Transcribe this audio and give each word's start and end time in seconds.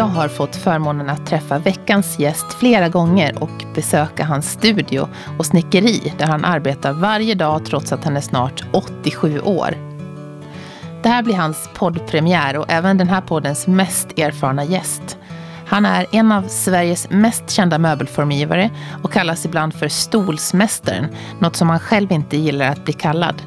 Jag 0.00 0.06
har 0.06 0.28
fått 0.28 0.56
förmånen 0.56 1.10
att 1.10 1.26
träffa 1.26 1.58
veckans 1.58 2.18
gäst 2.18 2.52
flera 2.52 2.88
gånger 2.88 3.42
och 3.42 3.64
besöka 3.74 4.24
hans 4.24 4.50
studio 4.50 5.08
och 5.38 5.46
snickeri 5.46 6.12
där 6.18 6.26
han 6.26 6.44
arbetar 6.44 6.92
varje 6.92 7.34
dag 7.34 7.64
trots 7.64 7.92
att 7.92 8.04
han 8.04 8.16
är 8.16 8.20
snart 8.20 8.64
87 8.72 9.40
år. 9.40 9.74
Det 11.02 11.08
här 11.08 11.22
blir 11.22 11.34
hans 11.34 11.70
poddpremiär 11.74 12.56
och 12.56 12.64
även 12.68 12.98
den 12.98 13.08
här 13.08 13.20
poddens 13.20 13.66
mest 13.66 14.18
erfarna 14.18 14.64
gäst. 14.64 15.18
Han 15.66 15.86
är 15.86 16.06
en 16.12 16.32
av 16.32 16.42
Sveriges 16.42 17.10
mest 17.10 17.50
kända 17.50 17.78
möbelformgivare 17.78 18.70
och 19.02 19.12
kallas 19.12 19.44
ibland 19.44 19.74
för 19.74 19.88
stolsmästaren, 19.88 21.06
något 21.38 21.56
som 21.56 21.70
han 21.70 21.80
själv 21.80 22.12
inte 22.12 22.36
gillar 22.36 22.66
att 22.66 22.84
bli 22.84 22.92
kallad. 22.92 23.42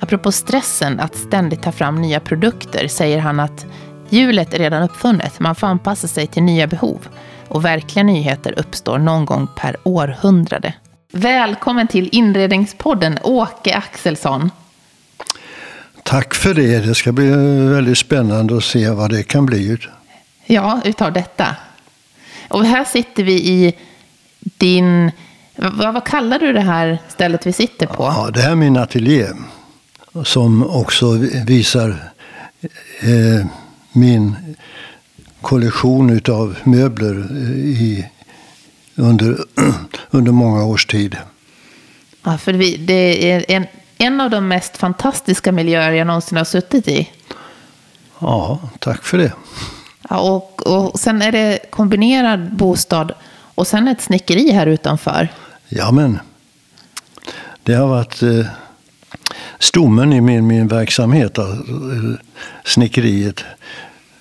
Apropå 0.00 0.32
stressen 0.32 1.00
att 1.00 1.14
ständigt 1.14 1.62
ta 1.62 1.72
fram 1.72 2.02
nya 2.02 2.20
produkter 2.20 2.88
säger 2.88 3.18
han 3.18 3.40
att 3.40 3.66
hjulet 4.10 4.54
är 4.54 4.58
redan 4.58 4.82
uppfunnet, 4.82 5.40
man 5.40 5.54
får 5.54 5.66
anpassa 5.66 6.08
sig 6.08 6.26
till 6.26 6.42
nya 6.42 6.66
behov 6.66 7.08
och 7.48 7.64
verkliga 7.64 8.02
nyheter 8.02 8.54
uppstår 8.56 8.98
någon 8.98 9.24
gång 9.24 9.48
per 9.56 9.76
århundrade. 9.82 10.74
Välkommen 11.12 11.88
till 11.88 12.08
Inredningspodden, 12.12 13.18
Åke 13.22 13.74
Axelsson. 13.74 14.50
Tack 16.02 16.34
för 16.34 16.54
det. 16.54 16.78
Det 16.78 16.94
ska 16.94 17.12
bli 17.12 17.28
väldigt 17.68 17.98
spännande 17.98 18.56
att 18.56 18.64
se 18.64 18.90
vad 18.90 19.10
det 19.10 19.22
kan 19.22 19.46
bli. 19.46 19.78
Ja, 20.46 20.80
utav 20.84 21.12
detta. 21.12 21.56
Och 22.48 22.64
här 22.64 22.84
sitter 22.84 23.24
vi 23.24 23.32
i 23.32 23.74
din... 24.42 25.10
Vad, 25.56 25.94
vad 25.94 26.04
kallar 26.04 26.38
du 26.38 26.52
det 26.52 26.60
här 26.60 26.98
stället 27.08 27.46
vi 27.46 27.52
sitter 27.52 27.86
på? 27.86 28.02
Ja, 28.04 28.30
det 28.34 28.40
här 28.40 28.50
är 28.50 28.54
min 28.54 28.76
ateljé. 28.76 29.26
Som 30.24 30.70
också 30.70 31.12
visar 31.46 31.88
eh, 33.00 33.46
min 33.96 34.56
kollektion 35.40 36.20
av 36.28 36.56
möbler 36.64 37.36
i, 37.56 38.06
under, 38.94 39.38
under 40.10 40.32
många 40.32 40.64
års 40.64 40.86
tid. 40.86 41.16
Ja, 42.22 42.38
för 42.38 42.52
vi, 42.52 42.76
det 42.76 43.30
är 43.32 43.44
en, 43.48 43.66
en 43.98 44.20
av 44.20 44.30
de 44.30 44.48
mest 44.48 44.76
fantastiska 44.76 45.52
miljöer 45.52 45.92
jag 45.92 46.06
någonsin 46.06 46.38
har 46.38 46.44
suttit 46.44 46.88
i. 46.88 47.10
Ja, 48.18 48.58
tack 48.78 49.04
för 49.04 49.18
det. 49.18 49.32
Ja, 50.08 50.18
och, 50.18 50.66
och 50.66 51.00
sen 51.00 51.22
är 51.22 51.32
det 51.32 51.58
kombinerad 51.70 52.56
bostad 52.56 53.12
och 53.30 53.66
sen 53.66 53.88
ett 53.88 54.00
snickeri 54.00 54.50
här 54.50 54.66
utanför. 54.66 55.28
Ja, 55.68 55.90
men 55.90 56.18
det 57.62 57.74
har 57.74 57.86
varit 57.86 58.22
eh, 58.22 58.46
stommen 59.58 60.12
i 60.12 60.20
min, 60.20 60.46
min 60.46 60.68
verksamhet, 60.68 61.38
alltså, 61.38 61.64
snickeriet. 62.64 63.44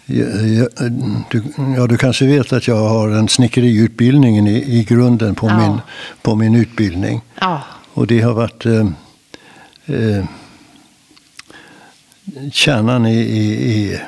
Du, 0.06 1.44
ja, 1.78 1.88
du 1.88 1.98
kanske 1.98 2.26
vet 2.26 2.54
att 2.54 2.68
jag 2.68 2.90
har 2.90 3.10
en 3.10 3.30
snickeriutbildning 3.30 4.48
i, 4.48 4.80
i 4.80 4.84
grunden 4.84 5.36
på, 5.36 5.48
ja. 5.48 5.58
min, 5.58 5.82
på 6.22 6.36
min 6.36 6.56
utbildning. 6.56 7.22
Ja. 7.42 7.62
Och 7.94 8.08
det 8.08 8.22
har 8.22 8.34
varit 8.34 8.66
eh, 8.66 8.88
eh, 9.86 10.26
kärnan 12.52 13.06
i, 13.06 13.20
i, 13.20 13.72
i 13.72 14.00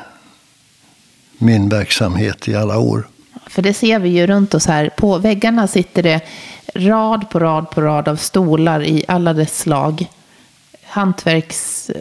min 1.38 1.70
verksamhet 1.70 2.48
i 2.48 2.56
alla 2.56 2.78
år. 2.78 3.08
För 3.50 3.62
det 3.62 3.74
ser 3.74 4.00
vi 4.00 4.10
ju 4.10 4.28
runt 4.28 4.54
oss 4.54 4.66
här. 4.66 4.90
På 4.98 5.18
väggarna 5.18 5.68
sitter 5.68 6.04
det 6.04 6.22
rad 6.76 7.30
på 7.30 7.40
rad 7.40 7.70
på 7.70 7.82
rad 7.82 8.08
av 8.08 8.16
stolar 8.16 8.84
i 8.84 9.04
alla 9.08 9.34
dess 9.34 9.60
slag. 9.60 10.08
Hantverks, 10.88 11.92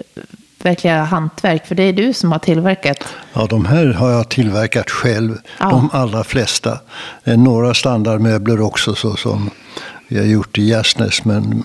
verkliga 0.63 1.05
hantverk, 1.05 1.67
för 1.67 1.75
det 1.75 1.83
är 1.83 1.93
du 1.93 2.13
som 2.13 2.33
har 2.33 2.39
tillverkat. 2.39 3.05
Ja, 3.33 3.47
de 3.47 3.65
här 3.65 3.87
har 3.87 4.11
jag 4.11 4.29
tillverkat 4.29 4.91
själv, 4.91 5.39
ja. 5.61 5.71
de 5.71 5.91
allra 5.93 6.25
flesta. 6.25 6.79
Några 7.25 7.75
standardmöbler 7.75 8.61
också, 8.61 8.95
så 8.95 9.17
som 9.17 9.51
vi 10.09 10.19
har 10.19 10.25
gjort 10.25 10.59
i 10.59 10.65
Gärsnäs, 10.65 11.25
men 11.25 11.65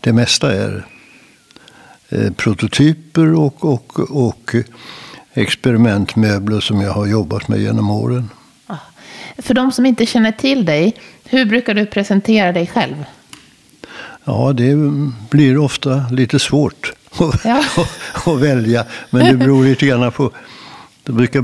det 0.00 0.12
mesta 0.12 0.52
är 0.52 0.86
eh, 2.08 2.32
prototyper 2.32 3.34
och, 3.34 3.64
och, 3.64 4.00
och 4.10 4.54
experimentmöbler 5.34 6.60
som 6.60 6.80
jag 6.80 6.92
har 6.92 7.06
jobbat 7.06 7.48
med 7.48 7.60
genom 7.60 7.90
åren. 7.90 8.30
För 9.38 9.54
de 9.54 9.72
som 9.72 9.86
inte 9.86 10.06
känner 10.06 10.32
till 10.32 10.64
dig, 10.64 10.94
hur 11.24 11.44
brukar 11.46 11.74
du 11.74 11.86
presentera 11.86 12.52
dig 12.52 12.66
själv? 12.66 13.04
Ja, 14.24 14.52
det 14.52 14.74
blir 15.30 15.58
ofta 15.58 16.04
lite 16.10 16.38
svårt 16.38 16.92
att, 17.10 17.44
ja. 17.44 17.64
att 18.32 18.40
välja. 18.40 18.84
Men 19.10 19.26
det 19.26 19.36
beror 19.36 19.64
lite 19.64 19.86
grann 19.86 20.12
på... 20.12 20.30
Det 21.02 21.12
brukar 21.12 21.42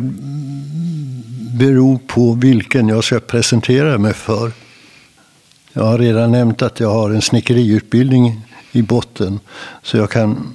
bero 1.59 1.99
på 1.99 2.33
vilken 2.33 2.89
jag 2.89 3.05
ska 3.05 3.21
presentera 3.21 3.99
mig 3.99 4.15
för. 4.15 4.53
Jag 5.73 5.85
har 5.85 5.99
redan 5.99 6.33
nämnt 6.33 6.63
att 6.63 6.81
jag 6.81 6.91
har 6.91 7.11
en 7.11 7.23
snickeriutbildning 7.23 8.41
i 8.73 8.83
botten. 8.83 9.41
Så 9.83 9.97
jag 9.97 10.11
kan 10.11 10.55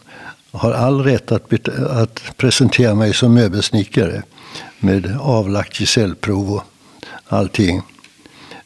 har 0.56 0.72
all 0.72 1.04
rätt 1.04 1.32
att, 1.32 1.70
att 1.90 2.38
presentera 2.38 2.96
mig 2.96 3.14
som 3.14 3.34
möbelsnickare 3.34 4.24
med 4.80 5.18
avlagt 5.20 5.80
gesällprov 5.80 6.52
och 6.52 6.64
allting. 7.28 7.82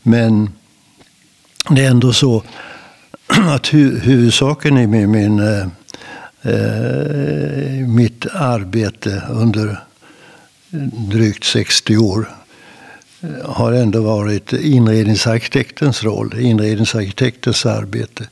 Men 0.03 0.53
det 1.69 1.85
är 1.85 1.89
ändå 1.89 2.13
så 2.13 2.43
att 3.49 3.67
hu 3.67 3.99
huvudsaken 3.99 4.77
i 4.77 4.87
min, 4.87 5.11
min 5.11 5.39
eh, 5.39 5.67
eh 6.41 7.87
mitt 7.87 8.25
arbete 8.25 9.23
under 9.29 9.79
drygt 11.09 11.43
60 11.43 11.97
år 11.97 12.29
eh, 13.21 13.51
har 13.51 13.73
ändå 13.73 14.01
varit 14.01 14.53
inredningsarkitektens 14.53 16.03
roll, 16.03 16.39
inredningsarkitektens 16.39 17.65
arbete. 17.65 18.27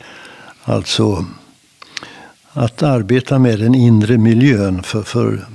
Alltså 0.63 1.25
att 2.53 2.84
arbeta 2.84 3.40
med 3.40 3.59
den 3.59 3.75
inre 3.75 4.18
miljön 4.18 4.84
för, 4.84 5.03
för 5.03 5.46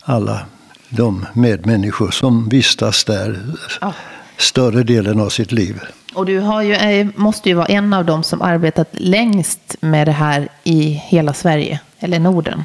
alla 0.00 0.46
de 0.88 1.26
medmänniskor 1.34 2.10
som 2.10 2.48
vistas 2.48 3.04
där 3.04 3.42
ja. 3.80 3.94
större 4.36 4.82
delen 4.82 5.20
av 5.20 5.28
sitt 5.28 5.52
liv. 5.52 5.80
Och 6.16 6.26
du 6.26 6.38
har 6.38 6.62
ju, 6.62 6.74
eh, 6.74 7.06
måste 7.14 7.48
ju 7.48 7.54
vara 7.54 7.66
en 7.66 7.92
av 7.92 8.04
dem 8.04 8.22
som 8.22 8.42
arbetat 8.42 8.88
längst 8.92 9.76
med 9.80 10.08
det 10.08 10.12
här 10.12 10.48
i 10.64 10.90
hela 10.90 11.34
Sverige, 11.34 11.80
eller 11.98 12.18
Norden. 12.18 12.64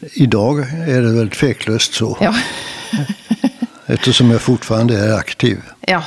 Idag 0.00 0.58
är 0.88 1.02
det 1.02 1.12
väl 1.12 1.30
tveklöst 1.30 1.94
så. 1.94 2.18
Ja. 2.20 2.34
Eftersom 3.86 4.30
jag 4.30 4.40
fortfarande 4.40 4.98
är 4.98 5.18
aktiv. 5.18 5.62
Ja, 5.80 6.04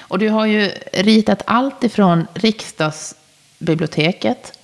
och 0.00 0.18
du 0.18 0.28
har 0.28 0.46
ju 0.46 0.70
ritat 0.92 1.42
allt 1.46 1.84
ifrån 1.84 2.26
riksdagsbiblioteket 2.34 4.58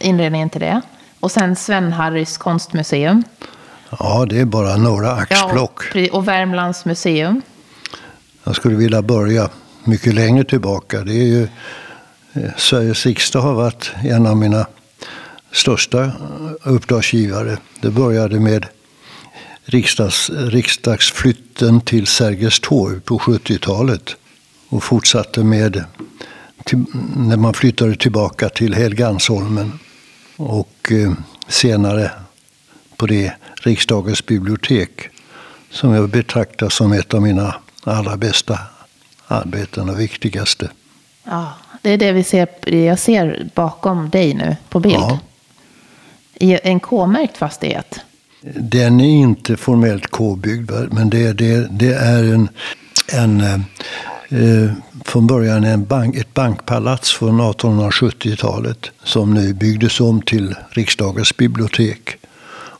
inredningen 0.00 0.50
till 0.50 0.60
det. 0.60 0.80
Och 1.20 1.30
sen 1.30 1.56
Sven-Harrys 1.56 2.38
konstmuseum. 2.38 3.24
Ja, 3.98 4.26
det 4.28 4.40
är 4.40 4.44
bara 4.44 4.76
några 4.76 5.12
axplock. 5.12 5.82
Ja, 5.94 6.08
och 6.12 6.28
Värmlands 6.28 6.84
museum. 6.84 7.42
Jag 8.44 8.56
skulle 8.56 8.76
vilja 8.76 9.02
börja 9.02 9.50
mycket 9.84 10.14
längre 10.14 10.44
tillbaka. 10.44 11.04
Det 11.04 11.14
är 11.14 11.26
ju, 11.26 11.42
eh, 12.32 12.50
Sveriges 12.56 13.06
riksdag 13.06 13.40
har 13.40 13.54
varit 13.54 13.90
en 14.02 14.26
av 14.26 14.36
mina 14.36 14.66
största 15.52 16.12
uppdragsgivare. 16.62 17.58
Det 17.80 17.90
började 17.90 18.40
med 18.40 18.66
riksdags, 19.64 20.30
riksdagsflytten 20.30 21.80
till 21.80 22.06
Sergels 22.06 22.60
torg 22.60 23.00
på 23.00 23.18
70-talet. 23.18 24.16
Och 24.68 24.84
fortsatte 24.84 25.44
med 25.44 25.84
till, 26.64 26.84
när 27.16 27.36
man 27.36 27.54
flyttade 27.54 27.96
tillbaka 27.96 28.48
till 28.48 28.74
Helgansholmen 28.74 29.78
och 30.36 30.92
eh, 30.92 31.12
senare 31.48 32.10
på 32.96 33.06
det 33.06 33.32
riksdagens 33.62 34.26
bibliotek 34.26 35.08
som 35.70 35.92
jag 35.92 36.08
betraktar 36.08 36.68
som 36.68 36.92
ett 36.92 37.14
av 37.14 37.22
mina 37.22 37.54
allra 37.84 38.16
bästa 38.16 38.58
arbeten 39.30 39.88
och 39.88 40.00
viktigaste. 40.00 40.70
Ja, 41.24 41.52
det 41.82 41.90
är 41.90 41.98
det 41.98 42.12
vi 42.12 42.24
ser, 42.24 42.74
jag 42.74 42.98
ser 42.98 43.50
bakom 43.54 44.10
dig 44.10 44.34
nu 44.34 44.56
på 44.68 44.80
bild. 44.80 44.94
Ja. 44.94 45.18
I 46.34 46.58
en 46.62 46.80
K-märkt 46.80 47.36
fastighet. 47.36 48.00
Den 48.54 49.00
är 49.00 49.08
inte 49.08 49.56
formellt 49.56 50.06
K-byggd, 50.06 50.70
men 50.90 51.10
det, 51.10 51.32
det, 51.32 51.68
det 51.70 51.94
är 51.94 52.34
en, 52.34 52.48
en 53.12 53.40
eh, 53.40 54.72
från 55.04 55.26
början 55.26 55.64
en 55.64 55.84
bank, 55.84 56.16
ett 56.16 56.34
bankpalats 56.34 57.12
från 57.12 57.40
1870-talet 57.40 58.90
som 59.04 59.34
nu 59.34 59.54
byggdes 59.54 60.00
om 60.00 60.22
till 60.22 60.54
riksdagens 60.70 61.36
bibliotek. 61.36 62.16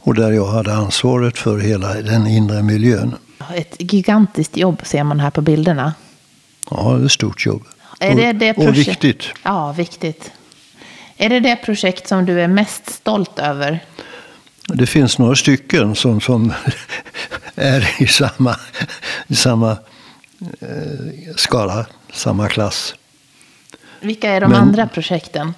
Och 0.02 0.14
där 0.14 0.30
jag 0.30 0.46
hade 0.46 0.74
ansvaret 0.74 1.38
för 1.38 1.58
hela 1.58 1.94
den 1.94 2.26
inre 2.26 2.62
miljön. 2.62 3.14
Ett 3.54 3.92
gigantiskt 3.92 4.56
jobb 4.56 4.80
ser 4.84 5.04
man 5.04 5.20
här 5.20 5.30
på 5.30 5.40
bilderna. 5.40 5.94
Ja, 6.70 6.92
det 6.92 7.02
är 7.02 7.06
ett 7.06 7.12
stort 7.12 7.46
jobb. 7.46 7.62
Är 8.00 8.14
det 8.14 8.32
det 8.32 8.52
och, 8.52 8.64
och 8.64 8.76
viktigt. 8.76 9.24
Ja, 9.42 9.72
viktigt. 9.72 10.32
Är 11.16 11.28
det 11.28 11.40
det 11.40 11.56
projekt 11.56 12.08
som 12.08 12.26
du 12.26 12.40
är 12.40 12.48
mest 12.48 12.90
stolt 12.90 13.38
över? 13.38 13.80
Det 14.66 14.86
finns 14.86 15.18
några 15.18 15.34
stycken 15.36 15.94
som, 15.94 16.20
som 16.20 16.52
är 17.54 18.02
i 18.02 18.06
samma, 18.06 18.56
i 19.26 19.34
samma 19.34 19.70
eh, 20.60 21.34
skala, 21.36 21.86
samma 22.12 22.48
klass. 22.48 22.94
Vilka 24.00 24.30
är 24.30 24.40
de 24.40 24.50
Men- 24.50 24.60
andra 24.60 24.88
projekten? 24.88 25.54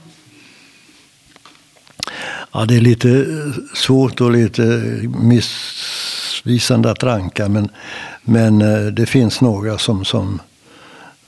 Ja, 2.53 2.65
det 2.65 2.77
är 2.77 2.81
lite 2.81 3.09
eh, 3.11 3.75
svårt 3.75 4.21
och 4.21 4.31
lite 4.31 4.63
missvisande 5.19 6.91
att 6.91 7.03
ranka. 7.03 7.49
Men, 7.49 7.69
men 8.23 8.63
eh, 8.63 8.87
det 8.87 9.07
finns 9.07 9.41
några 9.41 9.79
som, 9.79 10.05
som 10.05 10.41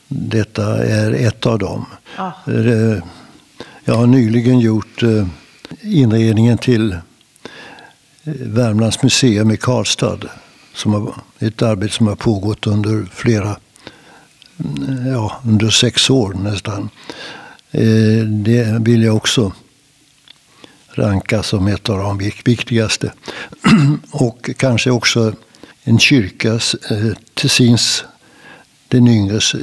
detta 0.08 0.84
är 0.84 1.12
ett 1.12 1.46
av 1.46 1.58
dem. 1.58 1.86
Ja. 2.16 2.32
Eh, 2.46 3.02
Jag 3.84 3.94
har 3.94 4.06
nyligen 4.06 4.60
gjort 4.60 5.02
eh, 5.02 5.26
inredningen 5.82 6.58
till 6.58 6.92
eh, 6.92 6.98
Värmlands 8.40 9.02
museum 9.02 9.50
i 9.50 9.56
Karlstad. 9.56 10.18
Som 10.74 10.92
har, 10.94 11.14
ett 11.38 11.62
arbete 11.62 11.94
som 11.94 12.06
har 12.06 12.16
pågått 12.16 12.66
under 12.66 13.06
flera, 13.14 13.56
mm, 14.64 15.06
ja, 15.06 15.40
under 15.46 15.70
sex 15.70 16.10
år 16.10 16.34
nästan. 16.34 16.88
Det 18.44 18.76
vill 18.80 19.02
jag 19.02 19.16
också 19.16 19.52
ranka 20.94 21.42
som 21.42 21.66
ett 21.66 21.88
av 21.88 21.98
de 21.98 22.18
vik- 22.20 22.42
viktigaste. 22.48 23.12
Och 24.10 24.50
kanske 24.56 24.90
också 24.90 25.32
en 25.84 25.98
kyrka, 25.98 26.52
eh, 26.90 27.12
Tessins, 27.34 28.04
den 28.88 29.08
yngres, 29.08 29.54
eh, 29.54 29.60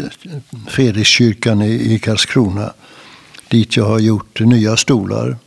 Fredrikskyrkan 0.68 1.62
i, 1.62 2.00
Karlskrona. 2.00 2.73
Dit 3.47 3.77
jag 3.77 3.85
har 3.85 4.00
gjort 4.00 4.39
nya 4.39 4.77
stolar 4.77 5.38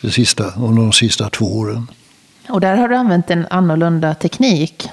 det 0.00 0.10
sista, 0.10 0.52
under 0.56 0.82
de 0.82 0.92
sista 0.92 1.30
två 1.30 1.58
åren. 1.58 1.86
Och 2.48 2.60
där 2.60 2.76
har 2.76 2.88
du 2.88 2.96
använt 2.96 3.30
en 3.30 3.46
annorlunda 3.50 4.14
teknik. 4.14 4.88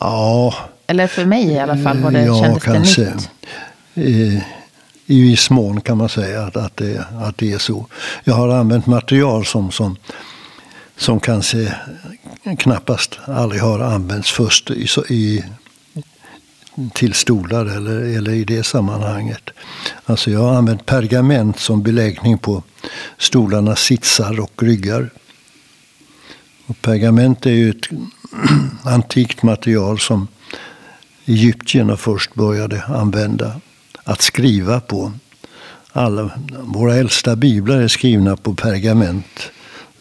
Ja, 0.00 0.54
Eller 0.86 1.06
för 1.06 1.24
mig 1.24 1.44
i 1.44 1.58
alla 1.58 1.76
fall 1.76 1.98
var 1.98 2.10
det, 2.10 2.22
ja 2.22 2.42
kändes 2.42 2.62
kanske. 2.62 3.02
det 3.04 3.14
nytt. 3.14 3.30
I, 3.94 4.42
I 5.06 5.22
viss 5.22 5.50
mån 5.50 5.80
kan 5.80 5.98
man 5.98 6.08
säga 6.08 6.42
att, 6.42 6.56
att, 6.56 6.76
det, 6.76 7.06
att 7.20 7.38
det 7.38 7.52
är 7.52 7.58
så. 7.58 7.86
Jag 8.24 8.34
har 8.34 8.48
använt 8.48 8.86
material 8.86 9.46
som, 9.46 9.70
som, 9.70 9.96
som 10.96 11.20
kanske 11.20 11.74
knappast 12.58 13.18
aldrig 13.24 13.62
har 13.62 13.80
använts 13.80 14.30
först 14.30 14.70
i, 14.70 14.86
i, 15.08 15.44
till 16.92 17.14
stolar 17.14 17.66
eller, 17.66 18.16
eller 18.16 18.32
i 18.32 18.44
det 18.44 18.62
sammanhanget. 18.62 19.50
Alltså 20.04 20.30
jag 20.30 20.40
har 20.40 20.54
använt 20.54 20.86
pergament 20.86 21.58
som 21.58 21.82
beläggning 21.82 22.38
på 22.38 22.62
stolarnas 23.18 23.80
sitsar 23.80 24.40
och 24.40 24.62
ryggar. 24.62 25.10
Och 26.66 26.82
pergament 26.82 27.46
är 27.46 27.50
ju 27.50 27.70
ett 27.70 27.88
antikt 28.84 29.42
material 29.42 29.98
som 29.98 30.28
egyptierna 31.24 31.96
först 31.96 32.34
började 32.34 32.82
använda 32.82 33.60
att 34.04 34.22
skriva 34.22 34.80
på. 34.80 35.12
Alla, 35.92 36.30
våra 36.60 36.94
äldsta 36.94 37.36
biblar 37.36 37.76
är 37.76 37.88
skrivna 37.88 38.36
på 38.36 38.54
pergament. 38.54 39.50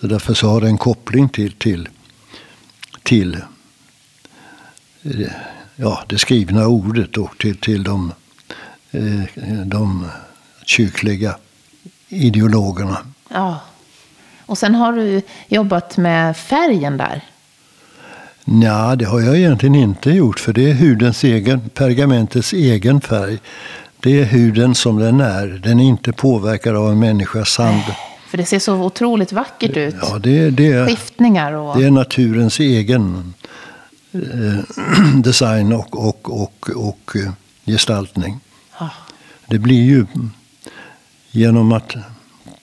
Så 0.02 0.08
därför 0.08 0.34
så 0.34 0.48
har 0.48 0.62
det 0.62 0.68
en 0.68 0.78
koppling 0.78 1.30
till, 1.30 1.52
till, 1.52 1.90
till 3.04 3.38
eh, 5.04 5.32
ja, 5.76 6.04
det 6.08 6.18
skrivna 6.18 6.68
ordet 6.68 7.18
och 7.18 7.38
till, 7.38 7.58
till 7.58 7.84
de, 7.84 8.12
eh, 8.92 9.24
de 9.66 10.08
kyrkliga 10.66 11.36
ideologerna. 12.10 12.98
Ja. 13.30 13.60
Och 14.46 14.58
sen 14.58 14.76
har 14.76 14.94
du 14.94 15.22
jobbat 15.48 15.98
med 15.98 16.38
färgen 16.38 16.98
där. 16.98 17.24
Ja, 18.46 18.96
det 18.96 19.06
har 19.06 19.22
jag 19.22 19.38
egentligen 19.38 19.76
inte 19.76 20.12
gjort 20.12 20.40
för 20.40 20.54
det 20.54 20.70
är 20.70 20.74
hudens 20.74 21.24
egen, 21.24 21.70
pergamentets 21.70 22.54
egen 22.54 23.02
färg. 23.02 23.40
Det 24.00 24.20
är 24.20 24.26
huden 24.26 24.76
som 24.76 25.00
den 25.00 25.22
är. 25.22 25.48
Den 25.48 25.80
är 25.80 25.84
inte 25.84 26.14
påverkad 26.14 26.76
av 26.76 26.92
en 26.92 27.00
människas 27.00 27.58
hand. 27.58 27.84
För 28.28 28.38
det 28.38 28.46
ser 28.46 28.60
så 28.60 28.74
otroligt 28.74 29.32
vackert 29.32 29.78
ut. 29.78 29.96
Ja, 30.02 30.20
det, 30.20 30.50
det, 30.50 30.86
Skiftningar 30.88 31.54
och... 31.54 31.80
det 31.80 31.86
är 31.86 31.92
naturens 31.92 32.60
egen 32.60 33.34
design 35.24 35.74
och, 35.74 36.08
och, 36.08 36.42
och, 36.44 36.69
och 36.75 37.16
eh, 37.16 37.31
gestaltning. 37.66 38.40
Ja. 38.80 38.90
Det 39.48 39.60
blir 39.60 39.84
ju 39.84 40.06
genom 41.31 41.72
att 41.72 41.96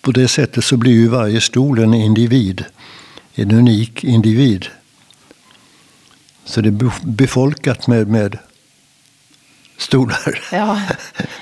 på 0.00 0.12
det 0.12 0.28
sättet 0.28 0.64
så 0.64 0.76
blir 0.76 0.92
ju 0.92 1.08
varje 1.08 1.40
stol 1.40 1.78
en 1.78 1.94
individ. 1.94 2.64
En 3.34 3.52
unik 3.52 4.04
individ. 4.04 4.66
Så 6.44 6.60
det 6.60 6.68
är 6.68 6.72
bef- 6.72 7.06
befolkat 7.06 7.86
med, 7.86 8.08
med 8.08 8.38
stolar. 9.78 10.40
ja. 10.52 10.82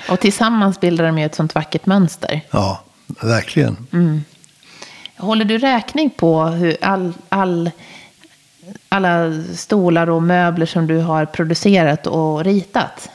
Och 0.09 0.19
tillsammans 0.19 0.79
bildar 0.79 1.05
de 1.05 1.17
ju 1.19 1.25
ett 1.25 1.35
sånt 1.35 1.55
vackert 1.55 1.85
mönster. 1.85 2.41
Ja, 2.51 2.83
verkligen. 3.21 3.77
Håller 5.17 5.45
du 5.45 5.57
räkning 5.57 6.09
på 6.09 6.45
hur 6.45 6.77
all, 6.81 7.13
all, 7.29 7.71
alla 8.89 9.43
stolar 9.55 10.09
och 10.09 10.23
möbler 10.23 10.65
som 10.65 10.87
du 10.87 10.97
har 10.97 11.25
producerat 11.25 12.07
och 12.07 12.43
ritat? 12.43 13.09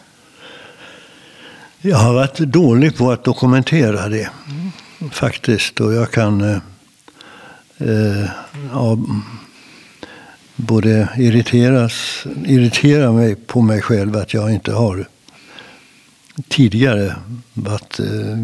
Jag 1.80 1.96
har 1.96 2.14
varit 2.14 2.38
dålig 2.38 2.96
på 2.96 3.10
att 3.12 3.24
dokumentera 3.24 4.08
det. 4.08 4.30
Faktiskt. 5.10 5.80
Och 5.80 5.92
jag 5.92 6.10
kan 6.10 6.40
eh, 6.40 6.58
eh, 7.78 8.28
ja, 8.72 8.98
både 10.56 11.08
irriteras, 11.16 12.26
irritera 12.46 13.12
mig 13.12 13.34
på 13.34 13.60
mig 13.60 13.82
själv 13.82 14.16
att 14.16 14.34
jag 14.34 14.52
inte 14.52 14.72
har 14.72 15.06
tidigare 16.48 17.16
varit... 17.54 18.00
Eh, 18.00 18.36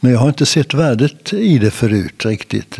men 0.00 0.12
jag 0.12 0.18
har 0.18 0.28
inte 0.28 0.46
sett 0.46 0.74
värdet 0.74 1.32
i 1.32 1.58
det 1.58 1.70
förut 1.70 2.26
riktigt. 2.26 2.78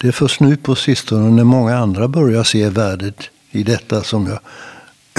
Det 0.00 0.08
är 0.08 0.12
först 0.12 0.40
nu 0.40 0.56
på 0.56 0.74
sistone 0.74 1.30
när 1.30 1.44
många 1.44 1.76
andra 1.76 2.08
börjar 2.08 2.44
se 2.44 2.68
värdet 2.68 3.30
i 3.50 3.62
detta 3.62 4.02
som 4.02 4.26
jag 4.26 4.38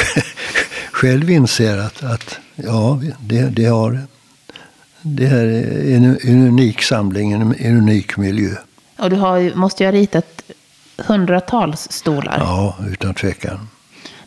själv 0.92 1.30
inser 1.30 1.78
att, 1.78 2.04
att 2.04 2.40
ja, 2.56 3.02
det, 3.20 3.42
det, 3.42 3.66
har, 3.66 4.00
det 5.02 5.26
här 5.26 5.46
är 5.46 5.96
en, 5.96 6.18
en 6.22 6.48
unik 6.48 6.82
samling, 6.82 7.32
en, 7.32 7.56
en 7.60 7.78
unik 7.78 8.18
miljö. 8.18 8.56
Och 8.98 9.10
du 9.10 9.16
har, 9.16 9.56
måste 9.56 9.84
ju 9.84 9.88
ha 9.88 9.92
ritat 9.92 10.42
hundratals 10.98 11.92
stolar. 11.92 12.38
Ja, 12.40 12.76
utan 12.92 13.14
tvekan. 13.14 13.70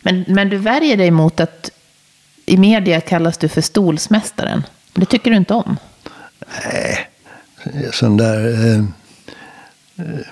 Men, 0.01 0.25
men 0.27 0.49
du 0.49 0.57
värjer 0.57 0.97
dig 0.97 1.11
mot 1.11 1.39
att 1.39 1.71
i 2.45 2.57
media 2.57 3.01
kallas 3.01 3.37
du 3.37 3.49
för 3.49 3.61
stolsmästaren. 3.61 4.63
Det 4.93 5.05
tycker 5.05 5.31
du 5.31 5.37
inte 5.37 5.53
om. 5.53 5.77
Sån 7.91 8.17
där 8.17 8.47
eh, 8.47 8.83
eh, 10.05 10.25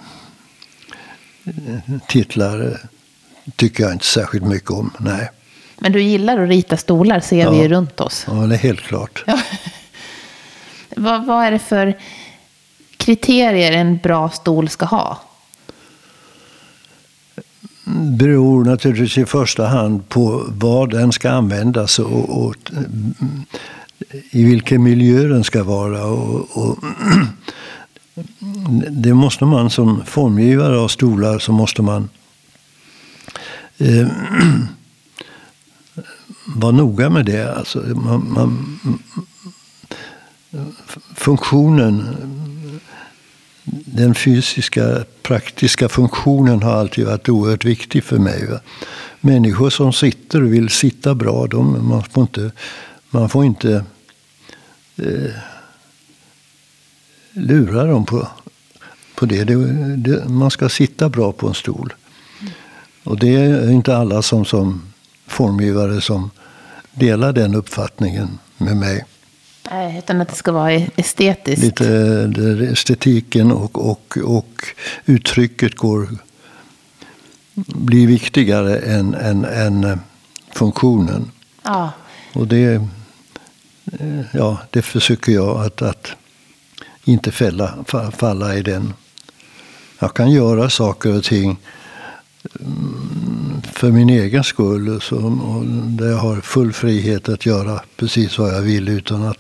titlar 2.08 2.62
eh, 2.72 2.78
tycker 3.56 3.84
jag 3.84 3.94
inte 3.94 4.06
särskilt 4.06 4.46
mycket 4.46 4.72
om. 4.72 4.92
Nej, 5.00 5.30
Men 5.80 5.92
du 5.92 6.02
gillar 6.02 6.38
att 6.44 6.50
rita 6.50 6.78
stolar, 6.78 7.20
ser 7.20 7.50
vi 7.52 7.58
Ja. 7.58 7.64
ju 7.64 7.68
runt 7.70 8.00
oss. 8.00 8.26
ja, 8.28 8.34
det 8.34 8.56
är 8.56 8.60
helt 8.60 8.82
klart. 8.82 9.24
Vad, 10.96 11.26
vad 11.26 11.46
är 11.46 11.52
det 11.52 11.60
för 11.60 11.98
kriterier 12.98 13.72
en 13.72 13.98
bra 13.98 14.30
stol 14.30 14.70
ska 14.70 14.86
ha? 14.86 15.22
beror 18.18 18.66
naturligtvis 18.66 19.18
i 19.18 19.26
första 19.26 19.68
hand 19.68 20.10
på 20.10 20.44
vad 20.48 20.90
den 20.92 21.12
ska 21.12 21.30
användas 21.32 22.00
och, 22.00 22.46
och 22.46 22.56
mm, 22.72 23.14
i 24.32 24.44
vilken 24.44 24.84
miljö 24.84 25.28
den 25.28 25.44
ska 25.44 25.64
vara. 25.64 26.06
Och, 26.06 26.58
och 26.58 26.78
det 28.90 29.14
måste 29.14 29.46
man 29.46 29.70
som 29.70 30.06
formgivare 30.06 30.78
av 30.78 30.88
stolar 30.88 31.40
så 31.40 31.52
måste 31.52 31.82
man 31.82 32.10
eh, 33.78 34.08
vara 36.56 36.72
noga 36.72 37.10
med 37.10 37.26
det. 37.26 37.56
Alltså, 37.58 37.80
man, 37.80 38.34
man, 38.34 38.80
funktionen 41.16 42.16
den 43.86 44.16
fysiska, 44.16 45.06
praktiska 45.22 45.90
funktionen 45.90 46.64
har 46.64 46.74
alltid 46.74 47.06
varit 47.06 47.30
oerhört 47.30 47.66
viktig 47.66 48.04
för 48.04 48.18
mig. 48.18 48.48
Va? 48.48 48.60
Människor 49.22 49.70
som 49.70 49.94
sitter 49.94 50.44
och 50.44 50.54
vill 50.54 50.70
sitta 50.70 51.16
bra, 51.16 51.48
de, 51.48 51.88
man 51.90 52.04
får 52.04 52.22
inte, 52.22 52.52
man 53.10 53.30
får 53.30 53.46
inte 53.46 53.86
eh, 54.96 55.32
lura 57.34 57.84
dem 57.84 58.06
på, 58.06 58.28
på 59.16 59.26
det. 59.26 59.44
Det, 59.44 59.56
det. 59.96 60.30
Man 60.30 60.52
ska 60.52 60.70
sitta 60.70 61.10
bra 61.10 61.32
på 61.32 61.48
en 61.48 61.54
stol. 61.54 61.94
Och 63.04 63.20
det 63.20 63.36
är 63.36 63.72
inte 63.72 63.98
alla 63.98 64.22
som, 64.22 64.46
som 64.46 64.82
formgivare 65.28 66.02
som 66.02 66.32
delar 66.92 67.34
den 67.34 67.56
uppfattningen 67.56 68.40
med 68.58 68.78
mig. 68.78 69.06
Nej, 69.72 69.98
utan 69.98 70.22
att 70.22 70.30
det 70.30 70.36
ska 70.36 70.52
vara 70.52 70.72
estetiskt. 70.74 71.64
Lite 71.64 71.88
estetiken 72.72 73.52
och, 73.52 73.90
och, 73.90 74.18
och 74.24 74.66
uttrycket 75.06 75.76
går 75.76 76.08
blir 77.56 78.08
viktigare 78.08 78.78
än, 78.78 79.14
än, 79.14 79.46
än 79.46 79.84
eh, 79.84 79.98
funktionen. 80.52 81.32
Ja. 81.64 81.92
Och 82.34 82.48
det, 82.48 82.74
eh, 84.00 84.22
ja, 84.32 84.58
det 84.70 84.82
försöker 84.82 85.32
jag 85.32 85.66
att, 85.66 85.82
att 85.82 86.08
inte 87.04 87.32
fälla, 87.32 87.76
falla 88.18 88.56
i 88.56 88.62
den. 88.62 88.94
Jag 90.00 90.14
kan 90.14 90.32
göra 90.32 90.70
saker 90.70 91.18
och 91.18 91.24
ting 91.24 91.58
mm, 92.60 93.62
för 93.74 93.92
min 93.92 94.10
egen 94.10 94.44
skull. 94.44 94.86
Där 95.98 96.10
jag 96.10 96.18
har 96.18 96.42
full 96.42 96.74
frihet 96.74 97.30
att 97.30 97.46
göra 97.46 97.82
precis 97.96 98.38
vad 98.38 98.54
jag 98.54 98.62
vill 98.62 98.90
utan 98.90 99.24
att 99.24 99.38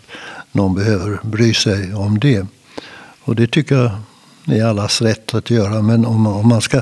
någon 0.51 0.75
behöver 0.75 1.19
bry 1.23 1.53
sig 1.53 1.93
om 1.93 2.19
det. 2.19 2.47
Och 3.23 3.35
det 3.35 3.47
tycker 3.47 3.75
jag 3.75 3.91
är 4.57 4.65
allas 4.65 5.01
rätt 5.01 5.33
att 5.33 5.49
göra. 5.49 5.81
Men 5.81 6.05
om, 6.05 6.27
om 6.27 6.47
man 6.47 6.61
ska 6.61 6.81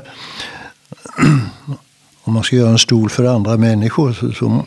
om 2.23 2.33
man 2.33 2.43
ska 2.43 2.55
göra 2.55 2.69
en 2.69 2.79
stol 2.79 3.09
för 3.09 3.23
andra 3.23 3.57
människor 3.57 4.13
så, 4.13 4.31
så 4.31 4.65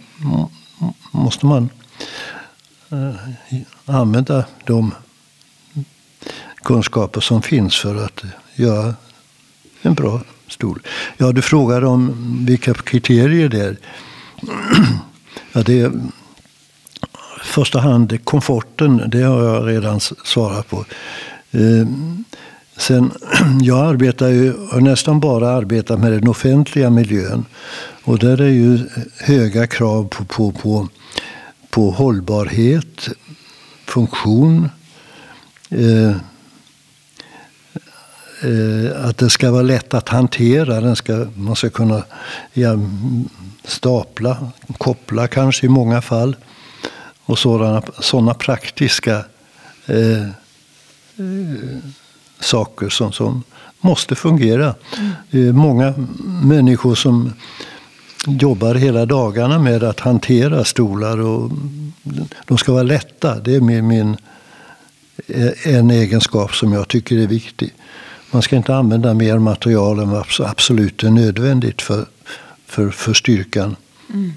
måste 1.11 1.47
man 1.47 1.69
eh, 2.91 3.15
använda 3.87 4.45
de 4.65 4.95
kunskaper 6.63 7.21
som 7.21 7.43
finns 7.43 7.77
för 7.77 8.05
att 8.05 8.23
göra 8.55 8.95
en 9.83 9.95
bra 9.95 10.21
stol. 10.49 10.83
Ja, 11.17 11.33
du 11.33 11.43
frågade 11.43 11.87
om 11.87 12.37
vilka 12.47 12.75
kriterier 12.75 13.49
det 13.49 13.61
är. 13.61 13.77
Ja, 15.53 15.63
det 15.63 15.81
är 15.81 15.87
i 15.87 17.47
första 17.47 17.81
hand 17.81 18.25
komforten, 18.25 19.11
det 19.11 19.23
har 19.23 19.45
jag 19.45 19.69
redan 19.69 20.01
svarat 20.01 20.69
på. 20.69 20.85
Ehm, 21.51 22.25
sen, 22.77 23.11
jag 23.63 23.79
arbetar 23.79 24.29
ju, 24.29 24.53
har 24.71 24.81
nästan 24.81 25.21
bara 25.21 25.49
arbetat 25.51 26.01
med 26.01 26.13
den 26.13 26.29
offentliga 26.29 26.91
miljön. 26.91 27.45
Och 28.05 28.19
där 28.19 28.41
är 28.41 28.49
ju 28.49 28.79
höga 29.21 29.67
krav 29.67 30.09
på, 30.09 30.25
på, 30.25 30.53
på, 30.53 30.89
på 31.71 31.91
hållbarhet, 31.91 33.09
funktion, 33.85 34.69
eh, 35.75 36.17
eh, 38.43 39.07
att 39.09 39.19
det 39.19 39.31
ska 39.31 39.51
vara 39.51 39.63
lätt 39.63 39.95
att 39.95 40.09
hantera. 40.09 40.81
Den 40.81 40.97
ska, 40.97 41.27
man 41.35 41.57
ska 41.57 41.71
kunna 41.71 42.03
ja, 42.53 42.79
stapla, 43.65 44.51
koppla 44.79 45.29
kanske 45.29 45.67
i 45.67 45.69
många 45.69 46.03
fall. 46.03 46.37
Och 47.25 47.39
sådana, 47.39 47.83
sådana 48.01 48.35
praktiska 48.35 49.25
eh, 49.87 50.23
eh, 50.23 51.79
saker 52.41 52.89
som, 52.89 53.13
som 53.13 53.43
måste 53.81 54.15
fungera. 54.15 54.75
Mm. 55.33 55.57
många 55.57 55.95
människor 56.43 56.95
som 56.95 57.33
jobbar 58.27 58.75
hela 58.75 59.07
dagarna 59.07 59.59
med 59.59 59.83
att 59.83 60.01
hantera 60.01 60.65
stolar. 60.65 61.21
och 61.21 61.51
De 62.47 62.59
ska 62.59 62.73
vara 62.73 62.83
lätta. 62.83 63.39
Det 63.39 63.55
är 63.55 63.61
min, 63.61 63.87
min 63.87 64.17
en 65.65 65.91
egenskap 65.91 66.55
som 66.55 66.73
jag 66.73 66.89
tycker 66.89 67.19
är 67.19 67.27
viktig. 67.27 67.75
Man 68.31 68.43
ska 68.43 68.57
inte 68.57 68.75
använda 68.75 69.15
mer 69.15 69.39
material 69.39 69.99
än 69.99 70.11
vad 70.11 70.27
absolut 70.41 71.03
är 71.03 71.11
nödvändigt 71.11 71.83
för, 71.83 72.07
för, 72.67 72.91
för 72.91 73.15
styrkan. 73.15 73.77
Mm. 74.13 74.33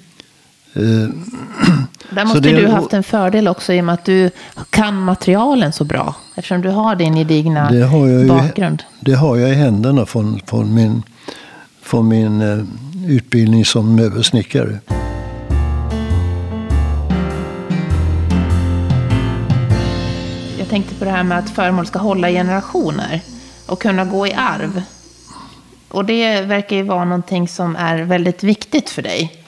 Uh, 0.77 1.09
Där 2.09 2.25
måste 2.25 2.39
det, 2.39 2.51
du 2.51 2.67
haft 2.67 2.93
en 2.93 3.03
fördel 3.03 3.47
också 3.47 3.73
i 3.73 3.81
och 3.81 3.85
med 3.85 3.93
att 3.93 4.05
du 4.05 4.31
kan 4.69 4.95
materialen 5.01 5.73
så 5.73 5.83
bra. 5.83 6.15
Eftersom 6.35 6.61
du 6.61 6.69
har 6.69 6.95
din 6.95 7.15
gedigna 7.15 7.71
det 7.71 7.83
har 7.83 8.07
jag 8.07 8.27
bakgrund. 8.27 8.83
det 8.99 9.13
har 9.13 9.37
jag 9.37 9.49
i 9.49 9.53
händerna 9.53 10.05
från, 10.05 10.39
från 10.45 10.73
min, 10.73 11.03
från 11.81 12.07
min 12.07 12.41
uh, 12.41 12.65
utbildning 13.07 13.65
som 13.65 13.95
möbelsnickare. 13.95 14.79
Jag 20.67 20.71
tänkte 20.71 20.95
på 20.95 21.05
det 21.05 21.11
här 21.11 21.23
med 21.23 21.37
att 21.39 21.49
föremål 21.49 21.85
ska 21.85 21.99
hålla 21.99 22.29
generationer 22.29 23.21
och 23.65 23.81
kunna 23.81 24.05
gå 24.05 24.27
i 24.27 24.33
arv. 24.33 24.81
Och 25.87 26.05
det 26.05 26.41
verkar 26.41 26.75
ju 26.75 26.83
vara 26.83 27.05
någonting 27.05 27.47
som 27.47 27.75
är 27.75 27.97
väldigt 27.97 28.43
viktigt 28.43 28.89
för 28.89 29.01
dig. 29.01 29.43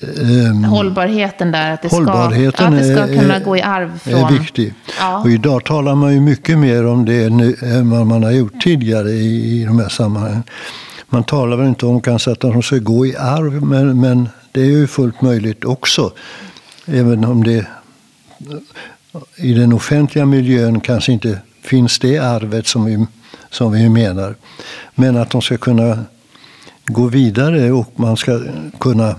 Um, 0.00 0.64
hållbarheten 0.64 1.52
där, 1.52 1.72
att 1.72 1.82
det 1.82 1.90
hållbarheten 1.90 2.52
ska, 2.52 2.64
att 2.64 2.78
det 2.78 2.94
ska 2.94 3.14
är, 3.14 3.20
kunna 3.20 3.38
gå 3.38 3.56
i 3.56 3.62
arv 3.62 3.98
från... 3.98 4.14
är 4.14 4.38
viktig. 4.38 4.74
Ja. 4.98 5.18
Och 5.18 5.30
idag 5.30 5.64
talar 5.64 5.94
man 5.94 6.14
ju 6.14 6.20
mycket 6.20 6.58
mer 6.58 6.86
om 6.86 7.04
det 7.04 7.30
nu 7.30 7.56
än 7.62 7.90
vad 7.90 8.06
man 8.06 8.22
har 8.22 8.30
gjort 8.30 8.62
tidigare 8.62 9.10
i, 9.10 9.60
i 9.60 9.64
de 9.64 9.78
här 9.78 9.88
sammanhangen. 9.88 10.42
Man 11.08 11.24
talar 11.24 11.56
väl 11.56 11.68
inte 11.68 11.86
om 11.86 12.00
kanske 12.00 12.30
att 12.32 12.40
de 12.40 12.62
ska 12.62 12.78
gå 12.78 13.06
i 13.06 13.16
arv, 13.16 13.62
men, 13.62 14.00
men 14.00 14.28
det 14.52 14.60
är 14.60 14.70
ju 14.70 14.86
fullt 14.86 15.22
möjligt 15.22 15.64
också. 15.64 16.12
Även 16.86 17.24
om 17.24 17.44
det 17.44 17.66
i 19.36 19.54
den 19.54 19.72
offentliga 19.72 20.26
miljön 20.26 20.80
kanske 20.80 21.12
inte 21.12 21.38
finns 21.62 21.98
det 21.98 22.18
arvet 22.18 22.66
som 22.66 22.84
vi, 22.84 23.06
som 23.50 23.72
vi 23.72 23.88
menar. 23.88 24.34
Men 24.94 25.16
att 25.16 25.30
de 25.30 25.42
ska 25.42 25.56
kunna 25.56 26.04
gå 26.86 27.06
vidare 27.06 27.72
och 27.72 27.92
man 27.96 28.16
ska 28.16 28.40
kunna... 28.80 29.16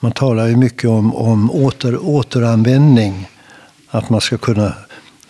Man 0.00 0.12
talar 0.12 0.46
ju 0.46 0.56
mycket 0.56 0.90
om, 0.90 1.14
om 1.14 1.50
åter, 1.50 1.98
återanvändning. 2.02 3.28
Att 3.90 4.10
man 4.10 4.20
ska 4.20 4.38
kunna 4.38 4.74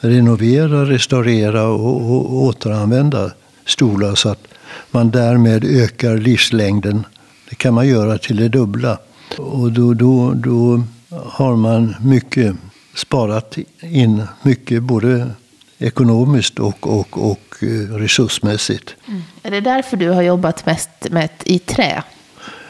renovera, 0.00 0.84
restaurera 0.84 1.66
och, 1.66 1.96
och 1.96 2.34
återanvända 2.34 3.30
stolar 3.66 4.14
så 4.14 4.28
att 4.28 4.46
man 4.90 5.10
därmed 5.10 5.64
ökar 5.64 6.16
livslängden. 6.16 7.06
Det 7.50 7.54
kan 7.54 7.74
man 7.74 7.88
göra 7.88 8.18
till 8.18 8.36
det 8.36 8.48
dubbla. 8.48 8.98
Och 9.38 9.72
då, 9.72 9.94
då, 9.94 10.32
då 10.34 10.82
har 11.10 11.56
man 11.56 11.94
mycket 12.00 12.56
sparat 12.94 13.58
in 13.80 14.22
mycket 14.42 14.82
både 14.82 15.30
ekonomiskt 15.78 16.58
och, 16.58 16.86
och, 16.86 17.30
och 17.30 17.56
eh, 17.60 17.94
resursmässigt. 17.94 18.94
Mm. 19.08 19.22
Är 19.42 19.50
det 19.50 19.60
därför 19.60 19.96
du 19.96 20.10
har 20.10 20.22
jobbat 20.22 20.66
mest 20.66 20.88
med 21.10 21.28
i 21.44 21.58
trä, 21.58 22.02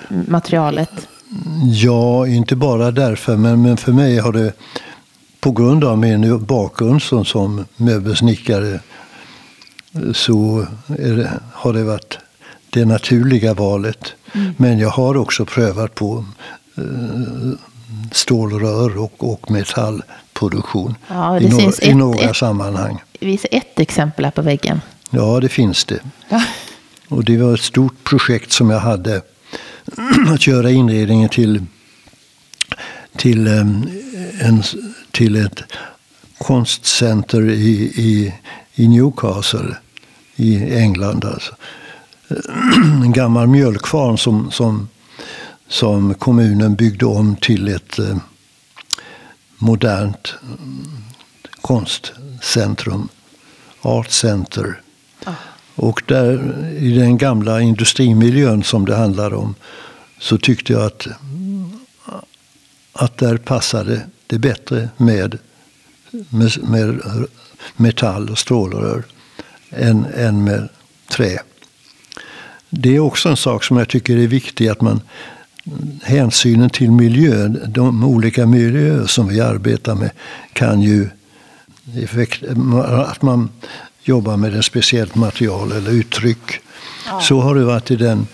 materialet? 0.09 1.09
Ja, 1.73 2.27
inte 2.27 2.57
bara 2.57 2.91
därför, 2.91 3.37
men, 3.37 3.63
men 3.63 3.77
för 3.77 3.93
mig 3.93 4.19
har 4.19 4.33
det 4.33 4.53
på 5.41 5.51
grund 5.51 5.85
av 5.85 5.99
min 5.99 6.45
bakgrund 6.45 7.03
som, 7.03 7.25
som 7.25 7.65
möbelsnickare 7.77 8.81
så 10.13 10.67
det, 10.87 11.31
har 11.53 11.73
det 11.73 11.85
varit 11.85 12.19
det 12.71 12.85
naturliga 12.85 13.55
valet. 13.55 14.13
Mm. 14.33 14.55
Men 14.57 14.79
jag 14.79 14.89
har 14.89 15.17
också 15.17 15.45
prövat 15.45 15.95
på 15.95 16.25
eh, 16.77 16.85
stålrör 18.13 18.99
och, 18.99 19.33
och 19.33 19.51
metallproduktion 19.51 20.95
ja, 21.09 21.41
i, 21.41 21.67
ett, 21.67 21.83
i 21.83 21.95
några 21.95 22.31
ett, 22.31 22.37
sammanhang. 22.37 23.03
Visa 23.21 23.49
ett 23.49 23.81
exempel 23.81 24.25
här 24.25 24.33
på 24.33 24.43
väggen. 24.43 24.81
Ja, 25.11 25.41
det 25.41 25.49
finns 25.49 25.85
det. 25.85 25.99
Ja. 26.29 26.43
Och 27.09 27.25
det 27.25 27.37
var 27.37 27.55
ett 27.55 27.61
stort 27.61 28.05
projekt 28.05 28.53
som 28.53 28.71
jag 28.71 28.81
hade. 28.81 29.23
Att 30.29 30.47
göra 30.47 30.71
inredningen 30.71 31.29
till, 31.29 31.65
till, 33.17 33.47
en, 33.47 34.63
till 35.11 35.37
ett 35.37 35.63
konstcenter 36.39 37.51
i, 37.51 37.93
i, 37.97 38.35
i 38.75 38.89
Newcastle 38.89 39.77
i 40.37 40.75
England. 40.75 41.25
Alltså. 41.25 41.55
En 43.05 43.13
gammal 43.13 43.47
mjölkfarm 43.47 44.17
som, 44.17 44.51
som 44.51 44.89
som 45.75 46.15
kommunen 46.15 46.75
byggde 46.75 47.07
om 47.07 47.37
till 47.37 47.69
ett 47.69 47.99
eh, 47.99 48.17
modernt 49.59 50.35
mm, 50.43 50.87
konstcentrum, 51.61 53.09
Art 53.83 54.11
Center. 54.11 54.81
Ah. 55.25 55.33
Och 55.75 56.03
där, 56.07 56.65
i 56.79 56.91
den 56.91 57.19
gamla 57.19 57.61
industrimiljön 57.61 58.63
som 58.63 58.85
det 58.85 58.97
handlar 58.97 59.35
om 59.35 59.55
så 60.19 60.39
tyckte 60.39 60.73
jag 60.73 60.83
att, 60.83 61.07
att 62.93 63.19
där 63.19 63.37
passade 63.37 64.07
det 64.27 64.39
bättre 64.39 64.89
med, 64.97 65.39
med, 66.11 66.53
med 66.63 67.01
metall 67.77 68.31
och 68.31 68.39
strålrör 68.39 69.05
än, 69.71 70.07
än 70.15 70.45
med 70.45 70.69
trä. 71.09 71.39
Det 72.71 72.97
är 72.97 73.01
också 73.01 73.29
en 73.29 73.37
sak 73.37 73.65
som 73.65 73.77
jag 73.77 73.89
tycker 73.89 74.17
är 74.17 74.27
viktig 74.27 74.69
att 74.69 74.81
man 74.81 75.01
hänsynen 76.03 76.71
till 76.71 76.91
miljön, 76.91 77.61
de 77.69 78.05
olika 78.05 78.47
miljöer 78.47 79.07
som 79.07 79.29
vi 79.29 79.41
arbetar 79.41 79.95
med 79.95 80.11
kan 80.53 80.83
ju 80.83 81.09
att 83.07 83.23
man 83.23 83.49
jobbar 84.03 84.37
med 84.37 84.55
ett 84.55 84.65
speciellt 84.65 85.15
material 85.15 85.73
eller 85.73 85.91
uttryck. 85.91 86.61
Ja. 87.07 87.21
Så 87.21 87.41
har 87.41 87.55
det 87.55 87.65
varit 87.65 87.91
i 87.91 87.97
den, 87.97 88.27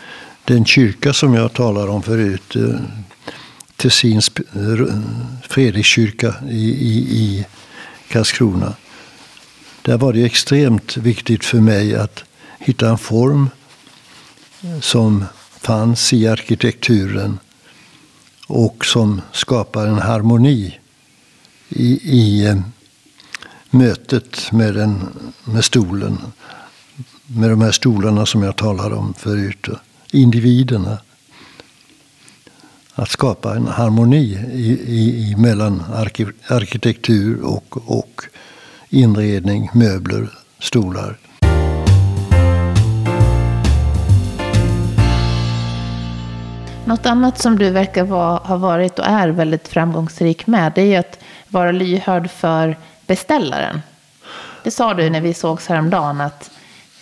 den 0.44 0.64
kyrka 0.64 1.12
som 1.12 1.34
jag 1.34 1.52
talade 1.52 1.90
om 1.90 2.02
förut. 2.02 2.56
Eh, 2.56 2.80
Tessins 3.76 4.30
eh, 4.36 4.96
Fredrikskyrka 5.48 6.34
i, 6.50 6.70
i, 6.70 6.98
i 6.98 7.46
Karlskrona. 8.08 8.74
Där 9.82 9.98
var 9.98 10.12
det 10.12 10.24
extremt 10.24 10.96
viktigt 10.96 11.44
för 11.44 11.60
mig 11.60 11.94
att 11.94 12.24
hitta 12.58 12.88
en 12.88 12.98
form 12.98 13.50
som 14.80 15.24
fanns 15.60 16.12
i 16.12 16.28
arkitekturen 16.28 17.38
och 18.46 18.84
som 18.86 19.20
skapar 19.32 19.86
en 19.86 19.98
harmoni 19.98 20.78
i, 21.68 21.92
i 22.02 22.46
eh, 22.46 22.56
mötet 23.70 24.52
med, 24.52 24.74
den, 24.74 25.08
med 25.44 25.64
stolen. 25.64 26.18
Med 27.26 27.50
de 27.50 27.60
här 27.60 27.70
stolarna 27.70 28.26
som 28.26 28.42
jag 28.42 28.56
talade 28.56 28.94
om 28.94 29.14
förut. 29.14 29.68
Individerna. 30.12 30.98
Att 32.94 33.10
skapa 33.10 33.56
en 33.56 33.66
harmoni 33.66 34.38
i, 34.52 35.30
i, 35.30 35.36
mellan 35.36 35.82
arkitektur 36.48 37.42
och, 37.42 37.90
och 37.90 38.22
inredning, 38.88 39.70
möbler, 39.74 40.30
stolar. 40.58 41.18
Något 46.90 47.06
annat 47.06 47.38
som 47.38 47.58
du 47.58 47.70
verkar 47.70 48.04
vara, 48.04 48.38
ha 48.38 48.56
varit 48.56 48.98
och 48.98 49.06
är 49.06 49.28
väldigt 49.28 49.68
framgångsrik 49.68 50.46
med, 50.46 50.72
det 50.74 50.94
är 50.94 51.00
att 51.00 51.18
vara 51.48 51.72
lyhörd 51.72 52.30
för 52.30 52.76
beställaren. 53.06 53.82
Det 54.64 54.70
sa 54.70 54.94
du 54.94 55.10
när 55.10 55.20
vi 55.20 55.34
sågs 55.34 55.66
häromdagen, 55.66 56.20
att, 56.20 56.50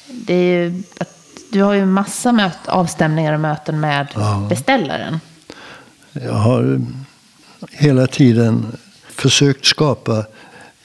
det 0.06 0.34
är, 0.34 0.82
att 1.00 1.14
du 1.52 1.62
har 1.62 1.72
ju 1.72 1.86
massa 1.86 2.32
möt, 2.32 2.58
avstämningar 2.66 3.32
och 3.32 3.40
möten 3.40 3.80
med 3.80 4.08
ja. 4.14 4.46
beställaren. 4.48 5.20
Jag 6.12 6.32
har 6.32 6.80
hela 7.70 8.06
tiden 8.06 8.76
försökt 9.08 9.64
skapa 9.64 10.18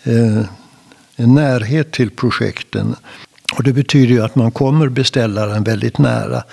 eh, 0.04 0.46
en 1.16 1.36
närhet 1.36 1.92
till 1.92 2.12
projekten. 2.12 2.96
Och 3.58 3.64
det 3.64 3.74
betyder 3.74 4.14
ju 4.14 4.24
att 4.24 4.36
man 4.36 4.52
kommer 4.52 4.90
beställaren 4.90 5.64
väldigt 5.64 5.98
nära. 5.98 6.44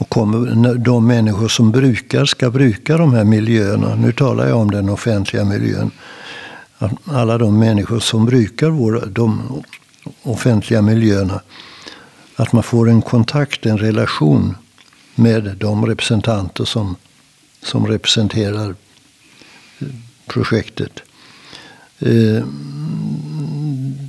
Och 0.00 0.08
kommer, 0.08 0.74
de 0.74 1.06
människor 1.06 1.48
som 1.48 1.70
brukar 1.70 2.24
ska 2.24 2.50
bruka 2.50 2.96
de 2.96 3.14
här 3.14 3.24
miljöerna. 3.24 3.94
Nu 3.94 4.12
talar 4.12 4.48
jag 4.48 4.58
om 4.58 4.70
den 4.70 4.88
offentliga 4.88 5.44
miljön. 5.44 5.90
Alla 7.04 7.38
de 7.38 7.58
människor 7.58 8.00
som 8.00 8.26
brukar 8.26 8.70
våra, 8.70 9.06
de 9.06 9.62
offentliga 10.22 10.82
miljöerna. 10.82 11.40
Att 12.36 12.52
man 12.52 12.62
får 12.62 12.88
en 12.88 13.02
kontakt, 13.02 13.66
en 13.66 13.78
relation 13.78 14.56
med 15.14 15.56
de 15.58 15.86
representanter 15.86 16.64
som, 16.64 16.96
som 17.62 17.86
representerar 17.86 18.74
projektet. 20.26 21.00
Eh, 21.98 22.44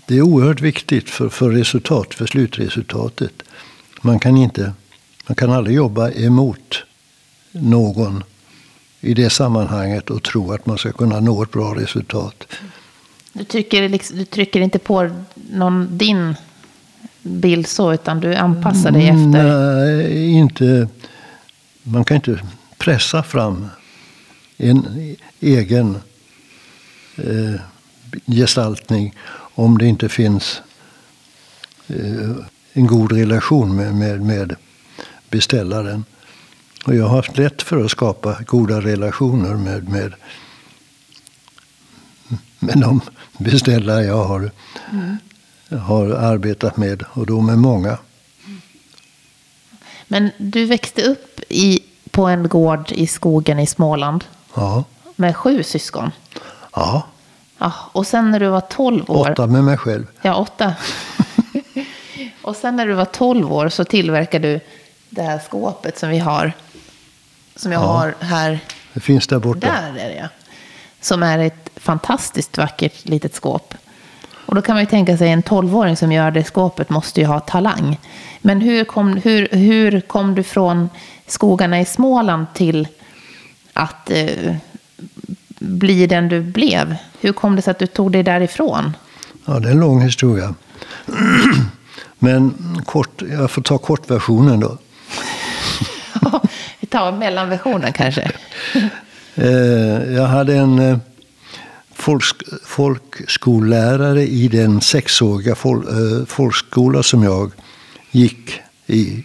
det 0.08 0.18
är 0.18 0.22
oerhört 0.22 0.62
viktigt 0.62 1.10
för, 1.10 1.30
för 1.30 1.50
resultat, 1.50 2.14
för 2.14 2.26
slutresultatet. 2.26 3.34
Man 4.02 4.20
kan, 4.20 4.38
inte, 4.38 4.74
man 5.32 5.36
kan 5.36 5.52
aldrig 5.52 5.76
jobba 5.76 6.12
emot 6.12 6.84
någon 7.52 8.24
i 9.02 9.14
det 9.14 9.30
sammanhanget 9.30 10.10
och 10.10 10.24
tro 10.24 10.52
att 10.52 10.66
man 10.66 10.78
ska 10.78 10.92
kunna 10.92 11.20
nå 11.20 11.44
ett 11.44 11.52
bra 11.52 11.76
resultat. 11.76 12.44
Du, 13.34 13.44
tycker, 13.44 13.90
liksom, 13.90 14.18
du 14.18 14.26
trycker 14.26 14.62
inte 14.62 14.80
på 14.80 15.10
någon, 15.52 15.98
din 15.98 16.36
bild 17.22 17.68
så, 17.68 17.94
utan 17.94 18.20
du 18.20 18.36
anpassar 18.36 18.92
dig 18.92 19.08
efter? 19.08 19.28
Nej, 19.28 20.32
inte. 20.32 20.88
Man 21.84 22.06
kan 22.06 22.16
inte 22.16 22.40
pressa 22.78 23.24
fram 23.24 23.68
en 24.58 25.16
egen 25.40 25.98
eh, 27.16 27.62
gestaltning 28.26 29.16
om 29.56 29.78
det 29.78 29.86
inte 29.86 30.10
finns 30.10 30.62
eh, 31.88 32.32
en 32.74 32.88
god 32.88 33.12
relation 33.12 33.76
med, 33.76 33.96
med, 33.96 34.22
med 34.22 34.56
beställaren. 35.32 36.06
Och 36.86 36.96
jag 36.96 37.06
har 37.06 37.16
haft 37.16 37.38
lätt 37.38 37.62
för 37.62 37.86
att 37.86 37.92
skapa 37.92 38.38
goda 38.48 38.82
relationer 38.82 39.54
med, 39.54 39.90
med, 39.90 40.14
med 42.60 42.78
de 42.78 43.02
beställare 43.38 44.04
jag 44.04 44.24
har, 44.24 44.52
mm. 44.92 45.18
har 45.82 46.10
arbetat 46.10 46.78
med. 46.78 47.04
Och 47.10 47.26
då 47.26 47.42
med 47.42 47.58
många. 47.58 47.98
Men 50.08 50.32
du 50.38 50.66
växte 50.66 51.02
upp 51.02 51.40
i, 51.50 51.80
på 52.12 52.26
en 52.26 52.48
gård 52.48 52.92
i 52.92 53.08
skogen 53.08 53.60
i 53.60 53.68
Småland. 53.68 54.24
Ja. 54.56 54.84
Med 55.16 55.36
sju 55.36 55.64
syskon. 55.64 56.12
Ja. 56.74 57.04
Ja, 57.58 57.74
och 57.92 58.08
sen 58.08 58.32
när 58.32 58.40
du 58.40 58.48
var 58.48 58.62
12 58.62 59.12
år. 59.12 59.32
Åtta 59.32 59.48
med 59.48 59.64
mig 59.64 59.78
själv. 59.78 60.06
Ja, 60.22 60.36
åtta. 60.36 60.74
och 62.42 62.56
sen 62.56 62.76
när 62.76 62.88
du 62.88 62.94
var 62.94 63.06
12 63.06 63.54
år 63.54 63.70
så 63.70 63.84
tillverkade 63.84 64.54
du 64.54 64.60
det 65.12 65.22
här 65.22 65.40
skåpet 65.40 66.00
som 66.00 66.10
vi 66.10 66.20
har. 66.20 66.54
Som 67.56 67.72
jag 67.72 67.82
ja, 67.82 67.86
har 67.88 68.16
här. 68.20 68.60
Det 68.94 69.00
finns 69.00 69.28
där 69.28 69.40
borta. 69.40 69.68
Där 69.68 70.06
är 70.06 70.10
det 70.10 70.16
ja. 70.16 70.28
Som 71.02 71.24
är 71.24 71.40
ett 71.40 71.70
fantastiskt 71.76 72.58
vackert 72.58 73.06
litet 73.06 73.36
skåp. 73.36 73.74
Och 74.46 74.56
då 74.56 74.62
kan 74.62 74.76
man 74.76 74.84
ju 74.84 74.90
tänka 74.90 75.18
sig 75.18 75.30
en 75.30 75.44
12-åring 75.44 75.98
som 75.98 76.12
gör 76.12 76.32
det 76.32 76.44
skåpet 76.44 76.90
måste 76.90 77.20
ju 77.20 77.26
ha 77.26 77.40
talang. 77.40 78.00
Men 78.42 78.62
hur 78.62 78.84
kom, 78.84 79.18
hur, 79.18 79.48
hur 79.52 80.02
kom 80.02 80.36
du 80.36 80.44
från 80.44 80.90
skogarna 81.28 81.82
i 81.82 81.86
Småland 81.86 82.46
till 82.54 82.88
att 83.74 84.10
eh, 84.10 84.56
bli 85.60 86.08
den 86.08 86.30
du 86.30 86.42
blev? 86.42 86.96
Hur 87.20 87.34
kom 87.34 87.56
det 87.56 87.62
sig 87.62 87.72
att 87.72 87.80
du 87.80 87.88
tog 87.88 88.12
dig 88.12 88.24
därifrån? 88.24 88.98
Ja, 89.46 89.60
det 89.60 89.68
är 89.68 89.72
en 89.72 89.80
lång 89.80 90.02
historia. 90.02 90.56
Men 92.20 92.54
kort, 92.86 93.22
jag 93.22 93.52
får 93.52 93.62
ta 93.62 93.78
kortversionen 93.78 94.60
då. 94.60 94.78
vi 96.80 96.88
tar 96.88 97.12
mellanversionen 97.12 97.94
kanske. 97.94 98.32
Eh, 99.36 100.14
jag 100.14 100.28
hade 100.28 100.56
en 100.56 100.80
eh, 100.80 100.98
folk, 101.94 102.26
folkskollärare 102.66 104.24
i 104.24 104.48
den 104.48 104.82
sexåriga 104.82 105.56
folk, 105.56 105.88
eh, 105.88 106.26
folkskola 106.26 107.04
som 107.04 107.24
jag 107.24 107.52
gick 108.12 108.60
i. 108.88 109.24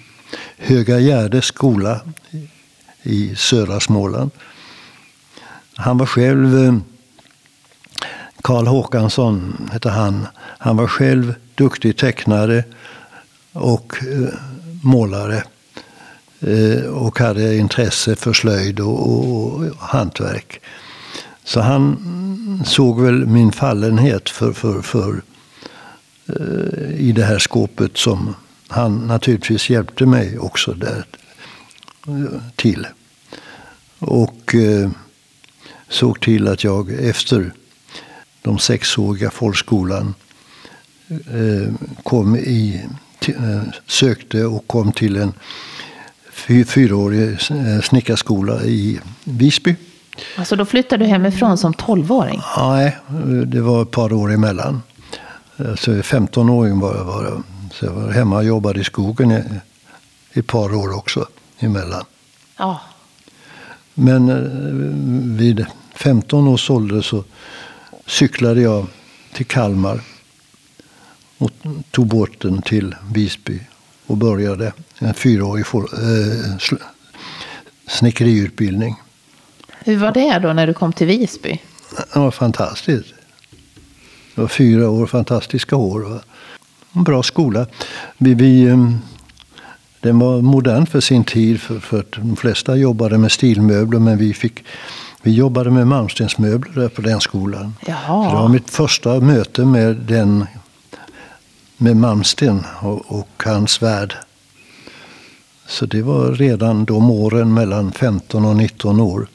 Höga 0.58 0.98
Gärde 0.98 1.42
skola 1.42 2.00
i 3.02 3.34
södra 3.36 3.80
Småland. 3.80 4.30
Han 5.76 5.98
var 5.98 6.06
själv 6.06 6.80
Karl 8.42 8.66
Håkansson 8.66 9.68
hette 9.72 9.90
han. 9.90 10.26
Han 10.36 10.76
var 10.76 10.86
själv 10.86 11.34
duktig 11.54 11.96
tecknare 11.96 12.64
och 13.52 13.96
målare. 14.82 15.42
Eh, 16.40 16.84
och 16.84 17.18
hade 17.18 17.56
intresse 17.56 18.16
för 18.16 18.32
slöjd 18.32 18.80
och, 18.80 19.10
och, 19.10 19.54
och, 19.54 19.76
hantverk. 19.78 20.60
Så 21.44 21.60
han 21.60 22.62
såg 22.66 23.00
väl 23.00 23.26
min 23.26 23.52
fallenhet 23.52 24.30
för, 24.30 24.52
för, 24.52 24.82
för 24.82 25.22
eh, 26.26 27.00
i 27.00 27.12
det 27.12 27.24
här 27.24 27.38
skåpet 27.38 27.96
som 27.96 28.34
han 28.68 29.06
naturligtvis 29.06 29.70
hjälpte 29.70 30.06
mig 30.06 30.38
också 30.38 30.72
där 30.72 31.06
eh, 32.06 32.40
till. 32.56 32.86
Och 33.98 34.54
eh, 34.54 34.90
såg 35.88 36.20
till 36.20 36.48
att 36.48 36.64
jag 36.64 36.90
efter 36.90 37.52
de 38.42 38.58
sexåriga 38.58 39.30
folkskolan 39.30 40.14
eh, 41.08 41.74
kom 42.02 42.36
i, 42.36 42.84
eh, 43.26 43.62
sökte 43.86 44.44
och 44.44 44.66
kom 44.66 44.92
till 44.92 45.16
en 45.16 45.32
fyraårig 46.46 47.30
eh, 47.50 47.80
snickarskola 47.82 48.62
i 48.62 49.00
Visby. 49.24 49.76
Alltså 50.36 50.56
då 50.56 50.64
flyttade 50.64 51.04
du 51.04 51.10
hemifrån 51.10 51.58
som 51.58 51.74
tolvåring? 51.74 52.40
Nej, 52.56 52.96
det 53.46 53.60
var 53.60 53.82
ett 53.82 53.90
par 53.90 54.12
år 54.12 54.32
emellan. 54.32 54.82
Så 55.56 55.92
15-åring 55.92 56.80
var 56.80 56.96
jag. 56.96 57.04
Var, 57.04 57.42
så 57.72 57.84
jag 57.84 57.92
var 57.92 58.10
hemma 58.10 58.36
och 58.36 58.44
jobbade 58.44 58.80
i 58.80 58.84
skogen 58.84 59.30
i, 59.30 59.42
i 60.32 60.38
ett 60.38 60.46
par 60.46 60.74
år 60.74 60.96
också 60.96 61.26
emellan. 61.58 62.04
Ja. 62.58 62.80
Men 63.94 65.36
vid 65.36 65.66
15 65.94 66.48
års 66.48 66.70
ålder 66.70 67.00
så 67.00 67.24
cyklade 68.06 68.60
jag 68.60 68.86
till 69.32 69.46
Kalmar 69.46 70.00
och 71.38 71.50
tog 71.90 72.06
båten 72.06 72.62
till 72.62 72.94
Visby 73.12 73.60
och 74.06 74.16
började 74.16 74.72
en 74.98 75.14
fyraårig 75.14 75.64
eh, 75.74 76.74
snickeriutbildning. 77.88 78.96
Hur 79.84 79.96
var 79.96 80.12
det 80.12 80.38
då 80.38 80.52
när 80.52 80.66
du 80.66 80.74
kom 80.74 80.92
till 80.92 81.06
Visby? 81.06 81.60
Det 82.12 82.18
var 82.18 82.30
fantastiskt. 82.30 83.14
Det 84.34 84.40
var 84.40 84.48
fyra 84.48 84.90
år, 84.90 85.06
fantastiska 85.06 85.76
år. 85.76 86.20
En 86.92 87.04
bra 87.04 87.22
skola. 87.22 87.66
Vi, 88.18 88.34
vi, 88.34 88.68
ehm, 88.68 88.98
den 90.00 90.18
var 90.18 90.40
modern 90.40 90.86
för 90.86 91.00
sin 91.00 91.24
tid, 91.24 91.60
för, 91.60 91.80
för 91.80 92.00
att 92.00 92.12
de 92.12 92.36
flesta 92.36 92.76
jobbade 92.76 93.18
med 93.18 93.32
stilmöbler, 93.32 93.98
men 93.98 94.18
vi 94.18 94.34
fick 94.34 94.64
vi 95.22 95.32
jobbade 95.32 95.70
med 95.70 95.86
malmstensmöbler 95.86 96.88
på 96.88 97.02
den 97.02 97.20
skolan. 97.20 97.74
Jaha. 97.86 98.30
det 98.30 98.36
var 98.36 98.48
mitt 98.48 98.70
första 98.70 99.20
möte 99.20 99.64
med, 99.64 99.96
den, 99.96 100.46
med 101.76 101.96
Malmsten 101.96 102.64
och, 102.80 103.18
och 103.18 103.42
hans 103.44 103.82
värld. 103.82 104.14
Så 105.68 105.86
det 105.86 106.02
var 106.02 106.32
redan 106.32 106.84
de 106.84 107.10
åren 107.10 107.54
mellan 107.54 107.92
15 107.92 108.44
och 108.44 108.56
19 108.56 109.00
år. 109.00 109.26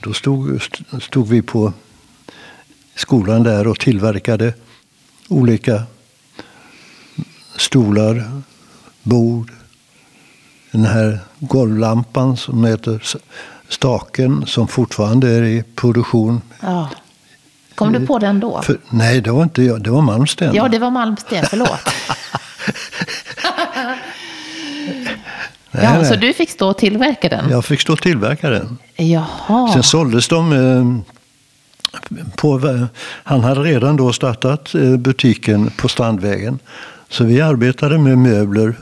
Då 0.00 0.12
stod, 0.12 0.62
stod 1.02 1.28
vi 1.28 1.42
på 1.42 1.72
skolan 2.94 3.42
där 3.42 3.66
och 3.66 3.80
tillverkade 3.80 4.54
olika 5.28 5.82
stolar, 7.56 8.42
bord, 9.02 9.52
den 10.70 10.84
här 10.84 11.18
golvlampan 11.38 12.36
som 12.36 12.64
heter 12.64 13.02
Staken 13.68 14.46
som 14.46 14.68
fortfarande 14.68 15.30
är 15.30 15.42
i 15.42 15.62
produktion. 15.62 16.40
Ja. 16.60 16.90
Kom 17.74 17.92
du 17.92 18.06
på 18.06 18.18
den 18.18 18.40
då? 18.40 18.62
För, 18.62 18.78
nej, 18.90 19.20
det 19.20 19.30
var 19.30 19.42
inte 19.42 19.62
jag. 19.62 19.82
Det 19.82 19.90
var 19.90 20.02
Malmsten. 20.02 20.54
Ja, 20.54 20.68
det 20.68 20.78
var 20.78 20.90
Malmsten. 20.90 21.44
Förlåt. 21.50 21.80
Nej, 25.72 25.84
ja, 25.84 25.92
nej. 25.94 26.04
Så 26.04 26.16
du 26.16 26.32
fick 26.32 26.50
stå 26.50 26.68
och 26.68 26.78
tillverka 26.78 27.28
den? 27.28 27.50
Jag 27.50 27.64
fick 27.64 27.80
stå 27.80 27.92
och 27.92 28.02
tillverka 28.02 28.50
den. 28.50 28.78
Jaha. 28.96 29.72
Sen 29.72 29.82
såldes 29.82 30.28
de 30.28 30.52
eh, 30.52 31.02
på, 32.36 32.60
han 33.24 33.44
hade 33.44 33.60
redan 33.60 33.96
då 33.96 34.12
startat 34.12 34.74
eh, 34.74 34.96
butiken 34.96 35.70
på 35.70 35.88
Strandvägen. 35.88 36.58
Så 37.08 37.24
vi 37.24 37.40
arbetade 37.40 37.98
med 37.98 38.18
möbler 38.18 38.74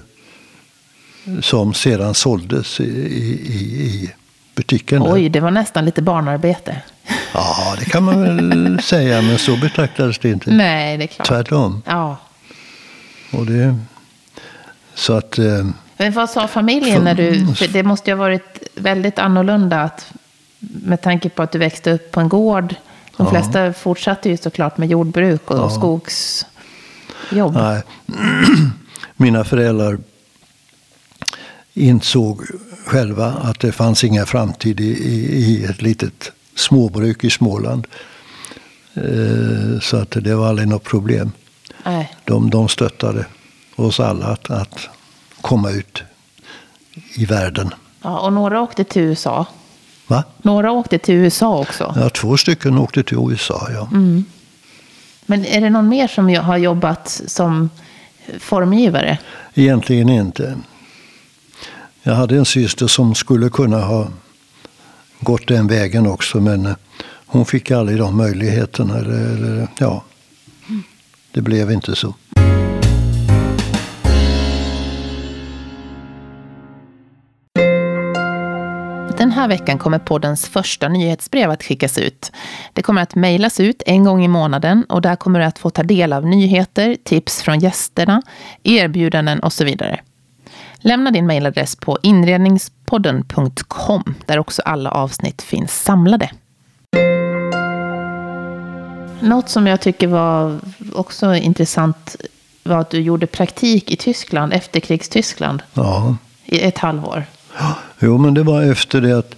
som 1.41 1.75
sedan 1.75 2.15
såldes 2.15 2.81
i, 2.81 2.85
i, 2.85 3.83
i 3.83 4.11
butiken. 4.55 5.03
Oj, 5.03 5.29
det 5.29 5.41
var 5.41 5.51
nästan 5.51 5.85
lite 5.85 6.03
barnarbete. 6.03 6.83
Ja, 7.35 7.77
det 7.79 7.85
kan 7.85 8.03
man 8.03 8.23
väl 8.23 8.83
säga, 8.85 9.23
men 9.23 9.39
så 9.39 9.57
betraktades 9.57 10.19
det 10.19 10.31
inte. 10.31 10.51
Nej, 10.51 10.99
det 10.99 11.05
är 11.05 11.07
klart. 11.07 11.27
Tvärtom. 11.27 11.83
Ja. 11.87 12.17
Och 13.33 13.47
det, 13.47 13.77
så 14.95 15.13
att, 15.13 15.39
eh, 15.39 15.67
Men 16.01 16.13
vad 16.13 16.31
sa 16.31 16.49
familjen 16.49 17.05
när 17.05 17.15
du... 17.15 17.55
För 17.55 17.69
det 17.69 17.83
måste 17.83 18.11
ju 18.11 18.17
ha 18.17 18.19
varit 18.25 18.63
väldigt 18.75 19.19
annorlunda 19.19 19.81
att, 19.81 20.13
med 20.59 21.03
tanke 21.03 21.29
på 21.29 21.43
att 21.43 21.53
du 21.53 21.59
växte 21.59 21.93
upp 21.93 22.11
på 22.11 22.21
en 22.21 22.29
gård. 22.29 22.75
De 23.17 23.27
Ja. 23.27 23.31
flesta 23.31 23.73
fortsatte 23.73 24.29
ju 24.29 24.37
såklart 24.37 24.79
med 24.79 24.89
jordbruk 24.89 25.51
och 25.51 25.59
Ja. 25.59 25.71
skogsjobb. 25.71 27.55
nej. 27.55 27.83
Mina 29.17 29.45
föräldrar 29.45 29.99
insåg 31.75 32.43
själva 32.87 33.27
att 33.27 33.61
det 33.61 33.73
fanns 33.73 34.05
ingen 34.05 34.27
framtid 34.27 34.81
i, 34.81 34.85
i, 34.85 35.37
i 35.37 35.65
ett 35.65 35.83
litet 35.83 36.33
småbruk 36.55 37.25
i 37.25 37.31
Småland. 37.31 37.87
Eh, 38.95 39.81
Så 39.81 39.97
att 39.97 40.11
det 40.11 40.35
var 40.35 40.49
aldrig 40.49 40.69
något 40.69 40.85
problem. 40.85 41.33
Nej. 41.85 42.15
De, 42.25 42.51
de 42.51 42.69
stöttade 42.69 43.27
oss 43.77 44.01
alla 44.01 44.27
att, 44.27 44.51
att 44.51 44.89
komma 45.41 45.71
ut 45.71 46.03
i 47.15 47.25
världen. 47.25 47.75
Ja, 48.03 48.21
och 48.21 48.33
några 48.33 48.61
åkte 48.61 48.85
till 48.85 49.03
USA. 49.03 49.47
Va? 50.07 50.25
Några 50.43 50.73
åkte 50.73 50.99
till 50.99 51.15
USA 51.15 51.59
också. 51.59 51.95
Ja, 51.97 52.11
två 52.11 52.37
stycken 52.37 52.79
åkte 52.79 53.03
till 53.03 53.19
USA. 53.31 53.69
Ja. 53.73 53.89
Men 55.27 55.45
är 55.45 55.61
det 55.61 55.71
någon 55.71 55.89
mer 55.89 56.09
som 56.09 56.35
har 56.35 56.57
jobbat 56.57 57.23
som 57.27 57.71
formgivare? 58.39 59.19
Egentligen 59.55 60.09
inte. 60.09 60.59
Jag 62.03 62.15
hade 62.15 62.37
en 62.37 62.45
syster 62.45 62.87
som 62.87 63.15
skulle 63.15 63.51
kunna 63.51 63.81
ha 63.81 64.09
gått 65.21 65.49
den 65.49 65.67
vägen 65.67 66.07
också, 66.07 66.41
men 66.41 66.67
eh, 66.67 66.75
hon 67.27 67.47
fick 67.47 67.71
aldrig 67.71 67.99
de 67.99 68.17
möjligheterna. 68.17 68.99
Eller, 68.99 69.35
eller, 69.35 69.69
ja, 69.79 70.05
det 71.33 71.41
blev 71.41 71.71
inte 71.71 71.97
så. 71.97 72.15
Den 79.21 79.33
här 79.33 79.49
veckan 79.49 79.79
kommer 79.79 79.99
poddens 79.99 80.47
första 80.49 80.89
nyhetsbrev 80.89 81.51
att 81.51 81.63
skickas 81.63 81.99
ut. 81.99 82.33
Det 82.73 82.83
kommer 82.83 83.03
att 83.03 83.15
mejlas 83.15 83.61
ut 83.61 83.83
en 83.87 84.05
gång 84.05 84.25
i 84.25 84.29
månaden 84.29 84.85
och 84.89 85.03
där 85.03 85.17
kommer 85.17 85.39
du 85.39 85.45
att 85.45 85.59
få 85.59 85.71
ta 85.71 85.83
del 85.83 86.13
av 86.13 86.27
nyheter, 86.27 86.97
tips 87.05 87.43
från 87.43 87.59
gästerna, 87.59 88.23
erbjudanden 88.63 89.41
och 89.41 89.53
så 89.53 89.65
vidare. 89.65 90.01
Lämna 90.79 91.11
din 91.11 91.27
mejladress 91.27 91.77
på 91.77 91.99
inredningspodden.com 92.03 94.15
där 94.27 94.39
också 94.39 94.63
alla 94.63 94.91
avsnitt 94.91 95.43
finns 95.43 95.83
samlade. 95.83 96.31
Något 99.21 99.49
som 99.49 99.67
jag 99.67 99.81
tycker 99.81 100.07
var 100.07 100.61
också 100.95 101.35
intressant 101.35 102.17
var 102.63 102.79
att 102.79 102.91
du 102.91 103.01
gjorde 103.01 103.27
praktik 103.27 103.91
i 103.91 103.97
Tyskland, 103.97 104.53
efterkrigstyskland, 104.53 105.63
Ja. 105.75 106.17
i 106.45 106.61
ett 106.61 106.79
halvår. 106.79 107.25
Jo, 107.99 108.19
men 108.19 108.35
det 108.35 108.43
var 108.43 108.63
efter 108.63 109.01
det 109.01 109.19
att 109.19 109.35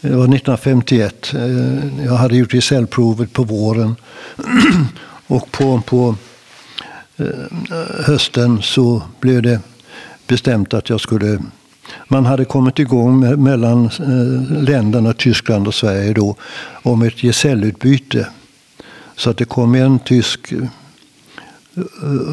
det 0.00 0.08
var 0.08 0.24
1951. 0.24 1.34
Eh, 1.34 2.04
jag 2.04 2.14
hade 2.14 2.36
gjort 2.36 2.54
gesällprovet 2.54 3.32
på 3.32 3.44
våren. 3.44 3.96
Och 5.26 5.50
på, 5.50 5.80
på 5.80 6.16
eh, 7.16 7.26
hösten 8.04 8.62
så 8.62 9.02
blev 9.20 9.42
det 9.42 9.60
bestämt 10.26 10.74
att 10.74 10.88
jag 10.90 11.00
skulle... 11.00 11.38
Man 12.08 12.26
hade 12.26 12.44
kommit 12.44 12.78
igång 12.78 13.20
med, 13.20 13.38
mellan 13.38 13.84
eh, 13.84 14.62
länderna 14.62 15.12
Tyskland 15.12 15.66
och 15.66 15.74
Sverige 15.74 16.12
då 16.12 16.36
om 16.82 17.02
ett 17.02 17.22
gesällutbyte. 17.22 18.26
Så 19.16 19.30
att 19.30 19.36
det 19.36 19.44
kom 19.44 19.74
en 19.74 19.98
tysk 19.98 20.52
eh, 20.52 20.68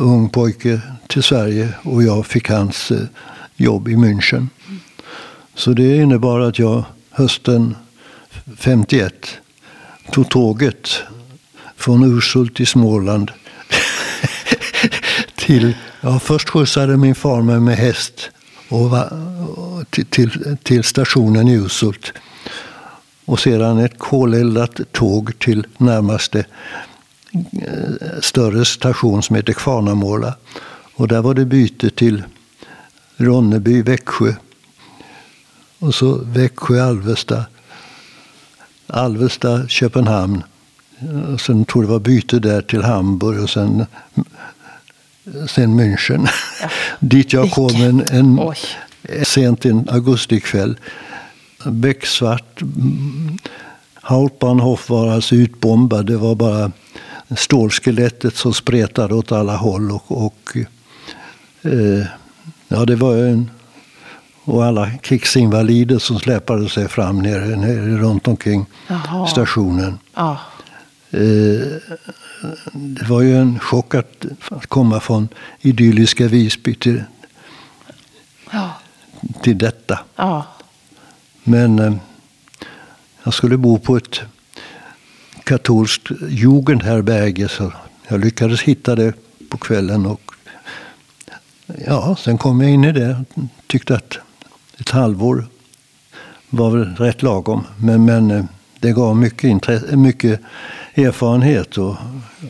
ung 0.01 0.29
pojke 0.29 0.81
till 1.07 1.23
Sverige 1.23 1.69
och 1.83 2.03
jag 2.03 2.25
fick 2.25 2.49
hans 2.49 2.91
eh, 2.91 2.99
jobb 3.55 3.87
i 3.87 3.95
München. 3.95 4.47
Så 5.57 5.73
det 5.73 5.95
innebar 5.95 6.39
att 6.39 6.59
jag 6.59 6.85
hösten 7.09 7.75
51 8.57 9.13
tog 10.11 10.29
tåget 10.29 10.89
från 11.75 12.03
Urshult 12.03 12.59
i 12.59 12.65
Småland 12.65 13.31
till, 15.35 15.75
ja 16.01 16.19
först 16.19 16.49
skjutsade 16.49 16.97
min 16.97 17.15
far 17.15 17.41
mig 17.41 17.59
med 17.59 17.77
häst 17.77 18.29
och 18.69 18.89
va, 18.89 19.09
till, 19.89 20.05
till, 20.05 20.57
till 20.63 20.83
stationen 20.83 21.47
i 21.47 21.53
Urshult. 21.53 22.13
Och 23.25 23.39
sedan 23.39 23.77
ett 23.77 23.99
koleldat 23.99 24.79
tåg 24.91 25.39
till 25.39 25.67
närmaste 25.77 26.45
eh, 27.33 28.19
större 28.21 28.65
station 28.65 29.23
som 29.23 29.35
heter 29.35 29.53
Kvarnamåla. 29.53 30.33
Och 30.95 31.07
där 31.07 31.21
var 31.21 31.33
det 31.33 31.45
byte 31.45 31.89
till 31.89 32.23
Ronneby, 33.17 33.81
Växjö. 33.81 34.33
Och 35.79 35.95
så 35.95 36.21
Växjö, 36.23 36.83
Alvesta. 36.83 37.45
Alvesta, 38.87 39.67
Köpenhamn. 39.67 40.43
Och 41.33 41.41
sen 41.41 41.65
tror 41.65 41.83
jag 41.83 41.89
det 41.89 41.93
var 41.93 41.99
byte 41.99 42.39
där 42.39 42.61
till 42.61 42.83
Hamburg 42.83 43.39
och 43.43 43.49
sen, 43.49 43.85
sen 45.47 45.79
München. 45.79 46.27
Dit 46.99 47.33
jag 47.33 47.51
kom 47.51 47.75
en, 47.75 48.05
en 48.11 48.39
Oj. 48.39 48.57
sent 49.23 49.65
en 49.65 49.89
augustikväll. 49.89 50.79
Becksvart. 51.65 52.61
Hauptbahnhof 54.01 54.89
var 54.89 55.07
alltså 55.07 55.35
utbombad. 55.35 56.05
Det 56.05 56.17
var 56.17 56.35
bara 56.35 56.71
stålskelettet 57.37 58.35
som 58.35 58.53
spretade 58.53 59.15
åt 59.15 59.31
alla 59.31 59.55
håll. 59.55 59.91
Och, 59.91 60.25
och 60.25 60.57
eh, 61.61 62.05
ja, 62.67 62.85
det 62.85 62.95
var 62.95 63.15
en, 63.15 63.49
och 64.47 64.65
alla 64.65 64.91
krigsinvalider 64.97 65.99
som 65.99 66.19
släpade 66.19 66.69
sig 66.69 66.87
fram 66.87 67.19
nere, 67.21 67.55
nere 67.55 67.97
runt 67.97 68.27
omkring 68.27 68.65
Jaha. 68.87 69.27
stationen. 69.27 69.99
Ja. 70.15 70.39
Eh, 71.11 71.19
det 72.73 73.05
var 73.09 73.21
ju 73.21 73.37
en 73.37 73.59
chock 73.59 73.95
att, 73.95 74.25
komma 74.67 74.99
från 74.99 75.27
idylliska 75.61 76.27
Visby 76.27 76.75
till, 76.75 77.03
Ja. 78.51 78.69
till 79.41 79.57
detta. 79.57 79.99
Ja. 80.15 80.45
Men 81.43 81.79
eh, 81.79 81.93
jag 83.23 83.33
skulle 83.33 83.57
bo 83.57 83.79
på 83.79 83.97
ett 83.97 84.19
katolskt 85.43 86.11
jugendherberge 86.29 87.47
så 87.47 87.73
jag 88.07 88.19
lyckades 88.19 88.61
hitta 88.61 88.95
det 88.95 89.13
på 89.49 89.57
kvällen. 89.57 90.05
Och, 90.05 90.31
ja, 91.85 92.15
sen 92.19 92.37
kom 92.37 92.61
jag 92.61 92.71
in 92.71 92.83
i 92.83 92.91
det 92.91 93.23
och 93.35 93.43
tyckte 93.67 93.95
att 93.95 94.17
ett 94.79 94.89
halvår 94.89 95.45
var 96.49 96.69
väl 96.69 96.95
rätt 96.95 97.21
lagom. 97.21 97.63
Men, 97.77 98.05
men 98.05 98.31
eh, 98.31 98.45
det 98.79 98.91
gav 98.91 99.17
mycket, 99.17 99.43
intresse, 99.43 99.95
mycket 99.95 100.39
erfarenhet 100.95 101.77
och 101.77 101.95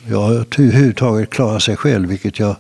jag 0.09 0.21
har 0.21 0.31
överhuvudtaget 0.31 1.29
klarat 1.29 1.63
sig 1.63 1.75
själv, 1.75 2.09
vilket 2.09 2.39
jag 2.39 2.55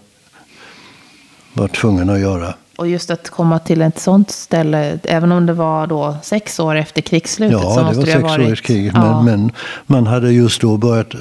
var 1.53 1.67
tvungen 1.67 2.09
att 2.09 2.19
göra. 2.19 2.53
Och 2.75 2.87
just 2.87 3.11
att 3.11 3.29
komma 3.29 3.59
till 3.59 3.81
ett 3.81 3.99
sånt 3.99 4.31
ställe, 4.31 4.99
även 5.03 5.31
om 5.31 5.45
det 5.45 5.53
var 5.53 5.87
då 5.87 6.17
sex 6.23 6.59
år 6.59 6.75
efter 6.75 7.01
krigsslutet. 7.01 7.61
Ja, 7.61 7.73
så 7.73 7.79
det 7.79 7.85
måste 7.85 7.99
var 7.99 8.05
det 8.05 8.11
ha 8.13 8.19
sex 8.19 8.23
år 8.23 8.39
varit, 8.39 8.51
efter 8.51 8.65
kriget. 8.65 8.93
Ja. 8.95 9.21
Men, 9.21 9.41
men 9.41 9.51
man 9.85 10.07
hade 10.07 10.31
just 10.31 10.61
då 10.61 10.77
börjat 10.77 11.13
eh, 11.13 11.19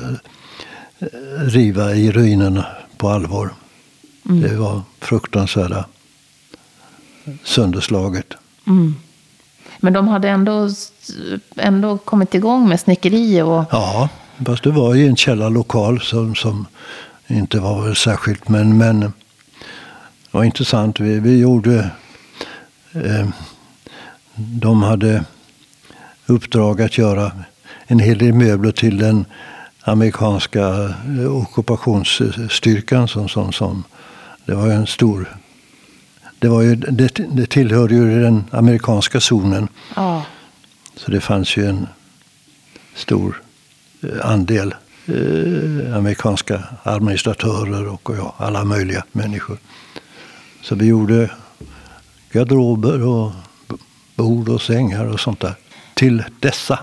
riva 1.39 1.95
i 1.95 2.13
ruinerna 2.13 2.67
på 2.97 3.09
allvar. 3.09 3.51
Mm. 4.29 4.43
Det 4.43 4.57
var 4.57 4.83
fruktansvärda 5.01 5.85
sönderslaget. 7.45 8.35
Men 9.81 9.93
de 9.93 10.09
hade 10.09 10.29
ändå, 10.29 10.69
ändå 11.57 11.99
kommit 11.99 12.35
igång 12.35 12.69
med 12.69 12.81
snickeri 12.81 13.43
och... 13.43 13.65
Ja, 13.71 14.09
fast 14.47 14.63
det 14.63 14.71
var 14.71 14.95
i 14.95 15.09
en 15.09 15.17
källarlokal 15.17 16.01
som, 16.01 16.35
som 16.35 16.67
inte 17.27 17.61
var 17.61 17.95
särskilt, 17.95 18.49
men, 18.49 18.79
men 18.79 19.01
det 19.01 19.13
var 20.31 20.45
intressant. 20.45 21.01
Vi, 21.01 21.21
vi 21.21 21.39
gjorde, 21.39 21.91
eh, 22.93 23.29
de 24.35 24.83
hade 24.83 25.25
uppdrag 26.27 26.83
att 26.83 26.99
göra 26.99 27.33
en 27.87 27.99
hel 27.99 28.19
del 28.19 28.33
möbler 28.33 28.73
till 28.73 28.99
den 28.99 29.25
amerikanska 29.83 30.95
eh, 31.21 31.37
ockupationsstyrkan. 31.37 33.09
Som, 33.09 33.29
som, 33.29 33.53
som, 33.53 33.85
det 34.45 34.55
var 34.55 34.67
ju 34.67 34.73
en 34.73 34.87
stor... 34.87 35.37
Det, 36.39 36.49
var 36.49 36.63
ju, 36.63 36.75
det, 36.75 37.15
det 37.29 37.47
tillhörde 37.47 37.95
ju 37.95 38.23
den 38.23 38.45
amerikanska 38.51 39.21
zonen. 39.21 39.69
Ja. 39.97 40.23
Så 40.97 41.11
det 41.11 41.21
fanns 41.21 41.57
ju 41.57 41.69
en 41.69 41.87
stor 42.95 43.43
eh, 44.03 44.31
andel 44.31 44.75
eh, 45.07 45.97
amerikanska 45.97 46.63
administratörer 46.83 47.89
och 47.89 48.11
ja, 48.17 48.35
alla 48.39 48.65
möjliga 48.65 49.05
människor. 49.13 49.59
Så 50.63 50.75
vi 50.75 50.87
gjorde 50.87 51.31
garderober 52.33 53.03
och 53.03 53.33
bord 54.15 54.49
och 54.49 54.63
sängar 54.63 55.05
och 55.05 55.21
sånt 55.21 55.41
där 55.41 55.55
till 55.95 56.25
dessa. 56.41 56.79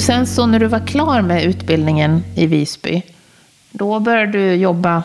Sen 0.00 0.26
så 0.26 0.46
när 0.46 0.58
du 0.58 0.66
var 0.66 0.86
klar 0.86 1.22
med 1.22 1.44
utbildningen 1.44 2.24
i 2.36 2.46
Visby, 2.46 3.02
då 3.70 4.00
började 4.00 4.32
du 4.32 4.54
jobba... 4.54 5.02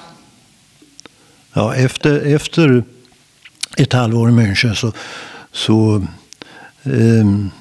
Ja, 1.53 1.75
efter, 1.75 2.35
efter 2.35 2.83
ett 3.77 3.93
halvår 3.93 4.29
i 4.29 4.31
München 4.31 4.73
så, 4.73 4.91
så, 5.51 6.05
ehm, 6.83 7.51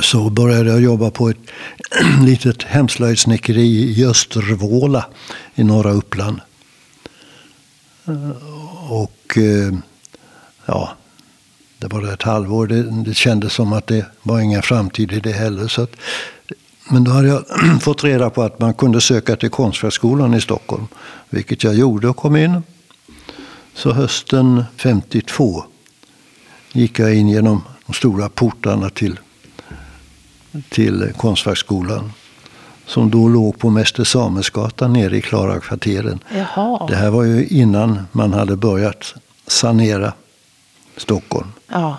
så 0.00 0.30
började 0.30 0.70
jag 0.70 0.80
jobba 0.80 1.10
på 1.10 1.28
ett 1.28 1.50
litet 2.24 2.62
hemslöjdssnickeri 2.62 4.00
i 4.00 4.04
Östervåla 4.04 5.06
i 5.54 5.64
norra 5.64 5.90
Uppland. 5.90 6.40
Eh, 8.06 8.30
och 8.92 9.38
eh, 9.38 9.74
ja, 10.66 10.96
det 11.88 11.94
var 11.94 12.12
ett 12.12 12.22
halvår. 12.22 12.66
Det, 12.66 12.82
det 12.82 13.14
kändes 13.14 13.52
som 13.52 13.72
att 13.72 13.86
det 13.86 14.06
var 14.22 14.40
ingen 14.40 14.62
framtid 14.62 15.12
i 15.12 15.20
det 15.20 15.32
heller. 15.32 15.68
Så 15.68 15.82
att, 15.82 15.96
men 16.90 17.04
då 17.04 17.10
hade 17.10 17.28
jag 17.28 17.44
fått 17.80 18.04
reda 18.04 18.30
på 18.30 18.42
att 18.42 18.60
man 18.60 18.74
kunde 18.74 19.00
söka 19.00 19.36
till 19.36 19.50
Konstfackskolan 19.50 20.34
i 20.34 20.40
Stockholm. 20.40 20.86
Vilket 21.30 21.64
jag 21.64 21.74
gjorde 21.74 22.08
och 22.08 22.16
kom 22.16 22.36
in. 22.36 22.62
Så 23.74 23.92
hösten 23.92 24.64
52 24.76 25.64
gick 26.72 26.98
jag 26.98 27.14
in 27.14 27.28
genom 27.28 27.62
de 27.86 27.92
stora 27.92 28.28
portarna 28.28 28.90
till, 28.90 29.18
till 30.68 31.12
Konstfackskolan. 31.16 32.12
Som 32.86 33.10
då 33.10 33.28
låg 33.28 33.58
på 33.58 33.70
Mäster 33.70 34.04
Samuelsgatan 34.04 34.92
nere 34.92 35.16
i 35.16 35.22
Klarakvarteren. 35.22 36.18
Det 36.88 36.96
här 36.96 37.10
var 37.10 37.22
ju 37.22 37.46
innan 37.46 38.06
man 38.12 38.32
hade 38.32 38.56
börjat 38.56 39.14
sanera 39.46 40.12
Stockholm. 40.96 41.48
Ja. 41.68 41.98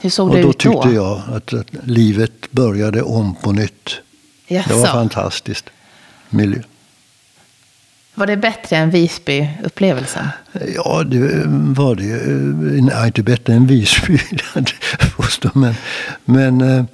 Hur 0.00 0.10
såg 0.10 0.28
Och 0.28 0.34
det 0.36 0.42
då 0.42 0.50
ut 0.50 0.58
då? 0.58 0.72
tyckte 0.82 0.94
jag 0.94 1.22
att, 1.32 1.52
att 1.54 1.66
livet 1.84 2.50
började 2.52 3.02
om 3.02 3.34
på 3.34 3.52
nytt. 3.52 3.90
Det 4.48 4.70
var 4.70 4.86
fantastiskt. 4.86 5.70
Miljö. 6.30 6.62
Var 8.14 8.26
det 8.26 8.36
bättre 8.36 8.76
än 8.76 8.90
Visby-upplevelsen? 8.90 10.28
Ja, 10.74 11.02
det 11.04 11.42
var 11.46 11.94
det 11.94 12.02
ju. 12.04 12.18
Nej, 12.82 13.06
inte 13.06 13.22
bättre 13.22 13.52
än 13.54 13.66
Visby. 13.66 14.18
men, 15.54 15.74
men 16.24 16.60
eh, 16.60 16.84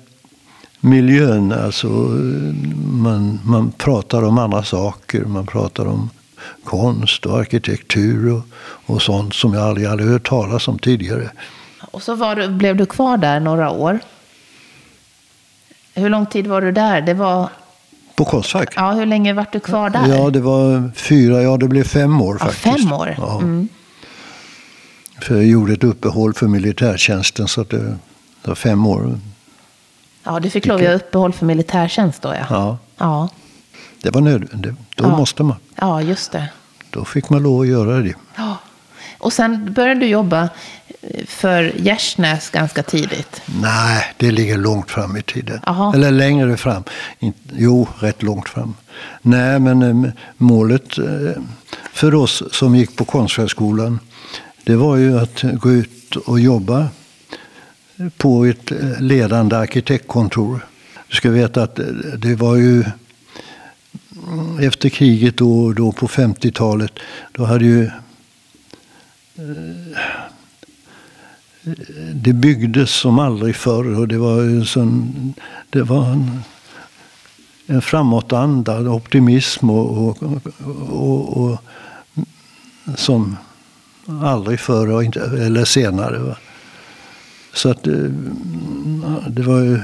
miljön, 0.81 1.53
alltså. 1.53 1.87
eh, 1.87 2.55
Man, 2.85 3.41
man 3.45 3.73
pratar 3.73 4.23
om 4.25 4.39
andra 4.39 4.63
saker. 4.65 5.21
Man 5.25 5.47
pratar 5.47 5.87
om 5.87 6.11
konst 6.65 7.27
och 7.27 7.39
arkitektur 7.39 8.33
och, 8.33 8.43
och 8.87 9.03
sånt 9.03 9.35
som 9.35 9.55
jag 9.55 9.63
aldrig 9.63 9.89
hade 9.89 10.05
hört 10.05 10.29
talas 10.29 10.69
om 10.69 10.79
tidigare. 10.79 11.31
Och 11.91 12.03
så 12.03 12.15
var 12.15 12.49
blev 12.49 12.77
du 12.77 12.87
kvar 12.87 13.17
där 13.17 13.41
några 13.41 13.71
år. 13.71 13.99
Hur 15.95 16.09
lång 16.09 16.27
tid 16.27 16.47
var 16.47 16.61
du 16.61 16.73
där? 16.73 17.01
Det 17.01 17.15
var, 17.15 17.49
På 18.15 18.25
Konstfack? 18.25 18.73
ja, 18.77 18.93
hur 18.93 19.07
länge 19.07 19.33
var 19.33 19.47
du 19.53 19.61
kvar 19.61 19.91
där? 19.91 20.07
Ja, 20.09 20.31
det 20.31 20.41
var 20.41 20.91
fyra, 20.97 21.43
ja 21.43 21.57
det 21.57 21.69
blev 21.69 21.85
fem 21.85 22.21
år 22.21 22.37
Ja, 22.41 22.47
faktiskt. 22.47 22.63
fem 22.85 22.93
år? 22.93 23.15
Ja. 23.19 23.39
Mm. 23.39 23.69
För 25.23 25.35
jag 25.35 25.45
gjorde 25.47 25.73
ett 25.73 25.85
uppehåll 25.85 26.35
för 26.35 26.47
militärtjänsten 26.47 27.49
så 27.49 27.61
att 27.61 27.71
det 27.71 27.97
var 28.45 28.55
fem 28.55 28.87
år. 28.87 29.19
Ja, 30.25 30.41
du 30.41 30.51
fick 30.51 30.67
lov 30.67 30.77
att 30.77 30.83
göra 30.83 30.95
uppehåll 30.95 31.33
för 31.33 31.47
militärtjänst 31.47 32.23
då 32.23 32.29
ja. 32.29 32.47
Ja, 32.51 32.79
Ja, 32.99 33.29
det 34.03 34.11
var 34.11 34.21
nödvändigt. 34.21 34.75
Då 34.95 35.05
Ja. 35.05 35.17
måste 35.17 35.43
man. 35.43 35.57
ja 35.77 36.03
just 36.03 36.33
det. 36.33 36.49
Då 36.91 37.05
fick 37.05 37.31
man 37.31 37.43
lov 37.43 37.61
att 37.61 37.67
göra 37.67 37.99
det. 38.01 38.15
Ja. 38.37 38.57
Och 39.19 39.33
sen 39.33 39.73
började 39.73 40.01
du 40.01 40.07
jobba 40.07 40.43
eh, 41.03 41.25
för 41.27 41.73
Gärsnäs 41.77 42.51
ganska 42.51 42.83
tidigt. 42.83 43.43
Nej, 43.63 44.05
det 44.17 44.31
ligger 44.31 44.59
långt 44.59 44.91
fram 44.91 45.17
i 45.17 45.23
tiden. 45.23 45.61
Jaha. 45.67 45.95
Eller 45.95 46.11
längre 46.11 46.57
fram. 46.57 46.83
Jo, 47.57 47.89
rätt 47.99 48.23
långt 48.23 48.49
fram. 48.49 48.75
Nej, 49.23 49.59
men 49.59 50.05
eh, 50.05 50.11
målet 50.37 50.99
eh, 50.99 51.43
för 51.93 52.15
oss 52.15 52.43
som 52.53 52.77
gick 52.77 52.97
på 52.97 53.05
Konstfackskolan 53.05 53.99
det 54.65 54.77
var 54.77 54.97
ju 54.97 55.19
att 55.21 55.43
gå 55.43 55.71
ut 55.73 56.17
och 56.17 56.41
jobba 56.41 56.89
på 58.17 58.45
ett 58.45 58.73
ledande 58.99 59.57
arkitektkontor. 59.57 60.67
Du 61.09 61.17
ska 61.17 61.31
veta 61.31 61.63
att 61.63 61.81
det 62.19 62.35
var 62.35 62.57
ju 62.57 62.85
Mm, 64.29 64.59
efter 64.59 64.89
kriget 64.89 65.37
då, 65.37 65.73
då 65.73 65.93
på 65.93 66.09
50-talet, 66.09 66.93
då 67.33 67.45
hade 67.45 67.65
ju 67.65 67.85
eh, 69.37 69.95
det 72.15 72.33
byggdes 72.33 72.91
som 72.91 73.19
aldrig 73.19 73.57
förr 73.57 73.99
och 73.99 74.09
det 74.09 74.19
var 74.19 74.41
en 74.41 74.65
sån, 74.65 75.35
det 75.71 75.83
var 75.83 76.07
en, 76.07 76.41
en 77.67 77.83
framåtanda, 77.83 78.81
optimism 78.81 79.71
och, 79.71 80.09
och, 80.09 80.47
och, 80.91 81.37
och 81.37 81.59
som 82.97 83.37
aldrig 84.23 84.61
förr 84.61 84.91
och 84.91 85.05
inte, 85.05 85.21
eller 85.21 85.65
senare. 85.65 86.19
Va? 86.19 86.37
Så 87.53 87.71
att 87.71 87.87
eh, 87.87 87.95
det 89.29 89.43
var 89.43 89.61
ju 89.61 89.81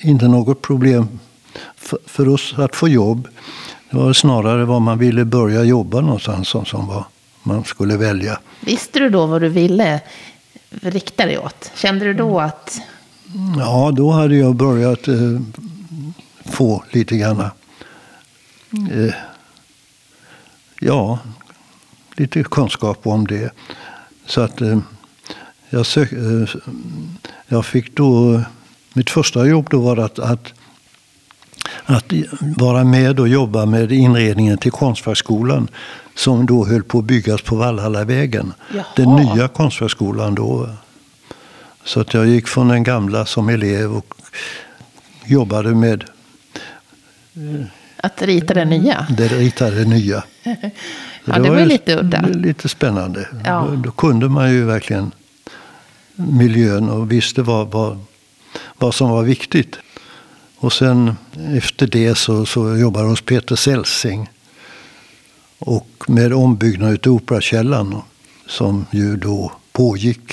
inte 0.00 0.28
något 0.28 0.62
problem 0.62 1.08
för, 2.06 2.28
oss 2.28 2.54
att 2.56 2.76
få 2.76 2.88
jobb. 2.88 3.28
Det 3.90 3.96
var 3.96 4.12
snarare 4.12 4.64
var 4.64 4.80
man 4.80 4.98
ville 4.98 5.24
börja 5.24 5.64
jobba 5.64 6.00
någonstans 6.00 6.48
som, 6.48 6.64
som 6.64 6.86
var, 6.86 7.04
man 7.42 7.64
skulle 7.64 7.96
välja. 7.96 8.40
Visste 8.60 8.98
du 8.98 9.08
då 9.08 9.26
vad 9.26 9.42
du 9.42 9.48
ville 9.48 10.00
rikta 10.80 11.26
dig 11.26 11.38
åt? 11.38 11.70
Kände 11.74 12.04
du 12.04 12.14
då 12.14 12.40
att... 12.40 12.80
Ja, 13.58 13.92
då 13.96 14.10
hade 14.10 14.36
jag 14.36 14.54
börjat 14.54 15.08
eh, 15.08 15.40
få 16.44 16.84
lite 16.90 17.16
grann. 17.16 17.40
Eh, 18.90 19.14
ja, 20.80 21.18
lite 22.16 22.42
kunskap 22.42 23.06
om 23.06 23.26
det. 23.26 23.52
Så 24.26 24.40
att 24.40 24.60
eh, 24.60 24.78
jag, 25.70 25.86
sök, 25.86 26.12
eh, 26.12 26.48
jag 27.46 27.66
fick 27.66 27.96
då, 27.96 28.40
mitt 28.92 29.10
första 29.10 29.46
jobb 29.46 29.66
då 29.70 29.80
var 29.80 29.96
att, 29.96 30.18
att, 30.18 30.52
att 31.84 32.12
vara 32.40 32.84
med 32.84 33.20
och 33.20 33.28
jobba 33.28 33.66
med 33.66 33.92
inredningen 33.92 34.58
till 34.58 34.72
Konstfackskolan 34.72 35.68
som 36.14 36.46
då 36.46 36.66
höll 36.66 36.82
på 36.82 36.98
att 36.98 37.04
byggas 37.04 37.42
på 37.42 37.56
Valhallavägen. 37.56 38.52
Jaha. 38.74 38.84
Den 38.96 39.16
nya 39.16 39.48
Konstfackskolan 39.48 40.34
då. 40.34 40.70
Så 41.84 42.00
att 42.00 42.14
jag 42.14 42.26
gick 42.26 42.48
från 42.48 42.68
den 42.68 42.82
gamla 42.82 43.26
som 43.26 43.48
elev 43.48 43.96
och 43.96 44.14
jobbade 45.24 45.74
med 45.74 46.04
Att 47.96 48.22
rita 48.22 48.54
det 48.54 48.64
nya? 48.64 49.06
det 49.10 49.28
ritade 49.28 49.84
nya. 49.84 50.22
Så 50.44 50.50
Ja, 51.32 51.38
det 51.38 51.50
var 51.50 51.58
ju 51.58 51.66
lite 51.66 51.96
udda. 51.96 52.26
Lite 52.26 52.68
spännande. 52.68 53.28
Ja. 53.44 53.66
Då, 53.70 53.76
då 53.76 53.90
kunde 53.90 54.28
man 54.28 54.52
ju 54.52 54.64
verkligen 54.64 55.12
miljön 56.14 56.88
och 56.88 57.12
visste 57.12 57.42
vad, 57.42 57.70
vad, 57.70 57.98
vad 58.78 58.94
som 58.94 59.10
var 59.10 59.22
viktigt. 59.22 59.78
Och 60.62 60.72
sen 60.72 61.16
efter 61.56 61.86
det 61.86 62.14
så, 62.14 62.46
så 62.46 62.76
jobbade 62.76 63.04
jag 63.04 63.10
hos 63.10 63.20
Peter 63.20 63.56
Celsing. 63.56 64.30
Och 65.58 66.04
med 66.08 66.32
ombyggnad 66.32 67.06
av 67.06 67.12
Operakällaren 67.12 67.96
som 68.46 68.86
ju 68.90 69.16
då 69.16 69.52
pågick. 69.72 70.32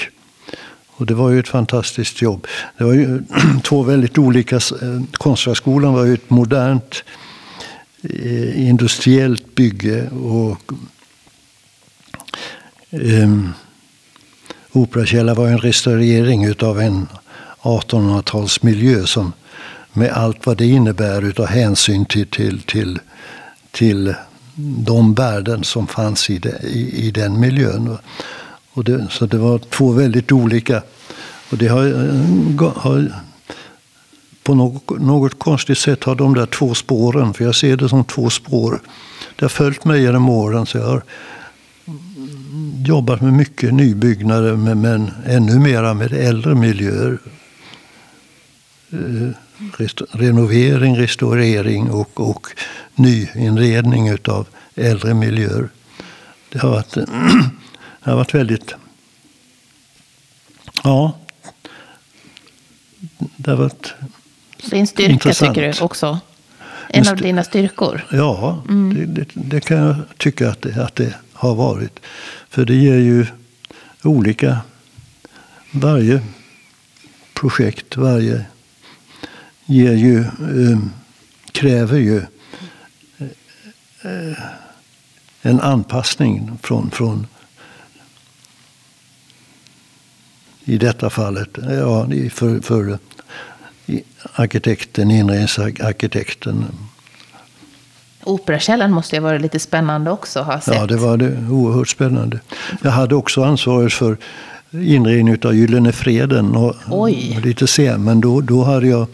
Och 0.88 1.06
det 1.06 1.14
var 1.14 1.30
ju 1.30 1.40
ett 1.40 1.48
fantastiskt 1.48 2.22
jobb. 2.22 2.48
Det 2.78 2.84
var 2.84 2.94
ju 2.94 3.22
två 3.64 3.84
väldigt 3.84 4.18
olika. 4.18 4.56
eh, 4.56 5.02
Konstfackskolan 5.12 5.94
var 5.94 6.06
ju 6.06 6.14
ett 6.14 6.30
modernt 6.30 7.04
eh, 8.04 8.68
industriellt 8.68 9.56
bygge. 9.56 10.10
och 10.10 10.72
eh, 12.90 13.30
Operakällaren 14.72 15.38
var 15.38 15.48
en 15.48 15.60
restaurering 15.60 16.46
utav 16.46 16.82
en 16.82 17.08
1800-talsmiljö 17.62 19.06
som 19.06 19.34
med 19.98 20.12
allt 20.12 20.46
vad 20.46 20.58
det 20.58 20.66
innebär 20.66 21.22
utav 21.22 21.46
hänsyn 21.46 22.06
till, 22.06 22.28
till, 22.28 22.60
till, 22.62 23.00
till 23.72 24.14
de 24.86 25.14
värden 25.14 25.64
som 25.64 25.88
fanns 25.88 26.30
i, 26.30 26.38
det, 26.38 26.60
i, 26.64 27.08
i 27.08 27.12
den 27.12 27.40
miljön. 27.40 27.98
Och 28.74 28.84
det, 28.84 29.08
så 29.10 29.26
det 29.26 29.38
var 29.38 29.60
två 29.60 29.92
väldigt 29.92 30.32
olika. 30.32 30.82
Och 31.52 31.58
det 31.58 31.68
har, 31.68 31.86
eh, 31.86 32.74
har 32.76 33.12
på 34.44 34.56
något, 34.56 35.00
något, 35.00 35.40
konstigt 35.40 35.78
sätt 35.78 36.04
har 36.04 36.16
de 36.16 36.34
där 36.34 36.46
två 36.46 36.74
spåren, 36.74 37.34
för 37.34 37.44
jag 37.44 37.56
ser 37.56 37.78
det 37.78 37.90
som 37.90 38.04
två 38.04 38.30
spår. 38.30 38.82
Det 39.36 39.46
har 39.46 39.50
följt 39.50 39.86
mig 39.86 40.02
genom 40.02 40.30
åren. 40.30 40.66
Så 40.66 40.78
jag 40.78 40.86
har 40.86 41.04
jobbat 42.86 43.22
med 43.22 43.34
mycket 43.34 43.74
nybyggnader, 43.74 44.56
men, 44.56 44.82
men 44.82 45.12
ännu 45.26 45.60
mera 45.60 45.94
med 45.94 46.14
äldre 46.14 46.56
miljöer. 46.56 47.18
Eh, 48.92 49.30
Renovering, 50.12 50.98
restaurering 50.98 51.92
och, 51.92 52.30
och 52.30 52.48
nyinredning 52.96 54.18
av 54.28 54.48
äldre 54.76 55.14
miljöer. 55.14 55.70
Det 56.50 56.60
har 56.60 56.70
varit, 56.70 56.94
det 58.04 58.12
har 58.12 58.16
varit 58.16 58.34
väldigt... 58.34 58.74
Ja. 60.84 61.18
Det 63.18 63.52
har 63.52 63.58
varit 63.58 63.94
är 64.72 64.80
en 64.80 64.88
styrka 64.88 65.12
intressant. 65.12 65.56
tycker 65.56 65.74
du 65.74 65.84
också? 65.84 66.20
En 66.90 67.08
av 67.08 67.16
dina 67.16 67.44
styrkor? 67.44 68.06
Ja, 68.12 68.64
mm. 68.70 68.96
det, 68.96 69.06
det, 69.06 69.28
det, 69.34 69.62
kan 69.62 69.78
jag 69.78 69.96
tycka 70.18 70.50
att 70.50 70.62
det, 70.62 70.84
att 70.84 70.96
det 70.96 71.14
har 71.34 71.56
varit. 71.56 72.00
För 72.50 72.66
det 72.66 72.76
ger 72.76 72.98
ju 72.98 73.26
olika... 74.04 74.58
Varje 75.72 76.22
projekt, 77.34 77.98
varje 77.98 78.46
ger 79.68 79.94
ju, 79.94 80.20
eh, 80.20 80.80
kräver 81.52 81.98
ju 81.98 82.18
eh, 84.02 84.38
en 85.42 85.60
anpassning 85.60 86.58
från, 86.62 86.92
från 86.92 87.28
i 90.64 90.78
detta 90.78 91.10
fallet, 91.10 91.50
ja, 91.70 92.08
för, 92.32 92.60
för 92.62 93.00
arkitekten, 94.34 95.12
inredningsarkitekten. 95.12 96.66
Operakällan 98.24 98.92
måste 98.92 99.16
ju 99.16 99.22
ha 99.22 99.28
varit 99.28 99.42
lite 99.42 99.60
spännande 99.60 100.12
också 100.12 100.42
ha 100.42 100.62
sett. 100.62 100.76
Ja, 100.76 100.86
det 100.86 100.98
var 100.98 101.18
det. 101.18 101.38
Oerhört 101.50 101.88
spännande. 101.88 102.40
Jag 102.82 102.92
hade 102.92 103.16
också 103.16 103.44
ansvaret 103.44 103.94
för 103.94 104.18
inredning 104.72 105.38
av 105.46 105.56
Gyllene 105.56 105.92
Freden. 105.92 106.56
Och, 106.56 106.76
Oj. 106.90 107.40
Lite 107.44 107.68
sen, 107.68 108.04
men 108.04 108.22
då, 108.22 108.42
då 108.42 108.64
hade 108.64 108.88
jag 108.88 109.08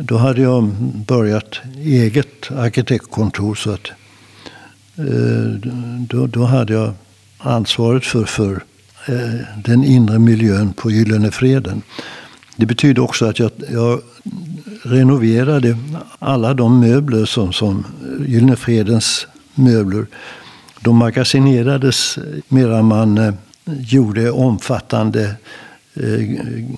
då 0.00 0.16
hade 0.16 0.42
jag 0.42 0.64
börjat 1.06 1.60
eget 1.78 2.50
arkitektkontor. 2.50 3.54
Så 3.54 3.70
att, 3.70 3.86
eh, 4.96 5.70
då, 5.98 6.26
då 6.26 6.44
hade 6.44 6.72
jag 6.72 6.92
ansvaret 7.38 8.04
för, 8.04 8.24
för 8.24 8.62
eh, 9.06 9.40
den 9.64 9.84
inre 9.84 10.18
miljön 10.18 10.72
på 10.72 10.90
Gyllene 10.90 11.30
Freden. 11.30 11.82
Det 12.56 12.66
betyder 12.66 13.02
också 13.02 13.26
att 13.26 13.38
jag, 13.38 13.50
jag 13.72 14.00
renoverade 14.82 15.78
alla 16.18 16.54
de 16.54 16.80
möbler 16.80 17.24
som, 17.24 17.52
som 17.52 17.84
Gyllene 18.26 18.56
Fredens 18.56 19.26
möbler. 19.54 20.06
De 20.80 20.96
magasinerades 20.96 22.18
medan 22.48 22.84
man 22.84 23.18
eh, 23.18 23.34
gjorde 23.80 24.30
omfattande 24.30 25.34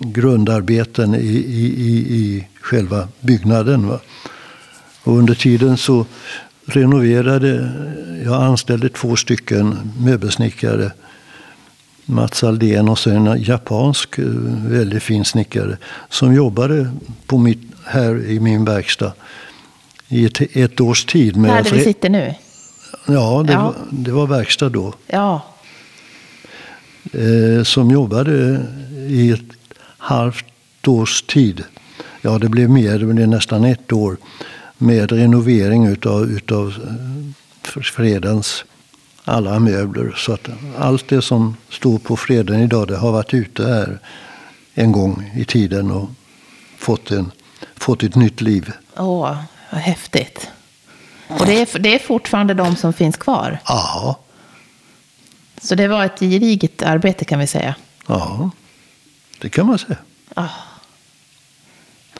grundarbeten 0.00 1.14
i, 1.14 1.18
i, 1.18 1.66
i, 1.76 2.14
i 2.16 2.46
själva 2.60 3.08
byggnaden. 3.20 3.88
Va? 3.88 4.00
Och 5.02 5.18
under 5.18 5.34
tiden 5.34 5.76
så 5.76 6.06
renoverade, 6.66 7.72
jag 8.24 8.42
anställde 8.42 8.88
två 8.88 9.16
stycken 9.16 9.92
möbelsnickare. 9.98 10.92
Mats 12.04 12.44
Aldén 12.44 12.88
och 12.88 12.98
så 12.98 13.10
en 13.10 13.42
japansk 13.42 14.18
eh, 14.18 14.24
väldigt 14.66 15.02
fin 15.02 15.24
snickare 15.24 15.76
som 16.08 16.34
jobbade 16.34 16.90
på 17.26 17.38
mitt, 17.38 17.60
här 17.84 18.26
i 18.26 18.40
min 18.40 18.64
verkstad 18.64 19.12
i 20.08 20.24
ett, 20.24 20.56
ett 20.56 20.80
års 20.80 21.04
tid. 21.04 21.36
Med 21.36 21.50
här 21.50 21.62
där 21.62 21.70
vi 21.70 21.84
sitter 21.84 22.08
nu? 22.08 22.34
Ja, 23.06 23.44
det, 23.46 23.52
ja. 23.52 23.62
Var, 23.62 23.74
det 23.90 24.12
var 24.12 24.26
verkstad 24.26 24.68
då. 24.68 24.94
Ja. 25.06 25.42
Eh, 27.12 27.62
som 27.62 27.90
jobbade 27.90 28.60
i 29.08 29.30
ett 29.30 29.76
halvt 29.98 30.44
års 30.86 31.22
tid. 31.22 31.64
Ja, 32.22 32.38
det 32.38 32.48
blev 32.48 32.70
mer, 32.70 32.98
det 32.98 33.06
blev 33.06 33.28
nästan 33.28 33.64
ett 33.64 33.92
år 33.92 34.16
med 34.78 35.12
renovering 35.12 35.86
utav, 35.86 36.30
utav 36.30 36.68
eh, 36.68 37.82
Fredens 37.82 38.64
alla 39.24 39.58
möbler. 39.58 40.14
Så 40.16 40.32
att 40.32 40.48
allt 40.78 41.08
det 41.08 41.22
som 41.22 41.56
står 41.68 41.98
på 41.98 42.16
Freden 42.16 42.60
idag 42.60 42.88
det 42.88 42.96
har 42.96 43.12
varit 43.12 43.34
ute 43.34 43.66
här 43.66 43.98
en 44.74 44.92
gång 44.92 45.32
i 45.36 45.44
tiden 45.44 45.90
och 45.90 46.10
fått, 46.78 47.10
en, 47.10 47.30
fått 47.76 48.02
ett 48.02 48.14
nytt 48.14 48.40
liv. 48.40 48.72
Åh, 48.96 49.36
vad 49.70 49.80
häftigt. 49.80 50.50
Och 51.28 51.46
det 51.46 51.60
är, 51.60 51.78
det 51.78 51.94
är 51.94 51.98
fortfarande 51.98 52.54
de 52.54 52.76
som 52.76 52.92
finns 52.92 53.16
kvar? 53.16 53.58
Ja. 53.66 54.20
Så 55.62 55.74
det 55.74 55.88
var 55.88 56.04
ett 56.04 56.20
gediget 56.20 56.82
arbete 56.82 57.24
kan 57.24 57.38
vi 57.38 57.46
säga? 57.46 57.74
Ja, 58.06 58.50
det 59.40 59.48
kan 59.48 59.66
man 59.66 59.78
säga. 59.78 59.96
Ja, 60.34 60.48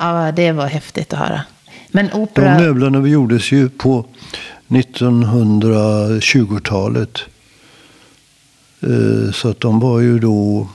ja 0.00 0.32
det 0.32 0.52
var 0.52 0.66
häftigt 0.66 1.12
att 1.12 1.18
höra. 1.18 1.42
Men 1.88 2.12
opera... 2.12 2.58
De 2.58 2.64
möblerna 2.64 3.08
gjordes 3.08 3.52
ju 3.52 3.68
på 3.68 4.06
1920-talet. 4.68 7.18
Eh, 8.80 9.32
så 9.32 9.48
att 9.48 9.60
de 9.60 9.80
var 9.80 10.00
ju 10.00 10.18
då 10.18 10.68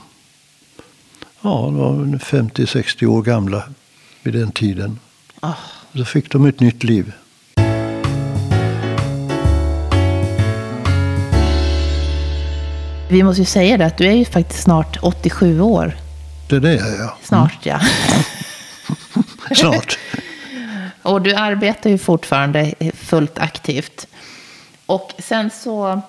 ja, 1.40 1.70
50-60 1.70 3.06
år 3.06 3.22
gamla 3.22 3.62
vid 4.22 4.34
den 4.34 4.52
tiden. 4.52 4.98
Oh. 5.42 5.54
Så 5.94 6.04
fick 6.04 6.30
de 6.30 6.46
ett 6.46 6.60
nytt 6.60 6.84
liv. 6.84 7.12
Vi 13.08 13.22
måste 13.22 13.42
ju 13.42 13.46
säga 13.46 13.76
det 13.76 13.86
att 13.86 13.98
du 13.98 14.06
är 14.06 14.12
ju 14.12 14.24
faktiskt 14.24 14.62
snart 14.62 14.98
87 15.02 15.60
år. 15.60 15.96
Det 16.48 16.56
är 16.56 16.60
det 16.60 16.74
jag 16.74 16.88
är. 16.88 17.10
Snart 17.22 17.58
ja. 17.62 17.80
snart. 19.54 19.98
Och 21.02 21.22
du 21.22 21.34
arbetar 21.34 21.90
ju 21.90 21.98
fortfarande 21.98 22.74
fullt 22.94 23.38
aktivt. 23.38 24.06
Och 24.86 25.12
sen 25.18 25.50
så... 25.50 26.00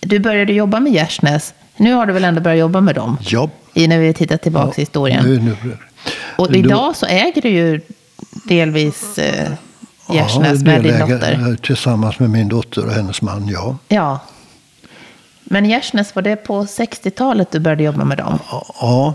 Du 0.00 0.18
började 0.18 0.52
jobba 0.52 0.80
med 0.80 0.92
Gärsnäs. 0.92 1.54
Nu 1.76 1.92
har 1.92 2.06
du 2.06 2.12
väl 2.12 2.24
ändå 2.24 2.40
börjat 2.40 2.58
jobba 2.58 2.80
med 2.80 2.94
dem? 2.94 3.18
Ja. 3.20 3.50
I 3.74 3.86
när 3.86 3.98
vi 3.98 4.12
tittar 4.12 4.36
tillbaka 4.36 4.66
ja, 4.66 4.74
i 4.76 4.80
historien. 4.80 5.24
Nu, 5.24 5.56
nu. 5.62 5.76
Och 6.36 6.56
idag 6.56 6.96
så 6.96 7.06
äger 7.06 7.42
du 7.42 7.48
ju 7.48 7.80
delvis 8.44 9.18
eh, 9.18 9.52
Gärsnäs 10.12 10.60
ja, 10.60 10.66
med 10.66 10.82
din 10.82 10.98
dotter. 10.98 11.56
Tillsammans 11.62 12.18
med 12.18 12.30
min 12.30 12.48
dotter 12.48 12.86
och 12.86 12.92
hennes 12.92 13.22
man, 13.22 13.48
ja. 13.48 13.76
Ja. 13.88 14.20
Men 15.48 15.64
Gärsnäs, 15.64 16.14
var 16.14 16.22
det 16.22 16.36
på 16.36 16.64
60-talet 16.64 17.50
du 17.50 17.58
började 17.60 17.82
jobba 17.82 18.04
med 18.04 18.18
dem? 18.18 18.38
Ja, 18.80 19.14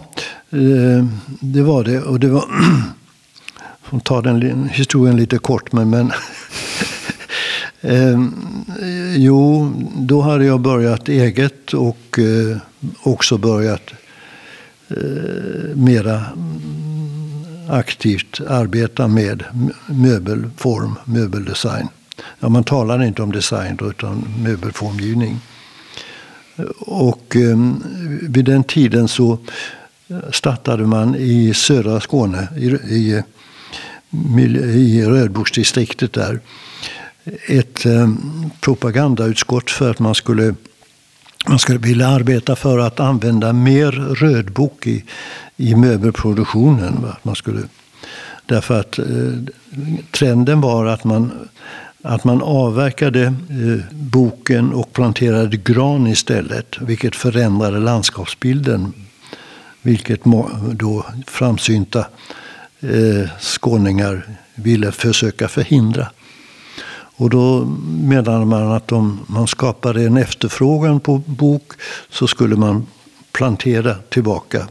eh, 0.49 1.05
det 1.39 1.61
var 1.61 1.83
det. 1.83 2.01
Och 2.01 2.19
det 2.19 2.27
var... 2.27 2.45
får 3.81 3.99
ta 3.99 4.21
den 4.21 4.69
historien 4.69 5.17
lite 5.17 5.37
kort, 5.37 5.71
men... 5.71 5.89
men 5.89 6.11
eh, 7.81 8.19
jo, 9.15 9.73
då 9.95 10.21
hade 10.21 10.45
jag 10.45 10.59
börjat 10.59 11.09
eget 11.09 11.73
och 11.73 12.19
eh, 12.19 12.57
också 13.03 13.37
börjat 13.37 13.91
eh, 14.89 15.75
mera 15.75 16.15
mm, 16.15 17.69
aktivt 17.69 18.41
arbeta 18.47 19.07
med 19.07 19.43
möbelform, 19.85 20.95
möbeldesign. 21.05 21.87
Ja, 22.39 22.49
man 22.49 22.63
talar 22.63 23.03
inte 23.03 23.23
om 23.23 23.31
design 23.31 23.75
då, 23.75 23.89
utan 23.89 24.25
möbelformgivning. 24.43 25.39
Och 26.79 27.35
ehm, 27.35 27.83
vid 28.21 28.45
den 28.45 28.63
tiden 28.63 29.07
så 29.07 29.37
eh, 30.07 30.17
startade 30.31 30.83
man 30.83 31.15
i 31.15 31.53
södra 31.53 31.99
Skåne, 31.99 32.47
i, 32.57 32.67
i 32.95 33.23
i 34.75 35.03
Rödboksdistriktet 35.05 36.13
där 36.13 36.39
ett 37.47 37.85
ehm, 37.85 38.49
propagandautskott 38.59 39.71
för 39.71 39.91
att 39.91 39.99
man 39.99 40.15
skulle, 40.15 40.55
man 41.47 41.59
skulle 41.59 41.79
vilja 41.79 42.07
arbeta 42.07 42.55
för 42.55 42.79
att 42.79 42.99
använda 42.99 43.53
mer 43.53 43.91
rödbok 43.91 44.87
i, 44.87 45.03
i 45.57 45.75
möbelproduktionen. 45.75 47.05
Man 47.23 47.35
skulle, 47.35 47.61
Därför 48.45 48.79
att 48.79 48.99
eh, 48.99 49.05
trenden 50.11 50.61
var 50.61 50.85
att 50.85 51.03
man, 51.03 51.31
att 52.01 52.23
man 52.23 52.41
avverkade 52.41 53.23
eh, 53.23 53.85
boken 53.91 54.73
och 54.73 54.93
planterade 54.93 55.57
gran 55.57 56.07
istället. 56.07 56.75
Vilket 56.81 57.15
förändrade 57.15 57.79
landskapsbilden. 57.79 58.93
Vilket 59.81 60.21
då 60.73 61.05
framsynta 61.27 61.99
eh, 62.79 63.29
skåningar 63.39 64.25
ville 64.55 64.91
försöka 64.91 65.47
förhindra. 65.47 66.07
Och 67.15 67.29
då 67.29 67.65
menade 67.85 68.45
man 68.45 68.71
att 68.71 68.91
om 68.91 69.19
man 69.27 69.47
skapade 69.47 70.03
en 70.03 70.17
efterfrågan 70.17 70.99
på 70.99 71.17
bok 71.17 71.71
så 72.09 72.27
skulle 72.27 72.55
man 72.55 72.87
plantera 73.31 73.95
tillbaka 73.95 74.67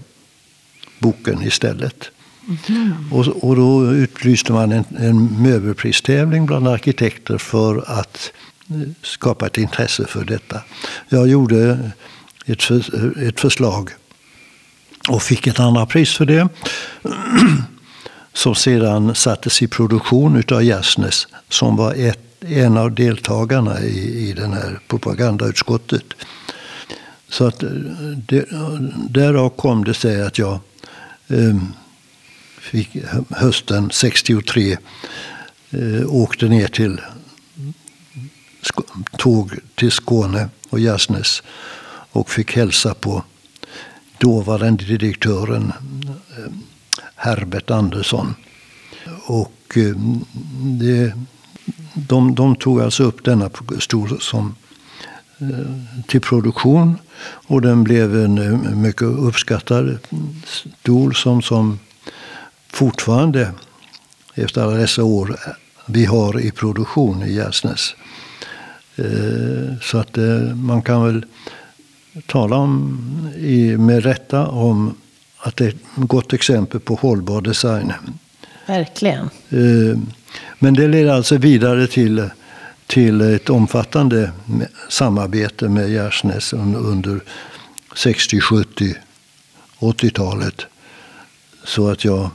boken 0.99 1.43
istället. 1.43 2.11
Mm. 2.69 3.13
Och, 3.13 3.27
och 3.27 3.57
då 3.57 3.93
utlyste 3.93 4.53
man 4.53 4.73
en, 4.73 4.85
en 4.99 5.43
möbelpristävling 5.43 6.47
bland 6.47 6.69
arkitekter 6.69 7.39
för 7.39 7.85
att 7.87 8.33
eh, 8.71 8.77
skapa 9.03 9.47
ett 9.47 9.59
intresse 9.59 10.07
för 10.07 10.25
detta. 10.25 10.61
Jag 11.09 11.29
gjorde 11.29 11.91
ett, 12.47 12.63
för, 12.63 13.23
ett 13.29 13.41
förslag 13.41 13.91
och 15.09 15.23
fick 15.23 15.47
ett 15.47 15.61
andra 15.61 15.87
pris 15.87 16.17
för 16.17 16.25
det. 16.25 16.49
Som 18.33 18.55
sedan 18.55 19.15
sattes 19.15 19.63
i 19.63 19.67
produktion 19.67 20.43
av 20.51 20.65
Gärsnäs 20.65 21.29
som 21.49 21.77
var 21.77 21.95
ett, 21.95 22.21
en 22.41 22.77
av 22.77 22.95
deltagarna 22.95 23.81
i, 23.81 24.29
i 24.29 24.33
den 24.33 24.53
här 24.53 24.81
propagandautskottet. 24.89 26.05
Så 27.29 27.47
att 27.47 27.63
eh, 27.63 27.69
det, 28.27 28.45
därav 29.09 29.49
kom 29.49 29.85
det 29.85 29.95
sig 29.95 30.23
att 30.23 30.39
jag 30.39 30.59
eh, 31.29 31.57
fick, 32.61 32.97
hösten 33.31 33.91
63 33.91 34.77
eh, 35.71 36.15
åkte 36.15 36.49
ner 36.49 36.69
till 36.69 37.01
tåg 39.19 39.53
till 39.75 39.91
Skåne 39.91 40.49
och 40.71 40.81
Gärsnäs 40.81 41.43
och 42.13 42.31
fick 42.31 42.57
hälsa 42.57 42.95
på 42.95 43.25
dåvarande 44.19 44.85
direktören 44.85 45.73
eh, 46.39 46.53
Herbert 47.15 47.71
Andersson. 47.71 48.35
Och 49.27 49.77
eh, 49.77 49.97
det, 50.81 51.15
de, 51.95 52.35
de 52.35 52.57
tog 52.57 52.81
alltså 52.81 53.03
upp 53.03 53.25
denna 53.25 53.51
stol 53.79 54.21
som, 54.21 54.55
eh, 55.39 56.03
till 56.07 56.21
produktion 56.21 56.99
och 57.23 57.63
den 57.63 57.85
blev 57.85 58.25
en 58.25 58.39
eh, 58.39 58.75
mycket 58.75 59.03
uppskattad 59.03 59.99
stol 60.45 61.15
som, 61.15 61.43
som 61.43 61.79
fortfarande 62.73 63.53
efter 64.35 64.63
alla 64.63 64.77
dessa 64.77 65.05
år 65.05 65.37
vi 65.87 66.05
har 66.05 66.41
i 66.41 66.51
produktion 66.51 67.23
i 67.23 67.33
Gärsnäs. 67.33 67.95
Så 69.83 69.99
att 69.99 70.19
man 70.55 70.83
kan 70.83 71.05
väl 71.05 71.25
tala 72.27 72.57
om 72.57 72.99
med 73.79 74.05
rätta 74.05 74.47
om 74.47 74.95
att 75.39 75.57
det 75.57 75.65
är 75.65 75.69
ett 75.69 75.77
gott 75.97 76.33
exempel 76.33 76.81
på 76.81 76.95
hållbar 76.95 77.41
design. 77.41 77.93
Verkligen. 78.67 79.31
Eh, 79.51 79.99
men 80.59 80.75
det 80.75 80.89
leder 80.89 81.13
alltså 81.13 81.37
vidare 81.37 81.87
till, 81.87 82.31
till 82.87 83.21
ett 83.21 83.51
omfattande 83.51 84.33
samarbete 84.89 85.69
med 85.69 85.91
Gärsnäs 85.91 86.53
under 86.53 87.21
60, 87.95 88.41
70, 88.41 88.95
80-talet. 89.79 90.67
Så 91.65 91.89
att 91.89 92.05
jag 92.05 92.31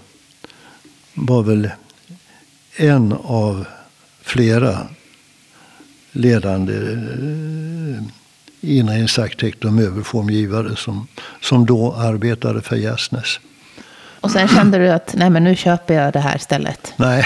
var 1.16 1.44
väl 1.44 1.70
en 2.76 3.14
av 3.24 3.66
flera 4.22 4.88
ledande 6.12 6.74
eh, 6.74 8.04
inredningsarkitekt 8.62 9.66
och 9.66 9.74
möbelformgivare 9.74 10.76
som, 10.76 11.08
som 11.42 11.66
då 11.66 11.94
arbetade 11.94 12.62
för 12.62 12.76
Gärsnäs. 12.76 13.40
Och 14.22 14.32
sen 14.32 14.48
kände 14.48 14.78
du 14.78 14.90
att 14.90 15.14
nej 15.18 15.30
men 15.30 15.44
nu 15.44 15.56
köper 15.56 15.94
jag 15.94 16.14
det 16.14 16.20
här 16.20 16.38
stället? 16.38 16.94
Nej, 16.98 17.26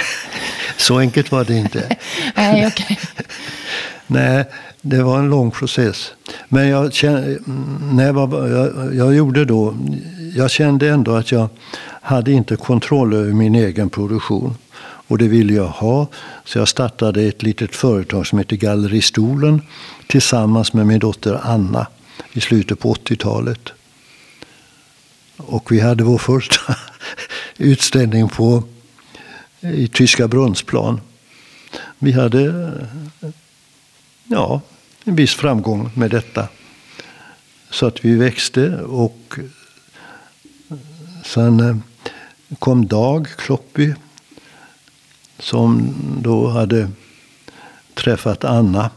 så 0.78 1.00
enkelt 1.00 1.32
var 1.32 1.44
det 1.44 1.56
inte. 1.56 1.98
nej, 2.36 2.68
okay. 2.68 2.98
nej, 4.08 4.46
det 4.82 5.04
var 5.04 5.20
en 5.20 5.30
lång 5.30 5.52
process. 5.52 6.12
Men 6.50 6.68
jag, 6.68 6.94
kände, 6.94 7.22
mm, 7.22 7.90
när 7.94 8.06
jag, 8.06 8.14
var, 8.14 8.48
jag, 8.48 8.96
jag 8.96 9.16
gjorde 9.16 9.46
då, 9.46 9.76
jag 10.36 10.52
kände 10.52 10.90
ändå 10.90 11.16
att 11.16 11.32
jag 11.32 11.50
hade 12.02 12.32
inte 12.32 12.56
kontroll 12.56 13.14
över 13.14 13.34
min 13.34 13.56
egen 13.56 13.90
produktion. 13.90 14.56
Och 14.82 15.18
det 15.18 15.28
ville 15.28 15.54
jag 15.54 15.68
ha. 15.68 16.08
Så 16.46 16.60
jag 16.60 16.68
startade 16.68 17.24
ett 17.24 17.44
litet 17.44 17.76
företag 17.76 18.28
som 18.28 18.40
heter 18.40 18.56
Galleristolen 18.56 19.62
tillsammans 20.08 20.74
med 20.74 20.88
min 20.88 21.00
dotter 21.00 21.40
Anna 21.44 21.88
i 22.34 22.42
slutet 22.42 22.80
på 22.80 22.94
80-talet. 22.94 23.70
Och 25.38 25.72
vi 25.72 25.80
hade 25.80 26.04
vår 26.04 26.18
första 26.18 26.76
utställning 27.58 28.30
på, 28.30 28.64
i 29.62 29.88
tyska 29.88 30.28
Brunnsplan. 30.28 31.02
Vi 32.00 32.12
hade 32.12 32.46
eh, 33.22 33.30
ja, 34.30 34.62
en 35.04 35.16
viss 35.16 35.36
framgång 35.36 35.90
med 35.96 36.12
detta. 36.12 36.48
Så 37.70 37.86
att 37.86 38.06
vi 38.06 38.16
växte 38.16 38.82
och 38.82 39.40
eh, 40.70 40.78
sen 41.26 41.60
eh, 41.60 41.78
kom 42.60 42.88
Dag 42.88 43.28
Kloppy 43.28 43.94
som 45.40 45.96
då 46.22 46.48
hade 46.48 46.92
träffat 47.94 48.44
Anna 48.44 48.92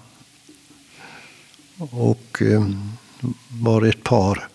och 1.78 2.42
eh, 2.42 2.66
var 3.48 3.82
ett 3.82 4.04
par. 4.04 4.48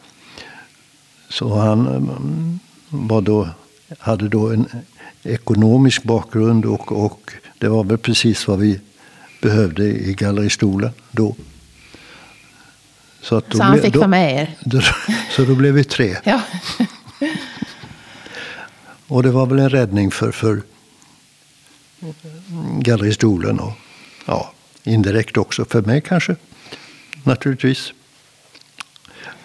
Så 1.30 1.56
han 1.56 1.88
mm, 1.88 2.60
var 2.90 3.22
då, 3.22 3.50
hade 4.00 4.30
då 4.30 4.52
en 4.52 4.68
ekonomisk 5.24 6.04
bakgrund 6.04 6.66
och, 6.66 7.06
och 7.06 7.32
det 7.58 7.68
var 7.68 7.84
väl 7.84 7.98
precis 7.98 8.48
vad 8.48 8.60
vi 8.60 8.80
behövde 9.42 9.84
i 9.84 10.14
Galleristolen 10.14 10.92
då. 11.12 11.36
Så, 13.22 13.42
så 13.52 13.64
han 13.64 13.74
ble, 13.74 13.82
fick 13.82 13.94
då, 13.94 14.00
vara 14.00 14.08
med 14.08 14.34
er? 14.34 14.56
Då, 14.66 14.82
så 15.32 15.46
då 15.46 15.56
blev 15.56 15.74
vi 15.74 15.84
tre. 15.84 16.18
Ja. 16.24 16.42
och 19.08 19.24
det 19.24 19.32
var 19.32 19.46
väl 19.46 19.60
en 19.60 19.70
räddning 19.70 20.12
för, 20.12 20.32
för 20.32 20.62
Galleristolen 22.80 23.60
och 23.60 23.74
ja, 24.26 24.52
indirekt 24.84 25.38
också 25.38 25.66
för 25.66 25.82
mig 25.82 26.02
kanske. 26.02 26.36
Naturligtvis. 27.24 27.94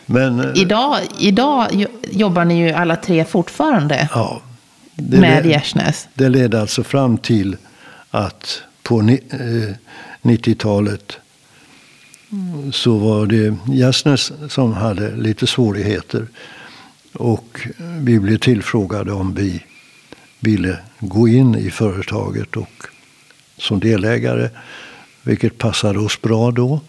Men, 0.07 0.41
eh, 0.41 0.63
idag, 0.63 0.99
idag 1.19 1.87
jobbar 2.11 2.45
ni 2.45 2.59
ju 2.59 2.73
alla 2.73 2.97
tre 2.97 3.25
fortfarande 3.25 4.09
ja, 4.15 4.43
med 4.95 5.47
Gärsnäs. 5.47 6.09
Det 6.15 6.29
ledde 6.29 6.61
alltså 6.61 6.85
fram 6.85 7.19
till 7.19 7.57
att 8.11 8.63
på 8.83 9.03
90-talet 10.23 11.13
eh, 11.13 12.71
så 12.73 12.99
var 12.99 13.27
det 13.27 13.57
Gärsnäs 13.67 14.33
som 14.49 14.73
hade 14.73 15.17
lite 15.17 15.47
svårigheter. 15.47 16.27
Och 17.13 17.69
vi 17.99 18.21
blev 18.21 18.39
tillfrågade 18.39 19.13
om 19.13 19.35
vi 19.35 19.63
ville 20.41 20.79
gå 21.01 21.29
in 21.29 21.55
i 21.55 21.71
företaget 21.71 22.57
och 22.57 22.87
som 23.57 23.81
delägare. 23.81 24.51
Vilket 25.23 25.59
passade 25.59 25.99
oss 25.99 26.23
bra 26.23 26.51
då. 26.51 26.81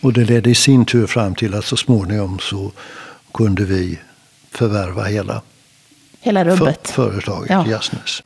Och 0.00 0.12
det 0.12 0.24
ledde 0.24 0.50
i 0.50 0.54
sin 0.54 0.84
tur 0.84 1.06
fram 1.06 1.34
till 1.34 1.54
att 1.54 1.64
så 1.64 1.76
småningom 1.76 2.38
så 2.38 2.72
kunde 3.34 3.64
vi 3.64 3.98
förvärva 4.50 5.04
hela, 5.04 5.42
hela 6.20 6.44
rubbet. 6.44 6.88
För, 6.88 7.10
företaget 7.10 7.50
ja. 7.50 7.66
Jassnäs. 7.68 8.22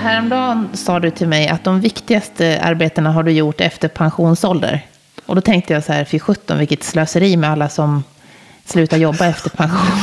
Häromdagen 0.00 0.68
sa 0.72 1.00
du 1.00 1.10
till 1.10 1.28
mig 1.28 1.48
att 1.48 1.64
de 1.64 1.80
viktigaste 1.80 2.60
arbetena 2.62 3.12
har 3.12 3.22
du 3.22 3.30
gjort 3.30 3.60
efter 3.60 3.88
pensionsålder. 3.88 4.86
Och 5.26 5.34
då 5.34 5.40
tänkte 5.40 5.72
jag 5.72 5.84
så 5.84 5.92
här, 5.92 6.04
fy 6.04 6.18
sjutton 6.18 6.58
vilket 6.58 6.82
slöseri 6.82 7.36
med 7.36 7.50
alla 7.50 7.68
som 7.68 8.04
slutar 8.64 8.96
jobba 8.96 9.26
efter 9.26 9.50
pension. 9.50 10.00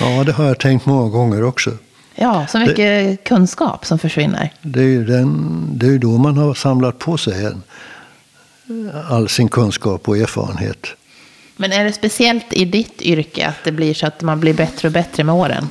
ja, 0.00 0.24
det 0.24 0.32
har 0.32 0.44
jag 0.44 0.58
tänkt 0.58 0.86
många 0.86 1.10
gånger 1.10 1.44
också. 1.44 1.70
Ja, 2.14 2.46
så 2.46 2.58
mycket 2.58 2.76
det, 2.76 3.24
kunskap 3.24 3.86
som 3.86 3.98
försvinner. 3.98 4.52
Det 4.62 4.80
är 4.80 4.84
ju 4.84 5.04
den, 5.04 5.64
det 5.72 5.86
är 5.86 5.98
då 5.98 6.18
man 6.18 6.36
har 6.36 6.54
samlat 6.54 6.98
på 6.98 7.16
sig 7.16 7.44
en, 7.44 7.62
all 9.10 9.28
sin 9.28 9.48
kunskap 9.48 10.08
och 10.08 10.18
erfarenhet. 10.18 10.86
Men 11.56 11.72
är 11.72 11.84
det 11.84 11.92
speciellt 11.92 12.52
i 12.52 12.64
ditt 12.64 13.02
yrke 13.02 13.46
att 13.46 13.64
det 13.64 13.72
blir 13.72 13.94
så 13.94 14.06
att 14.06 14.22
man 14.22 14.40
blir 14.40 14.54
bättre 14.54 14.88
och 14.88 14.92
bättre 14.92 15.24
med 15.24 15.34
åren? 15.34 15.68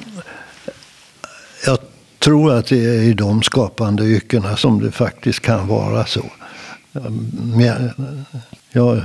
Jag 1.65 1.77
tror 2.23 2.53
att 2.53 2.67
det 2.67 2.85
är 2.85 3.01
i 3.01 3.13
de 3.13 3.43
skapande 3.43 4.03
yrkena 4.05 4.57
som 4.57 4.81
det 4.81 4.91
faktiskt 4.91 5.39
kan 5.39 5.67
vara 5.67 6.05
så. 6.05 6.25
Ehm, 6.93 7.61
jag 8.71 9.01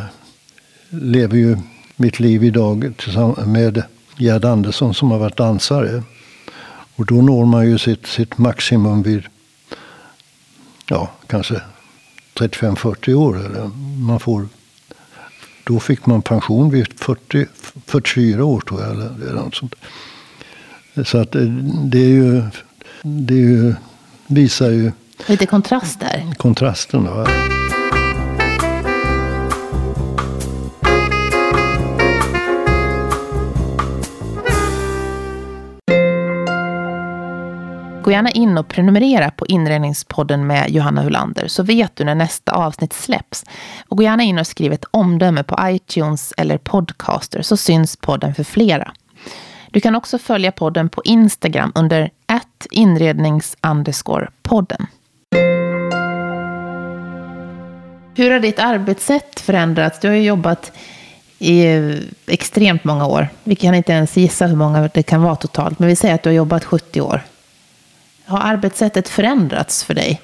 lever 0.88 1.36
ju 1.36 1.56
mitt 1.96 2.20
liv 2.20 2.44
idag 2.44 2.94
med 3.46 3.82
Gerd 4.16 4.44
Andersson 4.44 4.94
som 4.94 5.10
har 5.10 5.18
varit 5.18 5.36
dansare. 5.36 6.02
Och 6.96 7.06
då 7.06 7.14
når 7.14 7.46
man 7.46 7.70
ju 7.70 7.78
sitt, 7.78 8.06
sitt 8.06 8.38
maximum 8.38 9.02
vid 9.02 9.22
ja, 10.88 11.10
kanske 11.26 11.60
35-40 12.34 13.14
år. 13.14 13.46
Eller 13.46 13.70
man 14.06 14.20
får, 14.20 14.48
då 15.64 15.80
fick 15.80 16.06
man 16.06 16.22
pension 16.22 16.70
vid 16.70 17.00
40, 17.00 17.46
44 17.86 18.44
år 18.44 18.60
tror 18.60 18.82
jag. 18.82 18.90
Eller, 18.90 19.10
eller 19.22 19.42
något 19.42 19.54
sånt. 19.54 19.74
Så 21.04 21.18
att 21.18 21.34
eh, 21.34 21.42
det 21.84 21.98
är 21.98 22.08
ju, 22.08 22.42
det 23.02 23.34
ju, 23.34 23.74
visar 24.26 24.70
ju 24.70 24.92
Lite 25.26 25.46
kontrast 25.46 26.00
där. 26.00 26.34
kontrasten. 26.36 27.04
Va? 27.04 27.26
Gå 38.02 38.12
gärna 38.12 38.30
in 38.30 38.58
och 38.58 38.68
prenumerera 38.68 39.30
på 39.30 39.46
Inredningspodden 39.46 40.46
med 40.46 40.70
Johanna 40.70 41.02
Hulander 41.02 41.48
så 41.48 41.62
vet 41.62 41.96
du 41.96 42.04
när 42.04 42.14
nästa 42.14 42.52
avsnitt 42.52 42.92
släpps. 42.92 43.44
Och 43.88 43.96
gå 43.96 44.02
gärna 44.02 44.22
in 44.22 44.38
och 44.38 44.46
skriv 44.46 44.72
ett 44.72 44.84
omdöme 44.90 45.42
på 45.42 45.56
iTunes 45.62 46.32
eller 46.36 46.58
Podcaster 46.58 47.42
så 47.42 47.56
syns 47.56 47.96
podden 47.96 48.34
för 48.34 48.44
flera. 48.44 48.92
Du 49.70 49.80
kan 49.80 49.94
också 49.94 50.18
följa 50.18 50.52
podden 50.52 50.88
på 50.88 51.02
Instagram 51.04 51.72
under 51.74 52.10
inrednings 52.70 53.56
podden. 54.42 54.86
Hur 58.14 58.30
har 58.30 58.40
ditt 58.40 58.58
arbetssätt 58.58 59.40
förändrats? 59.40 60.00
Du 60.00 60.08
har 60.08 60.14
ju 60.14 60.22
jobbat 60.22 60.72
i 61.38 61.64
extremt 62.26 62.84
många 62.84 63.06
år. 63.06 63.28
Vi 63.44 63.56
kan 63.56 63.74
inte 63.74 63.92
ens 63.92 64.16
gissa 64.16 64.46
hur 64.46 64.56
många 64.56 64.90
det 64.94 65.02
kan 65.02 65.22
vara 65.22 65.36
totalt, 65.36 65.78
men 65.78 65.88
vi 65.88 65.96
säger 65.96 66.14
att 66.14 66.22
du 66.22 66.28
har 66.28 66.34
jobbat 66.34 66.64
70 66.64 67.00
år. 67.00 67.22
Har 68.24 68.38
arbetssättet 68.38 69.08
förändrats 69.08 69.84
för 69.84 69.94
dig? 69.94 70.20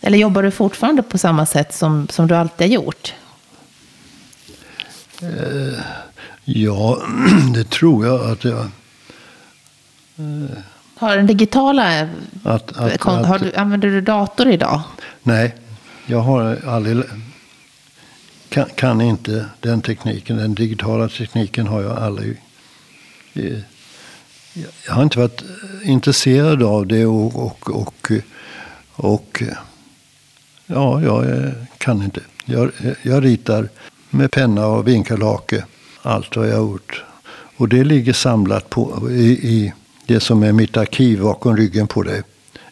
Eller 0.00 0.18
jobbar 0.18 0.42
du 0.42 0.50
fortfarande 0.50 1.02
på 1.02 1.18
samma 1.18 1.46
sätt 1.46 1.74
som, 1.74 2.08
som 2.08 2.26
du 2.26 2.34
alltid 2.34 2.66
har 2.66 2.74
gjort? 2.74 3.14
Eh, 5.22 5.78
ja, 6.44 6.98
det 7.54 7.70
tror 7.70 8.06
jag 8.06 8.30
att 8.30 8.44
jag... 8.44 8.60
Eh, 10.16 10.58
Eh, 10.96 11.00
har 11.00 11.16
den 11.16 11.26
digitala... 11.26 12.08
Att, 12.42 12.76
att, 12.76 13.02
har 13.02 13.38
du, 13.38 13.54
använder 13.54 13.88
du 13.88 14.00
dator 14.00 14.48
idag? 14.48 14.82
Nej, 15.22 15.54
jag 16.06 16.20
har 16.20 16.58
aldrig... 16.66 17.02
Kan, 18.48 18.66
kan, 18.74 19.00
inte 19.00 19.46
den 19.60 19.82
tekniken. 19.82 20.36
Den 20.36 20.54
digitala 20.54 21.08
tekniken 21.08 21.66
har 21.66 21.82
jag 21.82 21.98
aldrig... 21.98 22.40
Eh, 23.34 23.58
jag 24.86 24.94
har 24.94 25.02
inte 25.02 25.18
varit 25.18 25.42
intresserad 25.82 26.62
av 26.62 26.86
det 26.86 27.06
och, 27.06 27.46
och, 27.46 27.70
och, 27.70 28.12
och 28.96 29.42
ja, 30.66 31.02
jag 31.02 31.52
kan 31.78 32.02
inte. 32.02 32.20
Jag, 32.44 32.70
jag 33.02 33.24
ritar 33.24 33.68
med 34.10 34.30
penna 34.30 34.66
och 34.66 34.88
vinkelhake. 34.88 35.64
Allt 36.02 36.36
vad 36.36 36.48
jag 36.48 36.56
har 36.56 36.62
gjort. 36.62 37.04
Och 37.56 37.68
det 37.68 37.84
ligger 37.84 38.12
samlat 38.12 38.70
på, 38.70 39.10
i, 39.10 39.24
i 39.24 39.72
det 40.06 40.20
som 40.20 40.42
är 40.42 40.52
mitt 40.52 40.76
arkiv 40.76 41.20
bakom 41.20 41.56
ryggen 41.56 41.86
på 41.86 42.02
dig. 42.02 42.22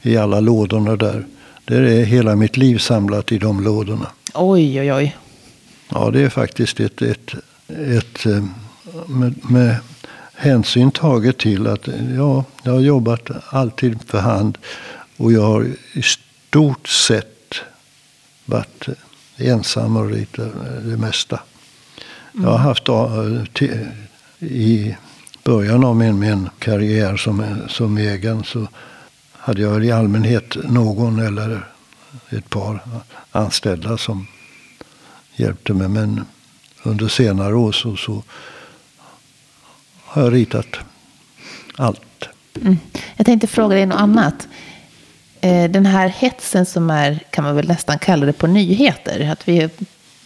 I 0.03 0.17
alla 0.17 0.41
lådorna 0.41 0.97
där. 0.97 1.27
Det 1.65 1.77
är 1.77 2.05
hela 2.05 2.37
mitt 2.37 2.57
liv 2.57 2.79
samlat 2.79 3.33
i 3.33 3.39
de 3.39 3.65
lådorna. 3.65 4.07
Oj, 4.35 4.81
oj, 4.81 4.93
oj. 4.93 5.17
Ja, 5.89 6.11
det 6.11 6.21
är 6.21 6.29
faktiskt 6.29 6.81
ett, 6.81 7.03
ett, 7.03 7.35
ett 7.69 8.27
eh, 8.27 8.45
med, 9.07 9.51
med 9.51 9.77
hänsyn 10.35 10.91
taget 10.91 11.39
till 11.39 11.67
att 11.67 11.89
ja, 12.17 12.45
jag 12.63 12.73
har 12.73 12.81
jobbat 12.81 13.31
alltid 13.47 13.99
för 14.07 14.19
hand. 14.21 14.59
Och 15.17 15.33
jag 15.33 15.43
har 15.43 15.67
i 15.93 16.03
stort 16.03 16.89
sett 16.89 17.55
varit 18.45 18.89
ensam 19.37 19.97
och 19.97 20.11
ritat 20.11 20.53
det 20.83 20.97
mesta. 20.97 21.41
Jag 22.33 22.51
har 22.51 22.59
haft 22.59 22.89
i 24.39 24.97
början 25.45 25.85
av 25.85 25.97
min, 25.97 26.19
min 26.19 26.51
karriär 26.59 27.17
som, 27.17 27.57
som 27.69 27.99
egen 27.99 28.45
så 28.45 28.69
hade 29.33 29.63
jag 29.63 29.85
i 29.85 29.93
allmänhet 29.93 30.57
någon 30.65 31.21
eller 31.21 31.67
ett 32.31 32.51
par 32.51 32.81
anställda 33.33 33.99
som 33.99 34.27
hjälpte 35.37 35.75
mig. 35.75 35.89
Men 35.89 36.25
under 36.83 37.09
senare 37.09 37.55
år 37.55 37.73
så, 37.73 37.97
så 37.97 38.23
har 40.05 40.23
jag 40.23 40.33
ritat 40.33 40.77
allt. 41.77 42.29
Mm. 42.61 42.79
Jag 43.17 43.27
tänkte 43.27 43.47
fråga 43.47 43.75
dig 43.75 43.87
något 43.87 44.01
annat. 44.01 44.49
Eh, 45.41 45.71
den 45.71 45.87
här 45.87 46.09
hetsen 46.09 46.67
som 46.67 46.91
är, 46.91 47.19
kan 47.31 47.45
man 47.45 47.57
väl 47.57 47.69
nästan 47.69 47.99
kalla 47.99 48.27
det, 48.27 48.33
på 48.33 48.47
nyheter. 48.47 49.31
Att 49.33 49.49
vi 49.49 49.69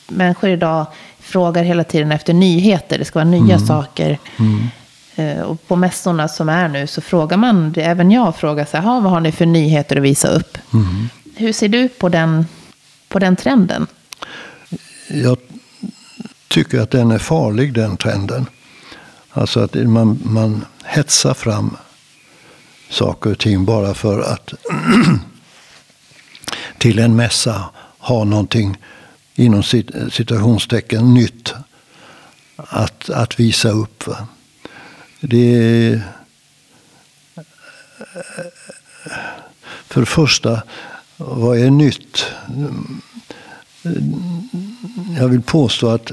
människor 0.08 0.50
idag 0.50 0.86
frågar 1.18 1.64
hela 1.64 1.84
tiden 1.84 2.12
efter 2.12 2.32
nyheter. 2.32 2.98
Det 2.98 3.04
ska 3.04 3.18
vara 3.18 3.28
nya 3.30 3.54
mm. 3.54 3.66
saker. 3.66 4.18
Mm. 4.38 4.68
Eh, 5.16 5.40
och 5.40 5.68
på 5.68 5.76
mässorna 5.76 6.28
som 6.28 6.48
är 6.48 6.68
nu 6.68 6.86
så 6.86 7.00
frågar 7.00 7.36
man, 7.36 7.74
även 7.76 8.10
jag 8.10 8.36
frågar 8.36 8.64
så 8.64 8.76
här, 8.76 9.00
vad 9.00 9.12
har 9.12 9.20
ni 9.20 9.32
för 9.32 9.46
nyheter 9.46 9.96
att 9.96 10.02
visa 10.02 10.28
upp? 10.28 10.58
Mm. 10.74 11.08
Hur 11.36 11.52
ser 11.52 11.68
du 11.68 11.88
på 11.88 12.08
den, 12.08 12.46
på 13.08 13.18
den 13.18 13.36
trenden? 13.36 13.86
Jag 15.08 15.38
tycker 16.48 16.80
att 16.80 16.90
den 16.90 17.10
är 17.10 17.18
farlig, 17.18 17.72
den 17.74 17.96
trenden. 17.96 18.46
Alltså 19.30 19.60
att 19.60 19.74
man, 19.74 20.20
man 20.24 20.64
hetsar 20.84 21.34
fram 21.34 21.76
saker 22.90 23.30
och 23.30 23.38
ting 23.38 23.64
bara 23.64 23.94
för 23.94 24.20
att 24.20 24.54
till 26.78 26.98
en 26.98 27.16
mässa 27.16 27.64
ha 27.98 28.24
någonting 28.24 28.76
inom 29.34 29.62
citationstecken 30.10 31.14
nytt 31.14 31.54
att, 32.56 33.10
att 33.10 33.40
visa 33.40 33.68
upp. 33.68 34.06
Va? 34.06 34.26
Det 35.28 35.54
är, 35.54 36.02
för 39.88 40.00
det 40.00 40.06
första, 40.06 40.62
vad 41.16 41.58
är 41.58 41.70
nytt? 41.70 42.24
Jag 45.18 45.28
vill 45.28 45.42
påstå 45.42 45.88
att 45.88 46.12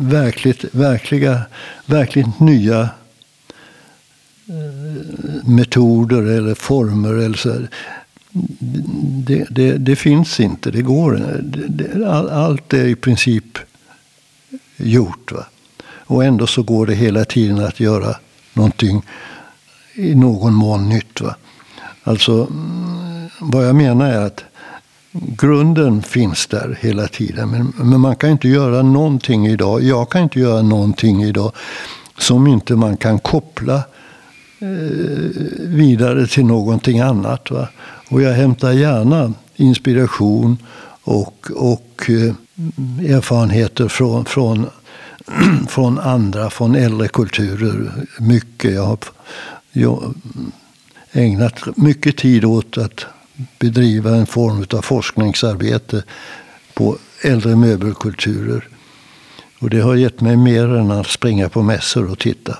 verkligt, 0.00 0.64
verkliga, 0.72 1.42
verkligt 1.86 2.40
nya 2.40 2.80
eh, 4.46 5.44
metoder 5.44 6.22
eller 6.22 6.54
former 6.54 7.14
eller 7.14 7.36
så 7.36 7.66
det, 9.26 9.46
det, 9.50 9.78
det, 9.78 9.96
finns 9.96 10.40
inte, 10.40 10.70
det 10.70 10.82
går 10.82 11.16
inte. 11.16 12.08
Allt 12.30 12.72
är 12.72 12.84
i 12.84 12.94
princip 12.94 13.58
gjort. 14.76 15.32
Va? 15.32 15.46
Och 16.06 16.24
ändå 16.24 16.46
så 16.46 16.62
går 16.62 16.86
det 16.86 16.94
hela 16.94 17.24
tiden 17.24 17.64
att 17.64 17.80
göra 17.80 18.16
någonting 18.52 19.02
i 19.94 20.14
någon 20.14 20.54
mån 20.54 20.88
nytt. 20.88 21.20
Va? 21.20 21.34
Alltså, 22.04 22.32
mm, 22.32 23.28
vad 23.40 23.68
jag 23.68 23.74
menar 23.74 24.10
är 24.10 24.26
att 24.26 24.44
grunden 25.12 26.02
finns 26.02 26.46
där 26.46 26.78
hela 26.80 27.08
tiden. 27.08 27.50
Men, 27.50 27.72
men 27.76 28.00
man 28.00 28.16
kan 28.16 28.30
inte 28.30 28.48
göra 28.48 28.82
någonting 28.82 29.46
idag. 29.46 29.82
Jag 29.82 30.10
kan 30.10 30.22
inte 30.22 30.40
göra 30.40 30.62
någonting 30.62 31.22
idag 31.22 31.52
som 32.18 32.46
inte 32.46 32.74
man 32.74 32.96
kan 32.96 33.18
koppla 33.18 33.74
eh, 34.58 34.68
vidare 35.58 36.26
till 36.26 36.46
någonting 36.46 37.00
annat. 37.00 37.50
Va? 37.50 37.68
Och 38.08 38.22
jag 38.22 38.32
hämtar 38.32 38.72
gärna 38.72 39.32
inspiration 39.56 40.58
och, 41.04 41.50
och 41.56 42.04
eh, 42.08 42.34
erfarenheter 43.16 43.88
från, 43.88 44.24
från, 44.24 44.66
från 45.68 45.98
andra, 45.98 46.50
från 46.50 46.74
äldre 46.74 47.08
kulturer. 47.08 48.06
Mycket. 48.18 48.74
Jag 48.74 48.86
har 48.86 48.98
jag 49.72 50.14
ägnat 51.12 51.76
mycket 51.76 52.16
tid 52.16 52.44
åt 52.44 52.78
att 52.78 53.06
bedriva 53.58 54.16
en 54.16 54.26
form 54.26 54.66
av 54.70 54.82
forskningsarbete 54.82 56.02
på 56.74 56.98
äldre 57.22 57.56
möbelkulturer. 57.56 58.68
Och 59.58 59.70
det 59.70 59.80
har 59.80 59.94
gett 59.94 60.20
mig 60.20 60.36
mer 60.36 60.74
än 60.74 60.90
att 60.90 61.06
springa 61.06 61.48
på 61.48 61.62
mässor 61.62 62.10
och 62.10 62.18
titta. 62.18 62.58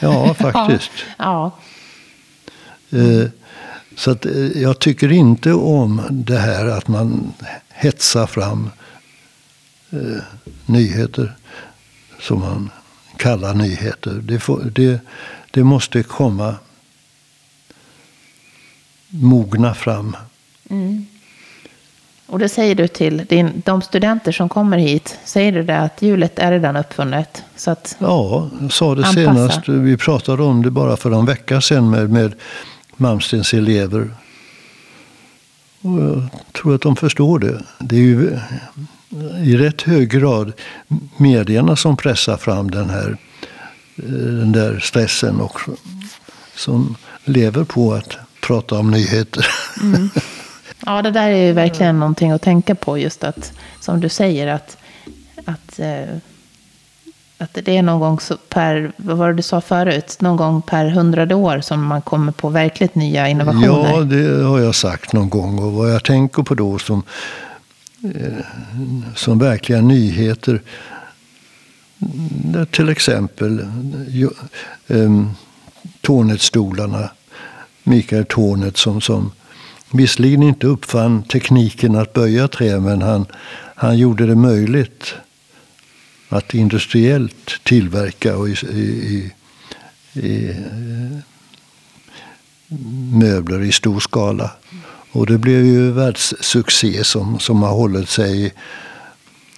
Ja, 0.00 0.34
faktiskt. 0.38 0.90
ja. 1.18 1.58
Eh, 2.90 3.28
så 3.96 4.10
att, 4.10 4.26
eh, 4.26 4.62
jag 4.62 4.78
tycker 4.78 5.12
inte 5.12 5.52
om 5.52 6.02
det 6.10 6.38
här 6.38 6.66
att 6.66 6.88
man 6.88 7.32
hetsar 7.68 8.26
fram 8.26 8.70
eh, 9.90 10.22
nyheter 10.66 11.36
som 12.22 12.40
man 12.40 12.70
kallar 13.16 13.54
nyheter. 13.54 14.20
Det, 14.22 14.40
får, 14.40 14.60
det, 14.74 15.00
det 15.50 15.64
måste 15.64 16.02
komma 16.02 16.54
mogna 19.08 19.74
fram. 19.74 20.16
Mm. 20.70 21.06
Och 22.26 22.38
det 22.38 22.48
säger 22.48 22.74
du 22.74 22.88
till 22.88 23.26
din, 23.28 23.62
de 23.64 23.82
studenter 23.82 24.32
som 24.32 24.48
kommer 24.48 24.78
hit. 24.78 25.18
Säger 25.24 25.52
du 25.52 25.62
det 25.62 25.78
att 25.78 26.02
hjulet 26.02 26.38
är 26.38 26.52
redan 26.52 26.76
uppfunnet? 26.76 27.42
Så 27.56 27.70
att 27.70 27.96
Ja, 27.98 28.50
jag 28.60 28.72
sa 28.72 28.94
det 28.94 29.06
Anpassa. 29.06 29.14
senast. 29.14 29.68
Vi 29.68 29.96
pratade 29.96 30.42
om 30.42 30.62
det 30.62 30.70
bara 30.70 30.96
för 30.96 31.10
en 31.10 31.26
vecka 31.26 31.60
sedan 31.60 31.90
med, 31.90 32.10
med 32.10 32.34
Malmstens 32.96 33.54
elever. 33.54 34.10
Och 35.82 36.00
jag 36.00 36.28
tror 36.52 36.74
att 36.74 36.80
de 36.80 36.96
förstår 36.96 37.38
det. 37.38 37.62
Det 37.78 37.96
är 37.96 38.00
ju 38.00 38.38
i 39.44 39.56
rätt 39.56 39.82
hög 39.82 40.10
grad 40.10 40.52
medierna 41.16 41.76
som 41.76 41.96
pressar 41.96 42.36
fram 42.36 42.70
den 42.70 42.90
här 42.90 43.16
eh, 43.96 44.04
den 44.12 44.52
där 44.52 44.80
stressen 44.82 45.40
och 45.40 45.60
som 46.54 46.96
lever 47.24 47.64
på 47.64 47.94
att 47.94 48.16
prata 48.40 48.78
om 48.78 48.90
nyheter. 48.90 49.46
Ja, 50.86 51.02
det 51.02 51.10
där 51.10 51.28
är 51.28 51.46
ju 51.46 51.52
verkligen 51.52 51.98
någonting 52.00 52.30
att 52.30 52.42
tänka 52.42 52.74
på. 52.74 52.98
Just 52.98 53.24
att, 53.24 53.52
som 53.80 54.00
du 54.00 54.08
säger, 54.08 54.46
att, 54.46 54.76
att, 55.44 55.78
eh, 55.78 56.16
att 57.38 57.58
det 57.64 57.76
är 57.76 57.82
någon 57.82 58.00
gång 58.00 58.18
per, 58.48 58.92
vad 58.96 59.16
var 59.16 59.28
det 59.28 59.34
du 59.34 59.42
sa 59.42 59.60
förut, 59.60 60.16
någon 60.20 60.36
gång 60.36 60.62
per 60.62 60.88
hundrade 60.88 61.34
år 61.34 61.60
som 61.60 61.82
man 61.84 62.02
kommer 62.02 62.32
på 62.32 62.48
verkligt 62.48 62.94
nya 62.94 63.28
innovationer. 63.28 63.92
Ja, 63.92 64.00
det 64.00 64.44
har 64.44 64.58
jag 64.58 64.74
sagt 64.74 65.12
någon 65.12 65.30
gång. 65.30 65.58
Och 65.58 65.72
vad 65.72 65.92
jag 65.94 66.04
tänker 66.04 66.42
på 66.42 66.54
då 66.54 66.78
som, 66.78 67.02
Eh, 68.04 68.44
som 69.14 69.38
verkliga 69.38 69.80
nyheter. 69.80 70.60
Där 72.44 72.64
till 72.64 72.88
exempel 72.88 73.66
ehm, 74.88 75.30
Tornetstolarna. 76.00 77.10
Mikael 77.82 78.24
Tornet 78.24 78.76
som, 78.76 79.00
som 79.00 79.32
visserligen 79.90 80.42
inte 80.42 80.66
uppfann 80.66 81.22
tekniken 81.22 81.96
att 81.96 82.12
böja 82.12 82.48
trä. 82.48 82.80
Men 82.80 83.02
han, 83.02 83.26
han 83.74 83.98
gjorde 83.98 84.26
det 84.26 84.34
möjligt 84.34 85.14
att 86.28 86.54
industriellt 86.54 87.60
tillverka 87.62 88.36
och 88.36 88.48
i, 88.48 88.52
i, 88.52 88.80
i, 89.14 89.32
i 90.20 90.50
eh, 90.50 91.18
möbler 93.12 93.62
i 93.62 93.72
stor 93.72 94.00
skala. 94.00 94.50
Och 95.12 95.26
det 95.26 95.38
blev 95.38 95.64
ju 95.64 95.90
världssuccé 95.90 97.04
som, 97.04 97.38
som 97.38 97.62
har 97.62 97.70
hållit 97.70 98.08
sig 98.08 98.46
i 98.46 98.52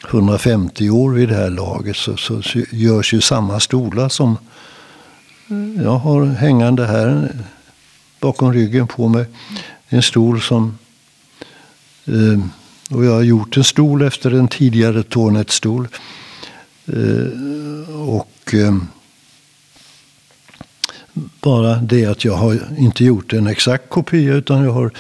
150 0.09 0.91
år 0.91 1.11
vid 1.11 1.29
det 1.29 1.35
här 1.35 1.51
laget. 1.51 1.97
Så, 1.97 2.17
så 2.17 2.43
görs 2.71 3.15
ju 3.15 3.21
samma 3.21 3.61
stolar 3.61 4.09
som 4.09 4.37
jag 5.77 5.99
har 5.99 6.27
hängande 6.27 6.87
här 6.87 7.31
bakom 8.21 8.53
ryggen 8.53 8.87
på 8.87 9.09
mig. 9.09 9.27
En 9.89 10.03
stol 10.03 10.41
som... 10.41 10.79
Eh, 12.05 12.41
och 12.91 13.05
jag 13.05 13.13
har 13.13 13.23
gjort 13.23 13.57
en 13.57 13.65
stol 13.65 14.03
efter 14.03 14.31
en 14.31 14.49
tidigare 14.49 15.03
Tornet-stol. 15.03 15.89
Eh, 16.87 18.01
och... 18.09 18.55
Eh, 18.55 18.77
bara 21.41 21.75
det 21.75 22.07
att 22.07 22.25
jag 22.25 22.35
har 22.35 22.59
inte 22.79 23.05
gjort 23.05 23.33
en 23.33 23.47
exakt 23.47 23.89
kopia 23.91 24.35
utan 24.35 24.65
jag 24.65 24.73
har 24.73 24.91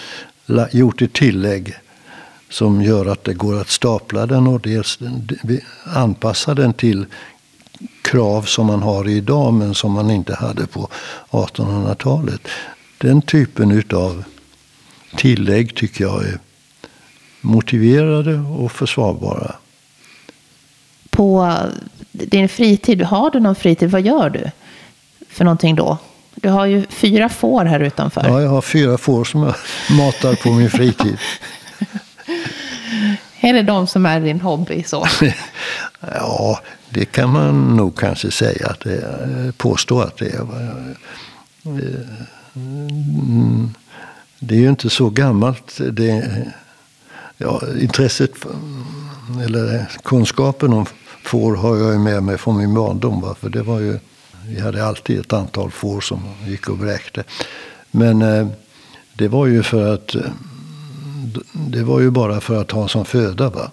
gjort 0.72 1.03
ett 1.03 1.12
tillägg 1.12 1.74
som 2.49 2.82
gör 2.82 3.07
att 3.07 3.24
det 3.24 3.34
går 3.34 3.61
att 3.61 3.70
stapla 3.70 4.26
den 4.26 4.47
och 4.47 4.61
dels 4.61 4.99
anpassa 5.84 6.55
den 6.55 6.72
till 6.72 7.07
krav 8.03 8.42
som 8.42 8.66
man 8.66 8.82
har 8.82 9.09
idag 9.09 9.53
men 9.53 9.74
som 9.74 9.92
man 9.92 10.11
inte 10.11 10.34
hade 10.34 10.66
på 10.66 10.88
1800-talet. 11.30 12.49
Den 12.99 13.22
typen 13.22 13.82
av 13.92 14.24
tillägg 15.16 15.74
tycker 15.74 16.05
jag 16.05 16.24
är 16.24 16.38
motiverade 17.40 18.34
och 18.38 18.72
försvarbara. 18.72 19.55
På 21.11 21.59
din 22.12 22.49
fritid, 22.49 23.03
har 23.03 23.30
du 23.30 23.40
någon 23.40 23.55
fritid? 23.55 23.90
Vad 23.90 24.03
gör 24.03 24.30
du 24.30 24.51
för 25.28 25.45
någonting 25.45 25.74
då? 25.74 25.99
Du 26.45 26.51
har 26.51 26.66
ju 26.66 26.86
fyra 26.86 27.28
får 27.28 27.64
här 27.64 27.80
utanför. 27.80 28.24
Ja, 28.28 28.42
jag 28.42 28.51
har 28.51 28.62
fyra 28.62 28.99
får 28.99 29.24
som 29.24 29.42
jag 29.42 29.55
matar 29.97 30.34
på 30.34 30.53
min 30.53 30.70
fritid. 30.70 31.18
Är 33.40 33.53
det 33.53 33.62
de 33.62 33.86
som 33.86 34.07
är 34.07 34.20
din 34.20 34.40
hobby? 34.40 34.82
så? 34.82 35.07
Ja, 36.01 36.61
det 36.88 37.05
kan 37.05 37.30
man 37.30 37.76
nog 37.76 37.99
kanske 37.99 38.30
säga 38.30 38.66
att 38.68 38.80
det 38.80 38.95
är, 38.95 39.53
påstå 39.57 40.01
att 40.01 40.16
det 40.16 40.34
är. 40.34 40.47
Mm, 42.57 43.74
Det 44.38 44.55
är 44.55 44.59
ju 44.61 44.68
inte 44.68 44.90
så 44.90 45.11
gammalt. 45.11 45.78
Det, 45.92 46.28
ja, 47.36 47.62
intresset, 47.80 48.30
eller 49.45 49.86
kunskapen 50.03 50.72
om 50.72 50.86
får 51.22 51.57
har 51.57 51.76
jag 51.76 51.92
ju 51.92 51.99
med 51.99 52.22
mig 52.22 52.38
från 52.38 52.57
min 52.59 52.74
barndom. 52.74 53.34
För 53.40 53.49
det 53.49 53.62
var 53.62 53.80
ju, 53.80 53.99
vi 54.49 54.61
hade 54.61 54.86
alltid 54.86 55.20
ett 55.20 55.32
antal 55.32 55.70
får 55.70 56.01
som 56.01 56.22
gick 56.47 56.68
och 56.68 56.78
bräkte. 56.78 57.24
Men 57.90 58.22
eh, 58.22 58.49
det 59.14 59.28
var 59.28 59.47
ju 59.47 59.62
för 59.62 59.95
att, 59.95 60.14
eh, 60.14 60.22
det 61.53 61.82
var 61.82 62.01
ju 62.01 62.11
bara 62.11 62.40
för 62.40 62.61
att 62.61 62.70
ha 62.70 62.88
som 62.88 63.05
föda. 63.05 63.51
Va? 63.51 63.70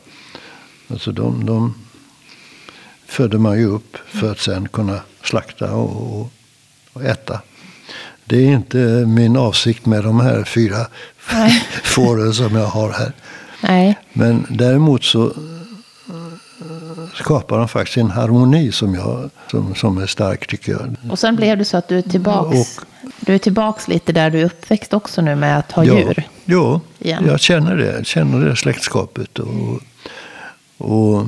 Alltså 0.88 1.11
de, 1.11 1.45
de 1.45 1.74
födde 3.05 3.38
man 3.38 3.57
ju 3.57 3.65
upp 3.65 3.97
för 4.07 4.32
att 4.32 4.39
sen 4.39 4.67
kunna 4.67 4.99
slakta 5.24 5.74
och, 5.74 6.19
och, 6.19 6.32
och 6.93 7.03
äta. 7.03 7.41
Det 8.26 8.38
är 8.38 8.51
inte 8.51 8.78
min 9.07 9.38
avsikt 9.38 9.86
med 9.86 10.03
de 10.03 10.19
här 10.19 10.43
fyra 10.43 10.88
fåren 11.84 12.34
som 12.34 12.55
jag 12.55 12.67
har 12.67 12.91
här. 12.91 13.13
Nej. 13.61 13.97
Men 14.13 14.47
däremot 14.49 15.03
så 15.03 15.34
skapar 17.14 17.57
de 17.57 17.68
faktiskt 17.68 17.97
en 17.97 18.12
harmoni 18.12 18.72
som, 18.72 18.95
jag, 18.95 19.30
som, 19.51 19.76
som 19.76 19.97
är 19.97 20.05
stark 20.07 20.47
tycker 20.47 20.72
jag. 20.72 20.95
Och 21.12 21.20
sen 21.20 21.36
blev 21.36 21.57
det 21.57 21.66
så 21.66 21.78
att 21.78 21.88
du 21.88 21.97
är 21.97 22.01
tillbaks, 22.01 22.80
Och- 22.80 22.86
du 23.20 23.34
är 23.34 23.38
tillbaks 23.38 23.88
lite 23.88 24.12
där 24.14 24.30
du 24.30 24.39
är 24.41 24.45
uppväxt 24.45 24.93
också 24.93 25.22
nu 25.22 25.36
med 25.36 25.57
att 25.59 25.72
ha 25.72 25.84
ja, 25.86 25.99
djur. 25.99 26.24
Ja, 26.45 26.82
Igen. 26.99 27.26
jag 27.28 27.39
känner 27.39 27.76
det. 27.78 27.91
Jag 27.95 28.05
känner 28.05 28.45
det 28.45 28.55
släktskapet. 28.55 29.39
Och, 29.39 29.80
och 30.78 31.26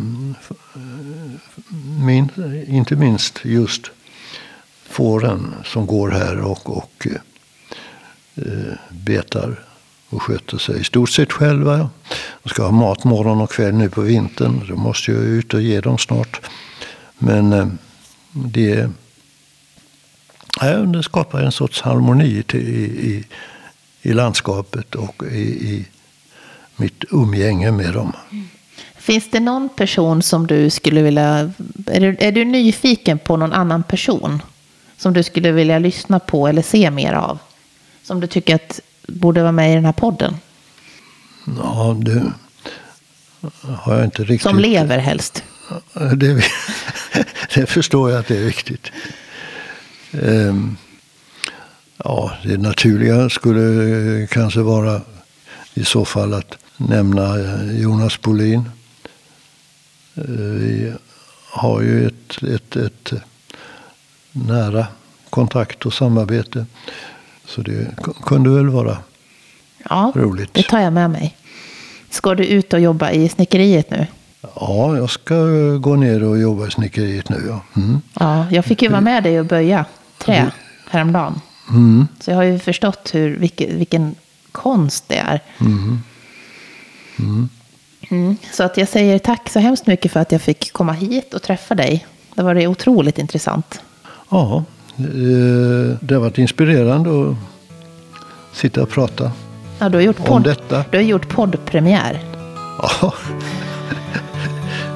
min, 2.00 2.30
inte 2.68 2.96
minst 2.96 3.40
just 3.44 3.92
fåren 4.90 5.54
som 5.66 5.88
går 5.88 6.10
här 6.12 6.40
och, 6.42 6.78
och 6.78 7.08
eh, 8.36 8.74
betar 8.90 9.60
och 10.14 10.22
sköter 10.22 10.58
sig 10.58 10.82
i 10.82 10.84
stort 10.84 11.10
sett 11.10 11.32
själva. 11.32 11.90
De 12.44 12.50
ska 12.50 12.64
ha 12.64 12.72
mat 12.72 13.04
morgon 13.04 13.42
och 13.42 13.52
kväll 13.52 13.74
nu 13.74 13.90
på 13.90 14.02
vintern. 14.02 14.66
Då 14.68 14.76
måste 14.76 15.12
jag 15.12 15.22
ut 15.22 15.54
och 15.54 15.62
ge 15.62 15.82
dem 15.82 15.98
snart. 15.98 16.42
Men 17.18 17.54
eh, 17.54 17.68
det, 18.32 18.90
det 20.86 21.04
skapar 21.04 21.42
en 21.42 21.52
sorts 21.52 21.82
harmoni 21.82 22.44
i, 22.54 22.58
i, 22.58 23.24
i 24.02 24.14
landskapet 24.14 24.96
och 24.96 25.24
i, 25.32 25.70
i 25.74 25.86
mitt 26.76 27.04
umgänge 27.12 27.72
med 27.72 27.94
dem. 27.94 28.14
Finns 28.96 29.32
det 29.32 29.40
någon 29.40 29.70
person 29.70 30.22
som 30.22 30.48
du 30.48 30.70
skulle 30.70 31.02
vilja... 31.02 31.52
Är 31.88 32.00
du, 32.00 32.18
är 32.20 32.32
du 32.32 32.46
nyfiken 32.46 33.20
på 33.20 33.38
någon 33.38 33.54
annan 33.54 33.84
person 33.84 34.42
som 34.98 35.14
du 35.14 35.24
skulle 35.24 35.52
vilja 35.52 35.80
lyssna 35.80 36.20
på 36.20 36.48
eller 36.48 36.62
se 36.62 36.92
mer 36.92 37.14
av? 37.14 37.40
Som 38.04 38.20
du 38.20 38.28
tycker 38.28 38.56
att 38.56 38.80
borde 39.08 39.42
vara 39.42 39.52
med 39.52 39.72
i 39.72 39.76
den 39.76 39.86
här 39.86 39.92
podden? 39.92 40.36
Ja, 41.58 41.98
det 42.02 42.32
har 43.64 43.96
jag 43.96 44.04
inte 44.06 44.24
riktigt... 44.24 44.42
Som 44.42 44.60
lever 44.60 44.98
helst. 44.98 45.44
Det, 46.16 46.44
det 47.56 47.66
förstår 47.66 48.12
jag 48.12 48.20
att 48.20 48.28
det 48.28 48.38
är 48.38 48.44
viktigt. 48.46 48.92
Ehm, 50.12 50.78
Ja, 52.06 52.32
det 52.44 52.58
naturliga 52.58 53.30
skulle 53.30 54.28
kanske 54.32 54.60
vara 54.60 55.02
i 55.74 55.86
så 55.86 56.06
fall 56.06 56.34
att 56.34 56.58
nämna 56.78 57.40
eh, 57.40 57.82
Jonas 57.82 58.22
Bolin. 58.22 58.70
Eh, 60.16 60.24
Vi 60.26 60.94
har 61.50 61.82
ju 61.82 62.08
ett, 62.08 62.44
ett, 62.44 62.76
ett 62.76 63.14
nära 64.32 64.88
kontakt 65.30 65.86
och 65.86 65.94
samarbete. 65.94 66.66
Så 67.56 67.62
det 67.62 67.88
kunde 68.24 68.50
väl 68.50 68.70
vara 68.70 68.98
Ja, 69.90 70.12
roligt. 70.16 70.54
det 70.54 70.64
tar 70.64 70.80
jag 70.80 70.94
med 70.94 71.10
mig. 71.10 71.36
Ska 72.10 72.36
du 72.36 72.46
ut 72.46 72.74
och 72.74 72.80
jobba 72.80 73.12
i 73.12 73.30
snickeriet 73.30 73.90
nu? 73.92 74.08
Ja, 74.56 74.98
jag 74.98 75.10
ska 75.10 75.36
gå 75.80 75.96
ner 75.96 76.24
och 76.24 76.38
jobba 76.40 76.68
i 76.68 76.72
snickeriet 76.72 77.30
nu. 77.30 77.44
Ja. 77.48 77.82
Mm. 77.82 78.02
Ja, 78.20 78.46
jag 78.52 78.66
fick 78.66 78.82
ju 78.82 78.90
vara 78.90 79.02
med 79.02 79.24
dig 79.24 79.40
och 79.40 79.46
böja 79.46 79.86
trä 80.18 80.52
häromdagen. 80.90 81.42
Mm. 81.70 82.08
Så 82.20 82.32
jag 82.32 82.36
har 82.36 82.44
ju 82.44 82.60
förstått 82.60 83.10
hur, 83.14 83.38
vilken, 83.38 83.78
vilken 83.78 84.16
konst 84.52 85.04
det 85.08 85.18
är. 85.18 85.40
Mm. 88.10 88.38
Så 88.54 88.64
att 88.64 88.78
jag 88.78 88.88
säger 88.88 89.20
tack 89.20 89.50
så 89.50 89.60
hemskt 89.60 89.88
mycket 89.88 90.12
för 90.12 90.20
att 90.20 90.32
jag 90.32 90.42
fick 90.42 90.74
komma 90.74 90.94
hit 90.94 91.34
och 91.34 91.42
träffa 91.42 91.76
dig. 91.76 92.06
Det 92.36 92.44
var 92.44 92.56
det 92.56 92.68
otroligt 92.68 93.18
intressant. 93.20 93.82
Ja, 94.30 94.64
det 96.00 96.14
har 96.16 96.20
varit 96.22 96.38
inspirerande 96.38 97.10
att 97.30 97.36
sitta 98.58 98.84
och 98.84 98.90
prata 98.90 99.32
Ja, 99.80 99.90
du, 99.90 99.98
har 99.98 100.02
gjort 100.04 100.30
om 100.30 100.44
detta. 100.44 100.86
du 100.92 100.98
har 100.98 101.04
gjort 101.04 101.30
poddpremiär. 101.30 102.20
Ja. 102.82 103.14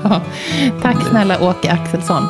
Ja. 0.03 0.21
Tack 0.81 1.07
snälla 1.09 1.39
Åke 1.49 1.71
Axelsson. 1.71 2.23